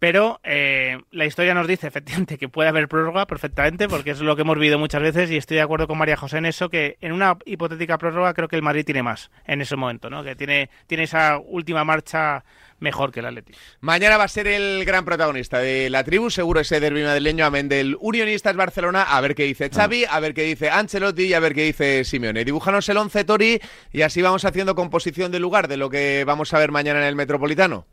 [0.00, 4.34] Pero eh, la historia nos dice efectivamente que puede haber prórroga perfectamente, porque es lo
[4.34, 6.96] que hemos vivido muchas veces y estoy de acuerdo con María José en eso, que
[7.02, 10.24] en una hipotética prórroga creo que el Madrid tiene más en ese momento, ¿no?
[10.24, 12.44] Que tiene, tiene esa última marcha
[12.78, 13.58] mejor que el Atlético.
[13.80, 17.68] Mañana va a ser el gran protagonista de la tribu, seguro ese derbi madrileño, amén
[17.68, 21.40] del Unionistas Barcelona, a ver qué dice Xavi, a ver qué dice Ancelotti y a
[21.40, 22.46] ver qué dice Simeone.
[22.46, 23.60] Dibújanos el 11 Tori
[23.92, 27.06] y así vamos haciendo composición de lugar de lo que vamos a ver mañana en
[27.06, 27.84] el Metropolitano.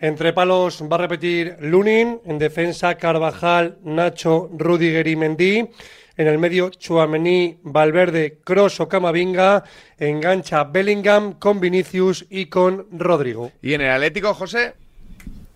[0.00, 5.68] Entre palos va a repetir Lunin, en defensa Carvajal, Nacho, Rudiger y Mendy.
[6.16, 9.62] En el medio Chuamení, Valverde, Cross o Camavinga.
[9.98, 13.52] Engancha Bellingham con Vinicius y con Rodrigo.
[13.60, 14.79] ¿Y en el Atlético, José?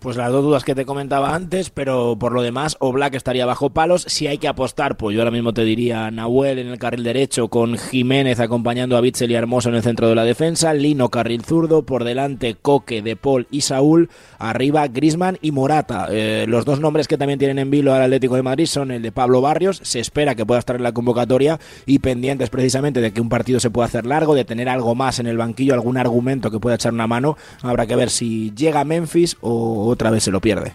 [0.05, 3.71] Pues las dos dudas que te comentaba antes, pero por lo demás, Oblak estaría bajo
[3.71, 4.05] palos.
[4.07, 7.47] Si hay que apostar, pues yo ahora mismo te diría Nahuel en el carril derecho,
[7.47, 11.43] con Jiménez acompañando a Bitzel y Hermoso en el centro de la defensa, Lino carril
[11.43, 16.05] zurdo, por delante Coque, De Paul y Saúl, arriba Grisman y Morata.
[16.11, 19.01] Eh, los dos nombres que también tienen en vilo al Atlético de Madrid son el
[19.01, 23.11] de Pablo Barrios, se espera que pueda estar en la convocatoria y pendientes precisamente de
[23.11, 25.97] que un partido se pueda hacer largo, de tener algo más en el banquillo, algún
[25.97, 27.37] argumento que pueda echar una mano.
[27.63, 30.73] Habrá que ver si llega Memphis o otra vez se lo pierde.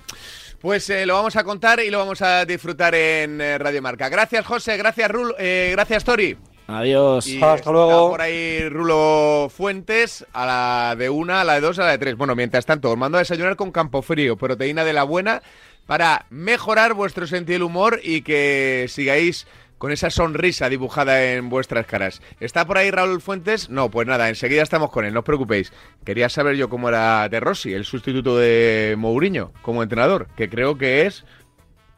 [0.61, 4.11] Pues eh, lo vamos a contar y lo vamos a disfrutar en eh, Radio Marca.
[4.11, 4.77] Gracias, José.
[4.77, 5.35] Gracias, Rul.
[5.39, 6.37] Eh, gracias, Tori.
[6.67, 7.27] Adiós.
[7.43, 8.11] Hasta luego.
[8.11, 11.99] por ahí Rulo Fuentes a la de una, a la de dos, a la de
[11.99, 12.17] tres.
[12.17, 15.43] Bueno, mientras tanto, os mando a desayunar con campo frío, proteína de la buena,
[15.87, 19.47] para mejorar vuestro sentido del humor y que sigáis
[19.81, 22.21] con esa sonrisa dibujada en vuestras caras.
[22.39, 23.71] ¿Está por ahí Raúl Fuentes?
[23.71, 25.73] No, pues nada, enseguida estamos con él, no os preocupéis.
[26.05, 30.77] Quería saber yo cómo era De Rossi, el sustituto de Mourinho como entrenador, que creo
[30.77, 31.25] que es...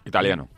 [0.05, 0.49] Italiano.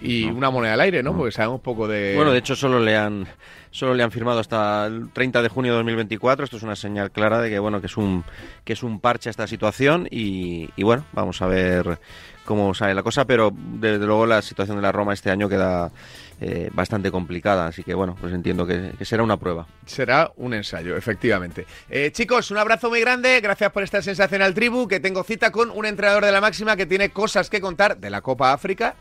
[0.00, 1.16] Y una moneda al aire, ¿no?
[1.16, 2.14] Porque sabemos poco de...
[2.14, 3.26] Bueno, de hecho solo le han
[3.72, 6.44] solo le han firmado hasta el 30 de junio de 2024.
[6.44, 8.24] Esto es una señal clara de que bueno que es un
[8.64, 11.98] que es un parche a esta situación y, y bueno vamos a ver
[12.44, 15.92] cómo sale la cosa, pero desde luego la situación de la Roma este año queda
[16.40, 19.66] eh, bastante complicada, así que bueno, pues entiendo que, será una prueba.
[19.86, 21.66] Será un ensayo, efectivamente.
[21.90, 25.70] Eh, chicos, un abrazo muy grande, gracias por esta sensacional tribu, que tengo cita con
[25.70, 28.94] un entrenador de la máxima que tiene cosas que contar de la Copa África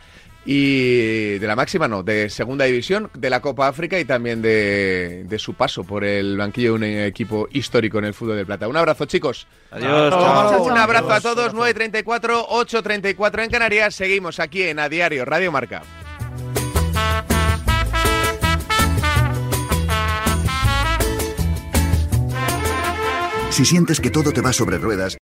[0.48, 5.26] y de la máxima no, de segunda división, de la Copa África y también de,
[5.28, 8.68] de, su paso por el banquillo de un equipo histórico en el fútbol de plata.
[8.68, 9.46] Un abrazo, chicos.
[9.72, 10.14] Adiós.
[10.66, 11.54] Un abrazo a todos.
[11.54, 13.94] 9.34, 8.34 en Canarias.
[13.94, 15.84] Seguimos aquí en A Diario, Radio Marca.
[23.58, 25.16] Si sientes que todo te va sobre ruedas,